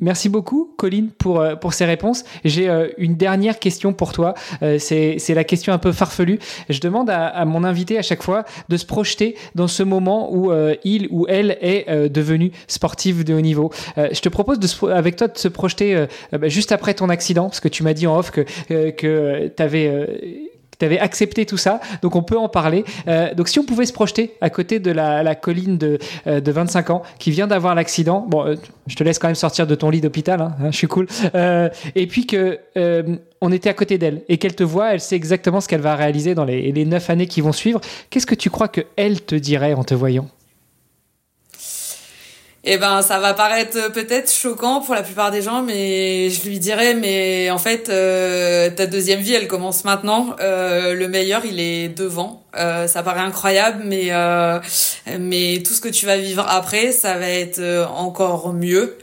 Merci 0.00 0.28
beaucoup, 0.28 0.74
Colline, 0.76 1.10
pour, 1.10 1.40
euh, 1.40 1.54
pour 1.54 1.72
ces 1.72 1.84
réponses. 1.84 2.24
J'ai 2.44 2.68
euh, 2.68 2.88
une 2.98 3.14
dernière 3.14 3.60
question 3.60 3.92
pour 3.92 4.12
toi. 4.12 4.34
Euh, 4.62 4.78
c'est 4.78 5.34
la 5.34 5.44
question 5.44 5.72
un 5.72 5.78
peu 5.78 5.92
farfelue. 5.92 6.38
Je 6.68 6.80
demande 6.80 7.08
à, 7.10 7.44
mon 7.44 7.62
invité 7.62 7.96
à 7.96 8.02
chaque 8.02 8.22
fois 8.22 8.44
de 8.68 8.76
se 8.76 8.84
projeter 8.84 9.36
dans 9.54 9.68
ce 9.68 9.84
moment 9.84 10.34
où 10.34 10.52
il 10.84 11.08
ou 11.10 11.26
elle 11.28 11.56
est 11.60 12.08
devenu 12.10 12.52
sportif 12.66 13.24
de 13.24 13.34
haut 13.34 13.40
niveau. 13.40 13.70
je 13.96 14.20
te 14.20 14.28
propose 14.28 14.58
de, 14.58 14.90
avec 14.90 15.16
toi 15.16 15.28
de 15.28 15.38
se 15.38 15.48
projeter 15.48 16.06
bah, 16.32 16.48
juste 16.48 16.72
après 16.72 16.94
ton 16.94 17.08
accident, 17.08 17.44
parce 17.44 17.60
que 17.60 17.68
tu 17.68 17.82
m'as 17.82 17.94
dit 17.94 18.06
en 18.06 18.18
off 18.18 18.30
que, 18.30 18.42
que 18.90 19.52
tu 19.56 19.62
avais 19.62 20.53
tu 20.78 20.84
avais 20.84 20.98
accepté 20.98 21.46
tout 21.46 21.56
ça, 21.56 21.80
donc 22.02 22.16
on 22.16 22.22
peut 22.22 22.38
en 22.38 22.48
parler. 22.48 22.84
Euh, 23.08 23.34
donc 23.34 23.48
si 23.48 23.58
on 23.58 23.64
pouvait 23.64 23.86
se 23.86 23.92
projeter 23.92 24.34
à 24.40 24.50
côté 24.50 24.78
de 24.78 24.90
la, 24.90 25.34
colline 25.34 25.78
de, 25.78 25.98
euh, 26.26 26.40
de 26.40 26.52
25 26.52 26.90
ans 26.90 27.02
qui 27.18 27.30
vient 27.30 27.46
d'avoir 27.46 27.74
l'accident, 27.74 28.24
bon, 28.28 28.46
euh, 28.46 28.54
je 28.86 28.96
te 28.96 29.04
laisse 29.04 29.18
quand 29.18 29.28
même 29.28 29.34
sortir 29.34 29.66
de 29.66 29.74
ton 29.74 29.90
lit 29.90 30.00
d'hôpital, 30.00 30.40
hein, 30.40 30.54
hein 30.60 30.70
je 30.70 30.76
suis 30.76 30.86
cool, 30.86 31.06
et 31.94 32.06
puis 32.06 32.26
que 32.26 32.58
on 33.40 33.52
était 33.52 33.68
à 33.68 33.74
côté 33.74 33.98
d'elle 33.98 34.22
et 34.28 34.38
qu'elle 34.38 34.54
te 34.54 34.64
voit, 34.64 34.94
elle 34.94 35.00
sait 35.00 35.16
exactement 35.16 35.60
ce 35.60 35.68
qu'elle 35.68 35.82
va 35.82 35.96
réaliser 35.96 36.34
dans 36.34 36.44
les, 36.44 36.72
les 36.72 36.84
neuf 36.84 37.10
années 37.10 37.26
qui 37.26 37.40
vont 37.40 37.52
suivre. 37.52 37.80
Qu'est-ce 38.08 38.26
que 38.26 38.34
tu 38.34 38.48
crois 38.48 38.68
que 38.68 38.80
elle 38.96 39.20
te 39.20 39.34
dirait 39.34 39.74
en 39.74 39.84
te 39.84 39.94
voyant? 39.94 40.28
Eh 42.66 42.78
ben, 42.78 43.02
ça 43.02 43.18
va 43.18 43.34
paraître 43.34 43.92
peut-être 43.92 44.32
choquant 44.32 44.80
pour 44.80 44.94
la 44.94 45.02
plupart 45.02 45.30
des 45.30 45.42
gens, 45.42 45.60
mais 45.60 46.30
je 46.30 46.48
lui 46.48 46.58
dirais, 46.58 46.94
mais 46.94 47.50
en 47.50 47.58
fait, 47.58 47.90
euh, 47.90 48.70
ta 48.70 48.86
deuxième 48.86 49.20
vie, 49.20 49.34
elle 49.34 49.48
commence 49.48 49.84
maintenant. 49.84 50.34
Euh, 50.40 50.94
le 50.94 51.06
meilleur, 51.06 51.44
il 51.44 51.60
est 51.60 51.88
devant. 51.88 52.42
Euh, 52.56 52.86
ça 52.86 53.02
paraît 53.02 53.20
incroyable, 53.20 53.82
mais 53.84 54.10
mais 55.18 55.62
tout 55.64 55.74
ce 55.74 55.80
que 55.82 55.90
tu 55.90 56.06
vas 56.06 56.16
vivre 56.16 56.46
après, 56.48 56.92
ça 56.92 57.18
va 57.18 57.28
être 57.28 57.60
encore 57.94 58.54
mieux. 58.54 58.96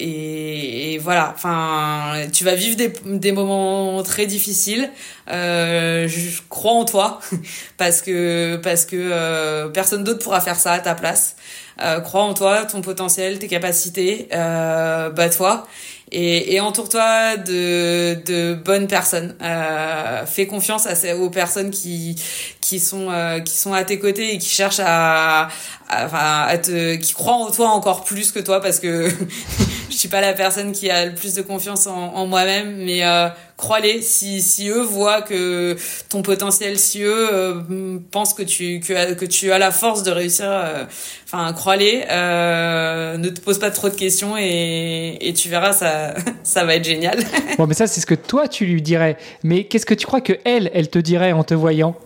Et, 0.00 0.94
et, 0.94 0.98
voilà, 0.98 1.32
enfin, 1.34 2.14
tu 2.32 2.44
vas 2.44 2.54
vivre 2.54 2.76
des, 2.76 3.32
moments 3.32 4.02
très 4.02 4.26
difficiles. 4.26 4.90
je 5.28 6.40
crois 6.48 6.72
en 6.72 6.84
toi 6.84 7.20
parce 7.76 8.02
que 8.02 8.56
parce 8.56 8.84
que 8.86 9.68
personne 9.68 10.04
d'autre 10.04 10.22
pourra 10.22 10.40
faire 10.40 10.56
ça 10.56 10.72
à 10.72 10.78
ta 10.80 10.94
place. 10.94 11.36
Euh, 11.80 12.00
crois 12.00 12.22
en 12.22 12.34
toi, 12.34 12.64
ton 12.64 12.80
potentiel, 12.80 13.38
tes 13.38 13.46
capacités, 13.46 14.28
euh, 14.32 15.10
bats-toi 15.10 15.66
et, 16.12 16.54
et 16.54 16.60
entoure-toi 16.60 17.36
de, 17.36 18.14
de 18.24 18.54
bonnes 18.54 18.86
personnes. 18.86 19.34
Euh, 19.42 20.26
fais 20.26 20.46
confiance 20.46 20.86
à 20.86 20.94
ces, 20.94 21.12
aux 21.12 21.30
personnes 21.30 21.70
qui 21.70 22.16
qui 22.60 22.80
sont 22.80 23.08
euh, 23.10 23.40
qui 23.40 23.56
sont 23.56 23.72
à 23.72 23.84
tes 23.84 23.98
côtés 23.98 24.34
et 24.34 24.38
qui 24.38 24.48
cherchent 24.48 24.80
à, 24.84 25.48
à, 25.88 26.46
à 26.46 26.58
te 26.58 26.94
qui 26.96 27.12
croient 27.12 27.34
en 27.36 27.50
toi 27.50 27.68
encore 27.70 28.04
plus 28.04 28.32
que 28.32 28.40
toi 28.40 28.60
parce 28.60 28.80
que 28.80 29.10
je 29.90 29.96
suis 29.96 30.08
pas 30.08 30.20
la 30.20 30.32
personne 30.32 30.72
qui 30.72 30.90
a 30.90 31.06
le 31.06 31.14
plus 31.14 31.34
de 31.34 31.42
confiance 31.42 31.86
en, 31.86 32.14
en 32.14 32.26
moi-même 32.26 32.76
mais 32.84 33.04
euh, 33.04 33.28
crois-les 33.56 34.02
si 34.02 34.42
si 34.42 34.68
eux 34.68 34.82
voient 34.82 35.22
que 35.22 35.76
ton 36.08 36.22
potentiel 36.22 36.78
si 36.78 37.02
eux 37.02 37.28
euh, 37.32 37.98
pensent 38.10 38.34
que 38.34 38.42
tu 38.42 38.80
que, 38.80 39.14
que 39.14 39.24
tu 39.24 39.52
as 39.52 39.58
la 39.58 39.70
force 39.70 40.02
de 40.02 40.10
réussir 40.10 40.46
euh, 40.48 40.84
enfin 41.24 41.52
crois-les 41.52 42.04
ne 43.18 43.28
te 43.28 43.40
pose 43.40 43.58
pas 43.58 43.70
trop 43.70 43.88
de 43.88 43.94
questions 43.94 44.36
et, 44.38 45.18
et 45.20 45.32
tu 45.32 45.48
verras 45.48 45.72
ça 45.72 46.14
ça 46.42 46.64
va 46.64 46.74
être 46.76 46.84
génial. 46.84 47.18
Bon 47.56 47.66
mais 47.66 47.74
ça 47.74 47.86
c'est 47.86 48.00
ce 48.00 48.06
que 48.06 48.14
toi 48.14 48.48
tu 48.48 48.64
lui 48.66 48.82
dirais. 48.82 49.16
Mais 49.42 49.64
qu'est-ce 49.64 49.86
que 49.86 49.94
tu 49.94 50.06
crois 50.06 50.20
que 50.20 50.34
elle 50.44 50.70
elle 50.74 50.88
te 50.88 50.98
dirait 50.98 51.32
en 51.32 51.44
te 51.44 51.54
voyant? 51.54 51.96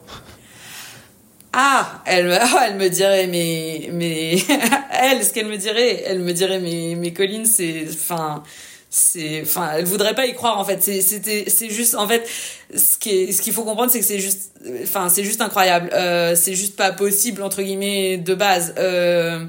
Ah, 1.53 2.03
elle, 2.07 2.41
elle 2.67 2.77
me 2.77 2.89
dirait, 2.89 3.27
mais, 3.27 3.89
mais, 3.93 4.37
elle, 4.91 5.25
ce 5.25 5.33
qu'elle 5.33 5.47
me 5.47 5.57
dirait, 5.57 6.03
elle 6.07 6.21
me 6.21 6.33
dirait, 6.33 6.61
mais, 6.61 6.95
mais 6.97 7.13
Colline, 7.13 7.45
c'est, 7.45 7.87
enfin, 7.91 8.43
c'est, 8.89 9.43
enfin, 9.43 9.71
elle 9.77 9.85
voudrait 9.85 10.15
pas 10.15 10.27
y 10.27 10.35
croire, 10.35 10.59
en 10.59 10.65
fait. 10.65 10.83
C'était, 10.83 11.45
c'est 11.49 11.71
juste, 11.71 11.95
en 11.95 12.09
fait, 12.09 12.27
ce 12.75 12.97
qui 12.99 13.33
ce 13.33 13.43
qu'il 13.43 13.53
faut 13.53 13.65
comprendre, 13.65 13.91
c'est 13.91 14.01
que 14.01 14.05
c'est 14.07 14.19
juste, 14.19 14.53
enfin, 14.83 15.09
c'est 15.09 15.25
juste 15.25 15.41
incroyable. 15.41 15.91
Euh, 15.93 16.35
c'est 16.37 16.55
juste 16.55 16.77
pas 16.77 16.93
possible, 16.93 17.43
entre 17.43 17.63
guillemets, 17.63 18.17
de 18.17 18.35
base. 18.35 18.75
Euh, 18.79 19.45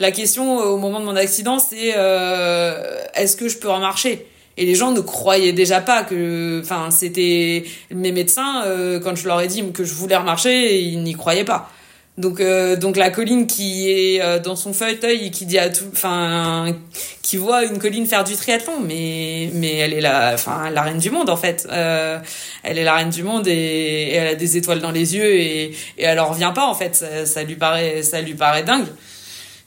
la 0.00 0.10
question 0.10 0.58
au 0.58 0.78
moment 0.78 1.00
de 1.00 1.04
mon 1.04 1.16
accident, 1.16 1.58
c'est, 1.58 1.94
euh, 1.96 3.02
est-ce 3.14 3.36
que 3.36 3.48
je 3.48 3.58
peux 3.58 3.70
remarcher? 3.70 4.26
Et 4.56 4.66
les 4.66 4.74
gens 4.74 4.90
ne 4.90 5.00
croyaient 5.00 5.52
déjà 5.52 5.80
pas 5.80 6.02
que, 6.02 6.60
enfin, 6.62 6.90
c'était 6.90 7.64
mes 7.90 8.12
médecins 8.12 8.64
euh, 8.66 9.00
quand 9.00 9.16
je 9.16 9.26
leur 9.26 9.40
ai 9.40 9.46
dit 9.46 9.64
que 9.72 9.84
je 9.84 9.94
voulais 9.94 10.16
remarcher, 10.16 10.78
ils 10.80 11.02
n'y 11.02 11.14
croyaient 11.14 11.44
pas. 11.44 11.70
Donc, 12.18 12.40
euh, 12.40 12.76
donc 12.76 12.98
la 12.98 13.08
colline 13.08 13.46
qui 13.46 13.90
est 13.90 14.20
euh, 14.20 14.38
dans 14.38 14.54
son 14.54 14.74
fauteuil 14.74 15.26
et 15.26 15.30
qui 15.30 15.46
dit 15.46 15.58
à 15.58 15.70
tout, 15.70 15.86
enfin, 15.90 16.76
qui 17.22 17.38
voit 17.38 17.64
une 17.64 17.78
colline 17.78 18.04
faire 18.04 18.24
du 18.24 18.36
triathlon, 18.36 18.80
mais 18.86 19.48
mais 19.54 19.78
elle 19.78 19.94
est 19.94 20.02
la, 20.02 20.32
enfin, 20.34 20.68
la 20.68 20.82
reine 20.82 20.98
du 20.98 21.10
monde 21.10 21.30
en 21.30 21.38
fait. 21.38 21.66
elle 21.70 22.76
est 22.76 22.84
la 22.84 22.94
reine 22.96 23.08
du 23.08 23.22
monde 23.22 23.48
et, 23.48 24.12
elle 24.12 24.28
a 24.28 24.34
des 24.34 24.58
étoiles 24.58 24.80
dans 24.80 24.90
les 24.90 25.16
yeux 25.16 25.34
et, 25.34 25.64
et 25.96 26.02
elle 26.02 26.20
en 26.20 26.28
revient 26.28 26.52
pas 26.54 26.66
en 26.66 26.74
fait. 26.74 26.94
Ça, 26.96 27.24
ça 27.24 27.42
lui 27.44 27.54
paraît, 27.54 28.02
ça 28.02 28.20
lui 28.20 28.34
paraît 28.34 28.62
dingue. 28.62 28.88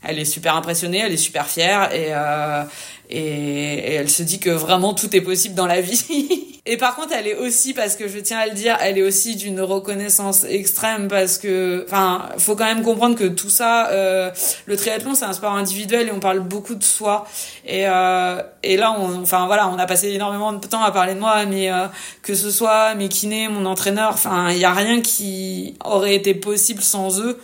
Elle 0.08 0.20
est 0.20 0.26
super 0.26 0.56
impressionnée, 0.56 1.02
elle 1.04 1.14
est 1.14 1.18
super 1.18 1.48
fière 1.48 1.92
et 1.92 2.14
et, 3.10 3.94
elle 3.94 4.10
se 4.10 4.24
dit 4.24 4.40
que 4.40 4.50
vraiment 4.50 4.94
tout 4.94 5.16
est 5.16 5.22
possible 5.22 5.56
dans 5.56 5.68
la 5.68 5.82
vie. 5.82 6.60
et 6.66 6.78
par 6.78 6.96
contre, 6.96 7.14
elle 7.14 7.28
est 7.28 7.36
aussi, 7.36 7.74
parce 7.74 7.96
que 7.96 8.08
je 8.08 8.20
tiens 8.20 8.40
à 8.40 8.48
le 8.48 8.54
dire, 8.54 8.78
elle 8.82 8.98
est 8.98 9.04
aussi 9.04 9.36
d'une 9.36 9.62
reconnaissance 9.62 10.44
extrême 10.44 11.08
parce 11.08 11.38
que, 11.38 11.86
enfin, 11.88 12.30
faut 12.38 12.56
quand 12.56 12.66
même 12.66 12.84
comprendre 12.84 13.16
que 13.16 13.26
tout 13.26 13.50
ça, 13.50 13.90
euh, 13.90 14.32
le 14.66 14.76
triathlon, 14.76 15.16
c'est 15.16 15.26
un 15.26 15.34
sport 15.34 15.54
individuel 15.54 16.08
et 16.08 16.12
on 16.12 16.20
parle 16.20 16.40
beaucoup 16.40 16.76
de 16.76 16.84
soi. 16.84 17.26
Et, 17.66 17.88
euh, 17.88 18.42
et 18.64 18.78
là, 18.78 18.96
on, 19.00 19.22
enfin 19.22 19.46
voilà, 19.46 19.68
on 19.70 19.78
a 19.78 19.86
passé 19.86 20.10
énormément 20.10 20.54
de 20.54 20.66
temps 20.66 20.84
à 20.84 20.92
parler 20.92 21.14
de 21.14 21.20
moi, 21.20 21.46
mais 21.46 21.72
euh, 21.72 21.88
que 22.22 22.36
ce 22.36 22.50
soit 22.50 22.96
mes 22.96 23.10
kinés, 23.10 23.48
mon 23.48 23.66
entraîneur, 23.66 24.12
enfin, 24.14 24.50
il 24.52 24.58
y 24.58 24.66
a 24.66 24.74
rien 24.74 25.02
qui 25.02 25.78
aurait 25.84 26.16
été 26.16 26.34
possible 26.34 26.82
sans 26.82 27.20
eux. 27.22 27.40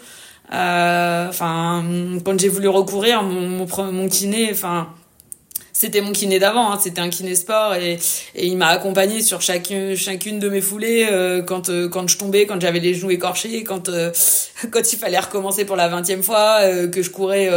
Euh, 0.54 1.30
enfin, 1.30 1.84
quand 2.26 2.38
j'ai 2.40 2.50
voulu 2.50 2.68
recourir, 2.68 3.24
mon, 3.24 3.48
mon, 3.48 3.92
mon 3.92 4.10
kiné, 4.10 4.50
enfin 4.52 4.90
c'était 5.82 6.02
mon 6.02 6.12
kiné 6.12 6.38
d'avant, 6.38 6.72
hein, 6.72 6.78
c'était 6.80 7.02
un 7.02 7.10
kiné 7.10 7.34
sport 7.34 7.74
et, 7.74 7.98
et 8.36 8.46
il 8.46 8.56
m'a 8.56 8.68
accompagné 8.68 9.24
sur 9.24 9.42
chacune, 9.42 9.96
chacune 9.96 10.38
de 10.38 10.48
mes 10.48 10.62
foulées 10.62 11.08
euh, 11.12 11.42
quand, 11.42 11.70
euh, 11.70 11.90
quand 11.90 12.08
je 12.08 12.20
tombais, 12.20 12.46
quand 12.46 12.62
j'avais 12.62 12.80
les 12.80 12.94
genoux 12.94 13.10
écorchés, 13.10 13.64
quand, 13.64 13.90
euh, 13.90 14.12
quand 14.72 14.94
il 14.94 15.00
fallait 15.00 15.18
recommencer 15.18 15.66
pour 15.66 15.76
la 15.76 15.88
vingtième 15.88 16.22
fois, 16.22 16.60
que 16.92 17.02
je 17.02 17.10
courais 17.10 17.50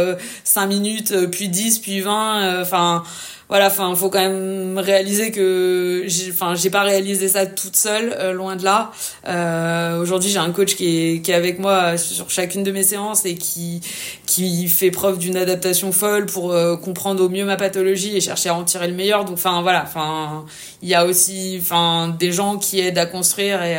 5 0.43 0.65
minutes, 0.65 1.29
puis 1.29 1.49
10, 1.49 1.77
puis 1.79 2.01
20, 2.01 2.61
enfin 2.61 3.03
voilà 3.47 3.67
enfin 3.67 3.93
faut 3.95 4.09
quand 4.09 4.19
même 4.19 4.79
réaliser 4.79 5.31
que 5.31 6.03
j'ai 6.07 6.31
enfin 6.31 6.55
j'ai 6.55 6.71
pas 6.71 6.81
réalisé 6.81 7.27
ça 7.27 7.45
toute 7.45 7.75
seule 7.75 8.15
euh, 8.17 8.33
loin 8.33 8.55
de 8.55 8.63
là. 8.63 8.91
Euh, 9.27 10.01
aujourd'hui 10.01 10.31
j'ai 10.31 10.39
un 10.39 10.51
coach 10.51 10.75
qui 10.75 10.87
est 10.87 11.21
qui 11.21 11.31
est 11.31 11.35
avec 11.35 11.59
moi 11.59 11.97
sur 11.97 12.29
chacune 12.29 12.63
de 12.63 12.71
mes 12.71 12.83
séances 12.83 13.25
et 13.25 13.35
qui 13.35 13.81
qui 14.25 14.67
fait 14.67 14.89
preuve 14.89 15.19
d'une 15.19 15.37
adaptation 15.37 15.91
folle 15.91 16.25
pour 16.25 16.53
euh, 16.53 16.75
comprendre 16.75 17.23
au 17.23 17.29
mieux 17.29 17.45
ma 17.45 17.55
pathologie 17.55 18.17
et 18.17 18.21
chercher 18.21 18.49
à 18.49 18.55
en 18.55 18.63
tirer 18.63 18.87
le 18.87 18.95
meilleur. 18.95 19.25
Donc 19.25 19.35
enfin 19.35 19.61
voilà 19.61 19.83
enfin 19.83 20.45
il 20.81 20.89
y 20.89 20.95
a 20.95 21.05
aussi 21.05 21.59
enfin 21.61 22.15
des 22.17 22.31
gens 22.31 22.57
qui 22.57 22.79
aident 22.79 22.97
à 22.97 23.05
construire 23.05 23.61
et 23.61 23.77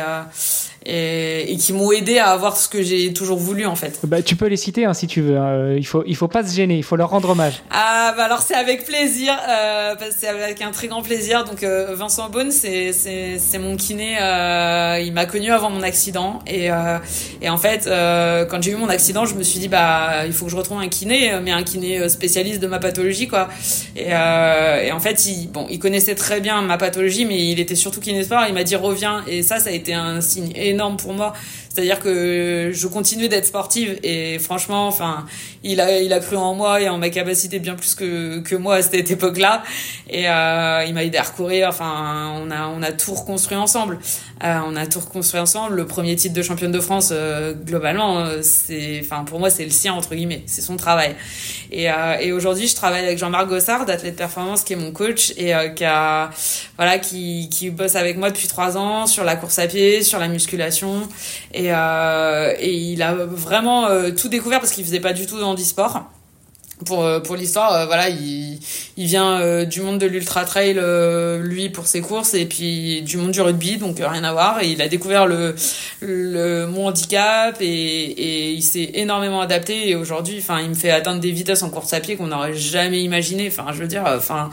et, 0.85 1.51
et 1.51 1.57
qui 1.57 1.73
m'ont 1.73 1.91
aidé 1.91 2.17
à 2.17 2.29
avoir 2.29 2.57
ce 2.57 2.67
que 2.69 2.81
j'ai 2.81 3.13
toujours 3.13 3.37
voulu 3.37 3.65
en 3.65 3.75
fait. 3.75 3.99
Bah, 4.03 4.21
tu 4.21 4.35
peux 4.35 4.47
les 4.47 4.57
citer 4.57 4.85
hein, 4.85 4.93
si 4.93 5.07
tu 5.07 5.21
veux. 5.21 5.37
Hein. 5.37 5.73
Il 5.75 5.85
faut 5.85 6.03
il 6.05 6.15
faut 6.15 6.27
pas 6.27 6.43
se 6.43 6.55
gêner, 6.55 6.75
il 6.77 6.83
faut 6.83 6.95
leur 6.95 7.09
rendre 7.09 7.29
hommage. 7.29 7.63
Ah 7.71 8.13
bah 8.15 8.25
alors 8.25 8.41
c'est 8.41 8.55
avec 8.55 8.85
plaisir, 8.85 9.33
euh, 9.49 9.95
c'est 10.17 10.27
avec 10.27 10.61
un 10.61 10.71
très 10.71 10.87
grand 10.87 11.01
plaisir. 11.01 11.43
Donc 11.43 11.63
euh, 11.63 11.95
Vincent 11.95 12.29
Beaune, 12.29 12.51
c'est 12.51 12.93
c'est 12.93 13.37
c'est 13.37 13.59
mon 13.59 13.75
kiné. 13.75 14.17
Euh, 14.21 14.99
il 15.03 15.13
m'a 15.13 15.25
connu 15.25 15.51
avant 15.51 15.69
mon 15.69 15.83
accident 15.83 16.39
et 16.47 16.71
euh, 16.71 16.97
et 17.41 17.49
en 17.49 17.57
fait 17.57 17.87
euh, 17.87 18.45
quand 18.45 18.61
j'ai 18.61 18.71
eu 18.71 18.75
mon 18.75 18.89
accident, 18.89 19.25
je 19.25 19.35
me 19.35 19.43
suis 19.43 19.59
dit 19.59 19.67
bah 19.67 20.25
il 20.25 20.33
faut 20.33 20.45
que 20.45 20.51
je 20.51 20.57
retrouve 20.57 20.79
un 20.79 20.87
kiné, 20.87 21.33
mais 21.43 21.51
un 21.51 21.63
kiné 21.63 22.07
spécialiste 22.09 22.61
de 22.61 22.67
ma 22.67 22.79
pathologie 22.79 23.27
quoi. 23.27 23.49
Et, 23.95 24.09
et 24.09 24.91
en 24.91 24.99
fait 24.99 25.25
il 25.25 25.47
bon 25.51 25.67
il 25.69 25.79
connaissait 25.79 26.15
très 26.15 26.39
bien 26.39 26.61
ma 26.61 26.77
pathologie, 26.77 27.25
mais 27.25 27.43
il 27.51 27.59
était 27.59 27.75
surtout 27.75 27.99
kiné 27.99 28.23
sport. 28.23 28.43
Il 28.47 28.53
m'a 28.53 28.63
dit 28.63 28.75
reviens 28.75 29.23
et 29.27 29.43
ça 29.43 29.59
ça 29.59 29.69
a 29.69 29.73
été 29.73 29.93
un 29.93 30.21
signe 30.21 30.51
énorme 30.69 30.97
pour 30.97 31.13
moi 31.13 31.33
C'est-à-dire 31.77 31.99
que 31.99 32.71
je 32.73 32.87
continue 32.87 33.29
d'être 33.29 33.45
sportive 33.45 33.99
et 34.01 34.39
franchement, 34.39 34.87
enfin, 34.87 35.27
il 35.63 35.79
a, 35.79 35.99
il 35.99 36.11
a 36.11 36.19
cru 36.19 36.35
en 36.35 36.55
moi 36.55 36.81
et 36.81 36.89
en 36.89 36.97
ma 36.97 37.11
capacité 37.11 37.59
bien 37.59 37.75
plus 37.75 37.93
que, 37.93 38.39
que 38.39 38.55
moi 38.55 38.77
à 38.77 38.81
cette 38.81 39.11
époque-là. 39.11 39.61
Et 40.09 40.27
euh, 40.27 40.83
il 40.87 40.95
m'a 40.95 41.03
aidé 41.03 41.19
à 41.19 41.21
recourir. 41.21 41.67
Enfin, 41.69 42.33
on 42.35 42.49
a, 42.49 42.67
on 42.69 42.81
a 42.81 42.91
tout 42.91 43.13
reconstruit 43.13 43.57
ensemble. 43.57 43.99
Euh, 44.43 44.59
on 44.65 44.75
a 44.75 44.87
tout 44.87 44.99
reconstruit 44.99 45.39
ensemble. 45.39 45.75
Le 45.75 45.85
premier 45.85 46.15
titre 46.15 46.33
de 46.33 46.41
championne 46.41 46.71
de 46.71 46.79
France, 46.79 47.09
euh, 47.11 47.53
globalement, 47.53 48.25
c'est, 48.41 48.99
enfin, 49.03 49.23
pour 49.23 49.39
moi, 49.39 49.51
c'est 49.51 49.65
le 49.65 49.69
sien 49.69 49.93
entre 49.93 50.15
guillemets. 50.15 50.41
C'est 50.47 50.61
son 50.61 50.77
travail. 50.77 51.15
Et, 51.71 51.89
et 52.21 52.31
aujourd'hui, 52.31 52.67
je 52.67 52.75
travaille 52.75 53.05
avec 53.05 53.19
Jean-Marc 53.19 53.49
Gossard, 53.49 53.85
d'Athlète 53.85 54.15
Performance, 54.15 54.63
qui 54.63 54.73
est 54.73 54.77
mon 54.77 54.91
coach 54.91 55.31
et 55.37 55.53
qui 55.75 55.83
a, 55.83 56.31
voilà, 56.77 56.97
qui, 56.97 57.49
qui 57.49 57.69
bosse 57.69 57.95
avec 57.95 58.17
moi 58.17 58.31
depuis 58.31 58.47
trois 58.47 58.77
ans 58.77 59.05
sur 59.05 59.23
la 59.23 59.35
course 59.35 59.59
à 59.59 59.67
pied, 59.67 60.01
sur 60.01 60.17
la 60.17 60.27
musculation. 60.27 61.07
Et 61.69 62.73
il 62.73 63.01
a 63.01 63.13
vraiment 63.13 63.87
tout 64.15 64.29
découvert 64.29 64.59
parce 64.59 64.71
qu'il 64.71 64.85
faisait 64.85 64.99
pas 64.99 65.13
du 65.13 65.25
tout 65.25 65.39
d'handisport. 65.39 66.03
Pour 66.85 67.03
euh, 67.03 67.19
pour 67.19 67.35
l'histoire 67.35 67.73
euh, 67.73 67.85
voilà 67.87 68.07
il 68.07 68.59
il 68.97 69.05
vient 69.07 69.41
euh, 69.41 69.65
du 69.65 69.81
monde 69.81 69.97
de 69.97 70.05
l'ultra 70.05 70.45
trail 70.45 70.79
lui 71.41 71.69
pour 71.69 71.87
ses 71.87 72.01
courses 72.01 72.35
et 72.35 72.45
puis 72.45 73.01
du 73.01 73.17
monde 73.17 73.31
du 73.31 73.41
rugby 73.41 73.77
donc 73.77 73.97
rien 73.97 74.23
à 74.23 74.31
voir. 74.31 74.61
Et 74.61 74.67
il 74.69 74.81
a 74.81 74.87
découvert 74.87 75.25
le 75.25 75.55
mon 76.67 76.87
handicap 76.87 77.57
et 77.61 77.65
et 77.65 78.51
il 78.51 78.61
s'est 78.61 78.91
énormément 78.93 79.41
adapté. 79.41 79.89
Et 79.89 79.95
aujourd'hui 79.95 80.43
il 80.61 80.69
me 80.69 80.75
fait 80.75 80.91
atteindre 80.91 81.19
des 81.19 81.31
vitesses 81.31 81.63
en 81.63 81.71
course 81.71 81.93
à 81.93 81.99
pied 81.99 82.15
qu'on 82.15 82.27
n'aurait 82.27 82.53
jamais 82.53 83.01
imaginé 83.01 83.47
enfin 83.47 83.71
je 83.73 83.79
veux 83.79 83.87
dire 83.87 84.03
enfin 84.05 84.51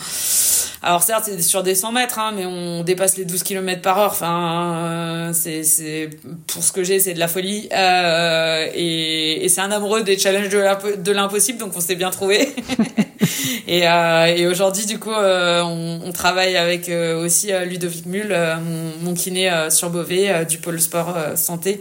alors 0.85 1.03
certes, 1.03 1.24
c'est 1.24 1.41
sur 1.41 1.62
des 1.62 1.74
100 1.74 1.93
mètres, 1.93 2.18
hein, 2.18 2.32
mais 2.37 2.45
on 2.45 2.85
dépasse 2.85 3.16
les 3.16 3.24
12 3.24 3.43
km 3.43 3.80
par 3.80 3.99
heure. 3.99 4.11
Enfin, 4.12 4.76
euh, 4.76 5.32
c'est, 5.32 5.62
c'est 5.62 6.11
pour 6.47 6.62
ce 6.62 6.72
que 6.72 6.85
j'ai, 6.85 7.01
c'est 7.01 7.14
de 7.14 7.18
la 7.18 7.26
folie. 7.26 7.70
Euh, 7.72 8.68
et, 8.74 9.45
et 9.45 9.49
c'est 9.49 9.62
un 9.62 9.70
amoureux 9.70 10.03
des 10.03 10.18
challenges 10.18 10.51
de 10.51 11.12
l'impossible, 11.12 11.59
donc 11.59 11.72
on 11.74 11.80
s'est 11.80 11.95
bien 11.95 12.11
trouvé. 12.11 12.49
et, 13.66 13.89
euh, 13.89 14.26
et 14.26 14.47
aujourd'hui, 14.47 14.85
du 14.87 14.99
coup, 14.99 15.11
euh, 15.11 15.62
on, 15.62 16.03
on, 16.05 16.12
travaille 16.12 16.57
avec 16.57 16.89
euh, 16.89 17.24
aussi 17.24 17.51
Ludovic 17.64 18.07
Mull, 18.07 18.28
mon, 18.28 18.93
mon, 19.03 19.14
kiné 19.14 19.51
sur 19.70 19.91
Beauvais 19.91 20.45
du 20.45 20.59
pôle 20.59 20.80
sport 20.80 21.16
santé, 21.37 21.80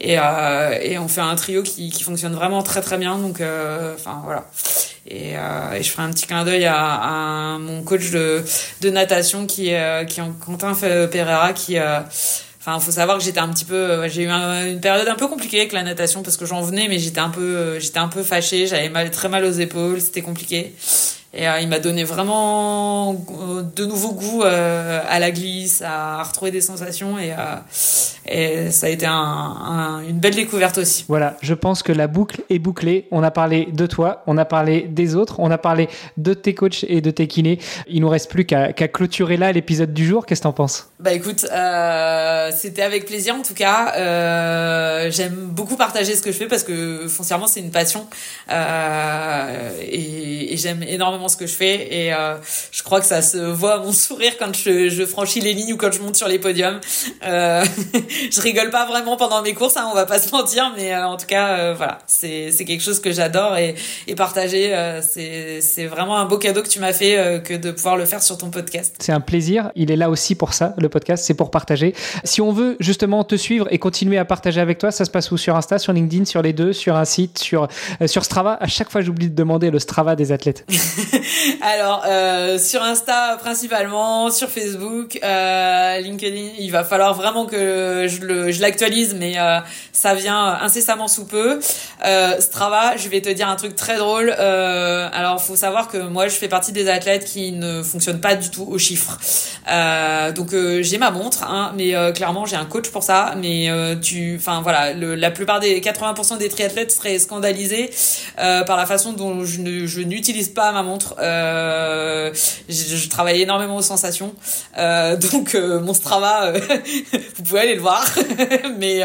et, 0.00 0.14
et 0.14 0.98
on 0.98 1.08
fait 1.08 1.20
un 1.20 1.34
trio 1.34 1.62
qui, 1.62 1.90
qui 1.90 2.02
fonctionne 2.02 2.34
vraiment 2.34 2.62
très 2.62 2.80
très 2.80 2.98
bien. 2.98 3.18
Donc, 3.18 3.40
enfin 3.94 4.20
voilà. 4.24 4.46
Et, 5.08 5.36
euh, 5.36 5.72
et, 5.72 5.82
je 5.82 5.90
ferai 5.90 6.02
un 6.02 6.10
petit 6.10 6.26
clin 6.26 6.44
d'œil 6.44 6.64
à, 6.64 7.54
à, 7.54 7.58
mon 7.58 7.82
coach 7.82 8.10
de, 8.10 8.44
de 8.80 8.90
natation 8.90 9.46
qui 9.46 9.68
est 9.68 10.06
qui 10.06 10.20
est 10.20 10.24
Quentin 10.44 10.74
Pereira 10.74 11.52
qui 11.52 11.78
euh, 11.78 12.00
Enfin, 12.58 12.80
faut 12.80 12.90
savoir 12.90 13.18
que 13.18 13.22
j'étais 13.22 13.38
un 13.38 13.48
petit 13.48 13.64
peu, 13.64 14.08
j'ai 14.08 14.24
eu 14.24 14.28
une 14.28 14.80
période 14.80 15.06
un 15.06 15.14
peu 15.14 15.28
compliquée 15.28 15.60
avec 15.60 15.72
la 15.72 15.84
natation 15.84 16.24
parce 16.24 16.36
que 16.36 16.46
j'en 16.46 16.62
venais, 16.62 16.88
mais 16.88 16.98
j'étais 16.98 17.20
un 17.20 17.28
peu, 17.28 17.78
j'étais 17.78 18.00
un 18.00 18.08
peu 18.08 18.24
fâchée, 18.24 18.66
j'avais 18.66 18.88
mal, 18.88 19.12
très 19.12 19.28
mal 19.28 19.44
aux 19.44 19.52
épaules, 19.52 20.00
c'était 20.00 20.20
compliqué. 20.20 20.74
Et 21.38 21.46
euh, 21.46 21.60
il 21.60 21.68
m'a 21.68 21.80
donné 21.80 22.02
vraiment 22.02 23.12
euh, 23.12 23.62
de 23.62 23.84
nouveaux 23.84 24.12
goûts 24.12 24.42
euh, 24.42 25.02
à 25.06 25.18
la 25.18 25.30
glisse, 25.30 25.82
à 25.86 26.22
retrouver 26.22 26.50
des 26.50 26.62
sensations 26.62 27.18
et, 27.18 27.34
et 28.26 28.70
ça 28.70 28.86
a 28.86 28.88
été 28.88 29.04
un, 29.04 30.00
une 30.08 30.18
belle 30.18 30.34
découverte 30.34 30.78
aussi. 30.78 31.04
Voilà, 31.08 31.36
je 31.42 31.52
pense 31.52 31.82
que 31.82 31.92
la 31.92 32.06
boucle 32.06 32.40
est 32.48 32.58
bouclée. 32.58 33.06
On 33.10 33.22
a 33.22 33.30
parlé 33.30 33.68
de 33.70 33.86
toi, 33.86 34.22
on 34.26 34.38
a 34.38 34.46
parlé 34.46 34.86
des 34.88 35.14
autres, 35.14 35.34
on 35.38 35.50
a 35.50 35.58
parlé 35.58 35.90
de 36.16 36.32
tes 36.32 36.54
coachs 36.54 36.86
et 36.88 37.02
de 37.02 37.10
tes 37.10 37.26
kinés. 37.26 37.58
Il 37.86 38.00
nous 38.00 38.08
reste 38.08 38.30
plus 38.30 38.46
qu'à 38.46 38.72
clôturer 38.72 39.36
là 39.36 39.52
l'épisode 39.52 39.92
du 39.92 40.06
jour. 40.06 40.24
Qu'est-ce 40.24 40.40
que 40.40 40.44
t'en 40.44 40.54
penses? 40.54 40.88
Bah 41.00 41.12
écoute, 41.12 41.40
c'était 41.40 42.82
avec 42.82 43.04
plaisir 43.04 43.34
en 43.34 43.42
tout 43.42 43.52
cas. 43.52 43.92
J'aime 45.10 45.34
beaucoup 45.34 45.76
partager 45.76 46.14
ce 46.14 46.22
que 46.22 46.32
je 46.32 46.38
fais 46.38 46.48
parce 46.48 46.62
que 46.62 47.06
foncièrement 47.08 47.46
c'est 47.46 47.60
une 47.60 47.70
passion 47.70 48.06
et, 48.50 50.54
et 50.54 50.56
j'aime 50.56 50.82
énormément 50.82 51.25
ce 51.28 51.36
que 51.36 51.46
je 51.46 51.54
fais 51.54 51.88
et 51.90 52.12
euh, 52.12 52.36
je 52.72 52.82
crois 52.82 53.00
que 53.00 53.06
ça 53.06 53.22
se 53.22 53.38
voit 53.38 53.74
à 53.74 53.78
mon 53.78 53.92
sourire 53.92 54.32
quand 54.38 54.54
je, 54.54 54.88
je, 54.88 55.04
franchis 55.04 55.40
les 55.40 55.52
lignes 55.52 55.72
ou 55.72 55.76
quand 55.76 55.92
je 55.92 56.00
monte 56.00 56.16
sur 56.16 56.28
les 56.28 56.38
podiums. 56.38 56.80
Euh, 57.24 57.64
je 58.30 58.40
rigole 58.40 58.70
pas 58.70 58.86
vraiment 58.86 59.16
pendant 59.16 59.42
mes 59.42 59.54
courses, 59.54 59.76
hein, 59.76 59.88
on 59.90 59.94
va 59.94 60.06
pas 60.06 60.18
se 60.18 60.30
mentir, 60.30 60.72
mais 60.76 60.92
euh, 60.92 61.06
en 61.06 61.16
tout 61.16 61.26
cas, 61.26 61.58
euh, 61.58 61.74
voilà, 61.76 61.98
c'est 62.06 62.50
c'est 62.52 62.64
quelque 62.64 62.82
chose 62.82 63.00
que 63.00 63.12
j'adore 63.12 63.56
et, 63.56 63.74
et 64.06 64.14
partager, 64.14 64.74
euh, 64.74 65.00
c'est 65.02 65.60
c'est 65.60 65.86
vraiment 65.86 66.16
un 66.16 66.26
beau 66.26 66.38
cadeau 66.38 66.62
que 66.62 66.68
tu 66.68 66.80
m'as 66.80 66.92
fait 66.92 67.42
que 67.44 67.54
de 67.54 67.70
pouvoir 67.70 67.96
le 67.96 68.04
faire 68.04 68.22
sur 68.22 68.38
ton 68.38 68.50
podcast. 68.50 68.96
C'est 68.98 69.12
un 69.12 69.20
plaisir. 69.20 69.70
Il 69.74 69.90
est 69.90 69.96
là 69.96 70.10
aussi 70.10 70.34
pour 70.34 70.54
ça, 70.54 70.74
le 70.78 70.88
podcast, 70.88 71.24
c'est 71.24 71.34
pour 71.34 71.50
partager. 71.50 71.94
Si 72.24 72.40
on 72.40 72.52
veut 72.52 72.76
justement 72.80 73.24
te 73.24 73.36
suivre 73.36 73.66
et 73.70 73.78
continuer 73.78 74.18
à 74.18 74.24
partager 74.24 74.60
avec 74.60 74.78
toi, 74.78 74.90
ça 74.90 75.04
se 75.04 75.10
passe 75.10 75.30
où? 75.30 75.36
Sur 75.36 75.56
Insta, 75.56 75.78
sur 75.78 75.92
LinkedIn, 75.92 76.24
sur 76.24 76.42
les 76.42 76.52
deux, 76.52 76.72
sur 76.72 76.96
un 76.96 77.04
site, 77.04 77.38
sur 77.38 77.68
sur 78.06 78.24
Strava. 78.24 78.56
À 78.60 78.66
chaque 78.66 78.90
fois, 78.90 79.00
j'oublie 79.00 79.28
de 79.28 79.34
demander 79.34 79.70
le 79.70 79.78
Strava 79.78 80.16
des 80.16 80.32
athlètes. 80.32 80.66
Alors 81.60 82.04
euh, 82.06 82.58
sur 82.58 82.82
Insta 82.82 83.36
principalement, 83.38 84.30
sur 84.30 84.48
Facebook, 84.48 85.18
euh, 85.22 85.98
LinkedIn, 85.98 86.54
il 86.58 86.70
va 86.70 86.84
falloir 86.84 87.14
vraiment 87.14 87.46
que 87.46 88.06
je 88.08 88.60
l'actualise, 88.60 89.14
mais 89.18 89.38
euh, 89.38 89.58
ça 89.92 90.14
vient 90.14 90.58
incessamment 90.60 91.08
sous 91.08 91.26
peu. 91.26 91.60
Strava, 92.38 92.96
je 92.96 93.08
vais 93.08 93.20
te 93.20 93.30
dire 93.30 93.48
un 93.48 93.56
truc 93.56 93.74
très 93.74 93.96
drôle. 93.96 94.30
Alors 94.30 95.42
faut 95.42 95.56
savoir 95.56 95.88
que 95.88 95.98
moi 95.98 96.28
je 96.28 96.34
fais 96.34 96.48
partie 96.48 96.72
des 96.72 96.88
athlètes 96.88 97.24
qui 97.24 97.52
ne 97.52 97.82
fonctionnent 97.82 98.20
pas 98.20 98.34
du 98.34 98.50
tout 98.50 98.66
aux 98.68 98.78
chiffres. 98.78 99.18
Donc 100.34 100.54
j'ai 100.80 100.98
ma 100.98 101.10
montre, 101.10 101.44
hein, 101.44 101.72
mais 101.76 101.94
clairement 102.14 102.46
j'ai 102.46 102.56
un 102.56 102.64
coach 102.64 102.90
pour 102.90 103.02
ça. 103.02 103.34
Mais 103.40 103.68
tu, 104.02 104.36
enfin 104.38 104.60
voilà, 104.62 104.92
la 104.94 105.30
plupart 105.30 105.60
des 105.60 105.80
80% 105.80 106.38
des 106.38 106.48
triathlètes 106.48 106.92
seraient 106.92 107.18
scandalisés 107.18 107.90
par 108.36 108.76
la 108.76 108.86
façon 108.86 109.12
dont 109.12 109.44
je 109.44 110.00
n'utilise 110.00 110.48
pas 110.48 110.72
ma 110.72 110.82
montre 110.82 110.95
euh, 111.18 112.32
je, 112.68 112.96
je, 112.96 113.08
travaille 113.08 113.42
énormément 113.42 113.76
aux 113.76 113.82
sensations. 113.82 114.34
Euh, 114.78 115.16
donc 115.16 115.54
euh, 115.54 115.80
mon 115.80 115.94
Strava, 115.94 116.52
vous 117.36 117.42
pouvez 117.42 117.60
aller 117.60 117.74
le 117.74 117.80
voir. 117.80 118.04
Mais 118.78 119.02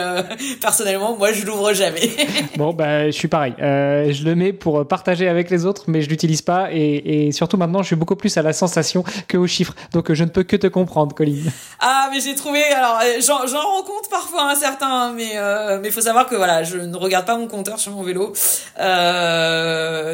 personnellement, 0.60 1.16
moi, 1.18 1.32
je 1.32 1.46
l'ouvre 1.46 1.74
jamais. 1.74 2.10
bon, 2.58 2.74
bah, 2.74 3.08
je 3.08 3.12
suis 3.12 3.28
pareil. 3.28 3.54
je 3.60 4.24
le 4.24 4.36
mets 4.36 4.54
pour 4.54 4.88
partager 4.88 5.28
avec 5.28 5.50
les 5.50 5.66
autres, 5.66 5.84
mais 5.88 6.02
je 6.02 6.10
l'utilise 6.10 6.42
pas. 6.42 6.72
Et, 6.72 7.28
et, 7.28 7.32
surtout 7.32 7.58
maintenant, 7.58 7.82
je 7.82 7.88
suis 7.88 7.96
beaucoup 7.96 8.16
plus 8.16 8.36
à 8.38 8.42
la 8.42 8.54
sensation 8.54 9.04
que 9.28 9.38
aux 9.38 9.48
chiffres. 9.48 9.76
Donc 9.94 10.12
je 10.12 10.24
ne 10.24 10.30
peux 10.30 10.44
que 10.44 10.56
te 10.56 10.68
comprendre, 10.68 11.16
Colline. 11.16 11.52
Ah, 11.80 12.10
mais 12.12 12.20
j'ai 12.20 12.36
trouvé. 12.36 12.64
Alors, 12.64 13.00
j'en 13.26 13.62
rencontre 13.62 14.10
parfois 14.10 14.52
un 14.52 14.56
certain, 14.56 15.14
mais 15.14 15.40
mais 15.82 15.92
faut 15.92 16.02
savoir 16.02 16.28
que 16.28 16.36
voilà, 16.36 16.64
je 16.64 16.78
ne 16.78 16.96
regarde 16.96 17.26
pas 17.26 17.38
mon 17.38 17.48
compteur 17.48 17.80
sur 17.80 17.92
mon 17.92 18.04
vélo. 18.04 18.34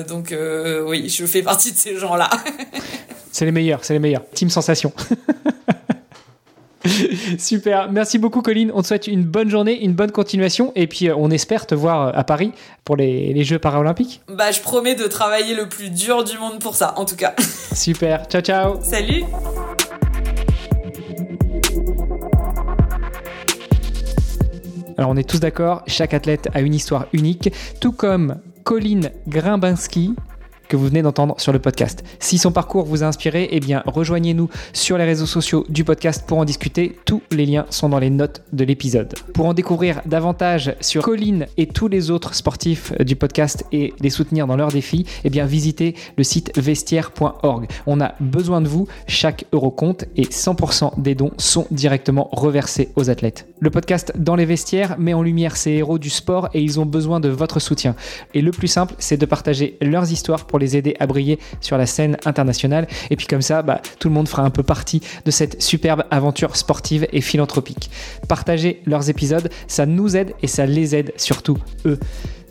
donc 0.08 0.34
oui, 0.88 1.10
je 1.10 1.26
fais 1.26 1.42
partie 1.42 1.67
de 1.72 1.78
ces 1.78 1.98
gens-là. 1.98 2.30
c'est 3.32 3.46
les 3.46 3.52
meilleurs, 3.52 3.84
c'est 3.84 3.94
les 3.94 4.00
meilleurs. 4.00 4.24
Team 4.34 4.50
Sensation. 4.50 4.92
Super, 7.38 7.92
merci 7.92 8.18
beaucoup 8.18 8.42
Colline. 8.42 8.72
On 8.74 8.82
te 8.82 8.88
souhaite 8.88 9.08
une 9.08 9.24
bonne 9.24 9.50
journée, 9.50 9.84
une 9.84 9.94
bonne 9.94 10.12
continuation 10.12 10.72
et 10.76 10.88
puis 10.88 11.10
euh, 11.10 11.16
on 11.18 11.32
espère 11.32 11.68
te 11.68 11.76
voir 11.76 12.08
euh, 12.08 12.12
à 12.14 12.24
Paris 12.24 12.52
pour 12.86 12.96
les, 12.96 13.34
les, 13.34 13.44
Jeux 13.44 13.60
paralympiques. 13.60 14.22
Bah 14.30 14.52
je 14.52 14.62
promets 14.62 14.96
de 14.96 15.06
travailler 15.06 15.56
le 15.56 15.68
plus 15.68 15.90
dur 15.90 16.24
du 16.24 16.38
monde 16.38 16.60
pour 16.60 16.76
ça 16.76 16.94
en 16.98 17.06
tout 17.06 17.16
cas. 17.16 17.36
Super, 17.74 18.26
ciao 18.26 18.42
ciao. 18.42 18.80
Salut. 18.82 19.24
Alors 24.98 25.12
on 25.12 25.16
est 25.16 25.30
tous 25.30 25.40
d'accord, 25.40 25.84
chaque 25.86 26.16
athlète 26.16 26.50
a 26.56 26.62
une 26.62 26.74
histoire 26.74 27.06
unique, 27.14 27.54
tout 27.80 27.92
comme 27.92 28.38
Colline 28.64 29.12
Grimbinski, 29.28 30.16
que 30.68 30.76
vous 30.76 30.88
venez 30.88 31.02
d'entendre 31.02 31.36
sur 31.40 31.54
le 31.54 31.60
podcast. 31.60 32.04
Si 32.20 32.38
son 32.38 32.52
parcours 32.52 32.86
vous 32.86 33.04
a 33.04 33.08
inspiré, 33.08 33.48
eh 33.52 33.60
bien 33.60 33.84
rejoignez-nous 33.86 34.50
sur 34.74 34.98
les 34.98 35.06
réseaux 35.06 35.26
sociaux 35.26 35.66
du 35.70 35.84
podcast 35.84 36.26
pour 36.28 36.38
en 36.38 36.46
discuter. 36.46 36.98
Tous 37.06 37.22
les 37.32 37.46
liens 37.46 37.66
sont 37.70 37.90
dans 37.90 38.00
les 38.00 38.10
notes 38.10 38.44
de 38.54 38.64
l'épisode. 38.64 39.14
Pour 39.34 39.46
en 39.46 39.54
découvrir 39.54 40.02
davantage 40.06 40.76
sur 40.82 41.04
Colline 41.04 41.48
et 41.58 41.68
tous 41.68 41.88
les 41.88 42.12
autres 42.12 42.34
sportifs 42.34 42.94
du 43.00 43.16
podcast 43.16 43.66
et 43.72 43.94
les 44.00 44.10
soutenir 44.10 44.48
dans 44.48 44.56
leurs 44.56 44.72
défis, 44.72 45.06
eh 45.24 45.30
bien 45.30 45.46
visitez 45.46 45.96
le 46.18 46.24
site 46.24 46.58
vestiaire.org. 46.58 47.68
On 47.86 48.02
a 48.02 48.14
besoin 48.20 48.62
de 48.62 48.68
vous, 48.68 48.88
chaque 49.08 49.46
euro 49.52 49.72
compte 49.72 50.06
et 50.16 50.24
100% 50.24 51.02
des 51.02 51.16
dons 51.16 51.32
sont 51.38 51.68
directement 51.72 52.30
reversés 52.32 52.90
aux 52.96 53.10
athlètes. 53.10 53.48
Le 53.60 53.70
podcast 53.70 54.14
Dans 54.16 54.36
les 54.36 54.46
vestiaires 54.46 54.98
met 55.00 55.14
en 55.14 55.24
lumière 55.24 55.58
ces 55.58 55.72
héros 55.72 55.98
du 55.98 56.10
sport 56.10 56.50
et 56.54 56.62
ils 56.62 56.80
ont 56.80 56.86
besoin 56.86 57.20
de 57.20 57.30
votre 57.30 57.60
soutien. 57.60 57.96
Et 58.34 58.42
le 58.42 58.52
plus 58.52 58.68
simple, 58.68 58.94
c'est 59.00 59.18
de 59.18 59.26
partager 59.26 59.78
leurs 59.82 60.12
histoires 60.12 60.46
les 60.60 60.78
aider 60.78 60.96
à 61.00 61.08
briller 61.08 61.40
sur 61.62 61.78
la 61.78 61.86
scène 61.86 62.18
internationale. 62.26 62.88
Et 63.10 63.16
puis 63.16 63.28
comme 63.28 63.42
ça, 63.42 63.62
bah, 63.62 63.82
tout 64.00 64.10
le 64.10 64.14
monde 64.14 64.28
fera 64.28 64.44
un 64.44 64.50
peu 64.50 64.64
partie 64.64 65.02
de 65.26 65.32
cette 65.32 65.62
superbe 65.62 66.04
aventure 66.12 66.56
sportive 66.56 67.08
et 67.12 67.22
philanthropique. 67.22 67.90
Partagez 68.28 68.82
leurs 68.86 69.10
épisodes, 69.10 69.50
ça 69.68 69.86
nous 69.86 70.16
aide 70.16 70.34
et 70.42 70.48
ça 70.48 70.66
les 70.66 70.96
aide 70.96 71.14
surtout 71.18 71.58
eux. 71.86 72.00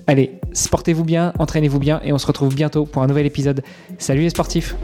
Allez, 0.07 0.39
sportez-vous 0.53 1.05
bien, 1.05 1.33
entraînez-vous 1.39 1.81
bien 1.81 2.01
et 2.05 2.13
on 2.13 2.19
se 2.19 2.27
retrouve 2.27 2.55
bientôt 2.55 2.87
pour 2.87 3.03
un 3.03 3.09
nouvel 3.09 3.27
épisode. 3.27 3.63
Salut 3.99 4.23
les 4.23 4.31
sportifs 4.31 4.77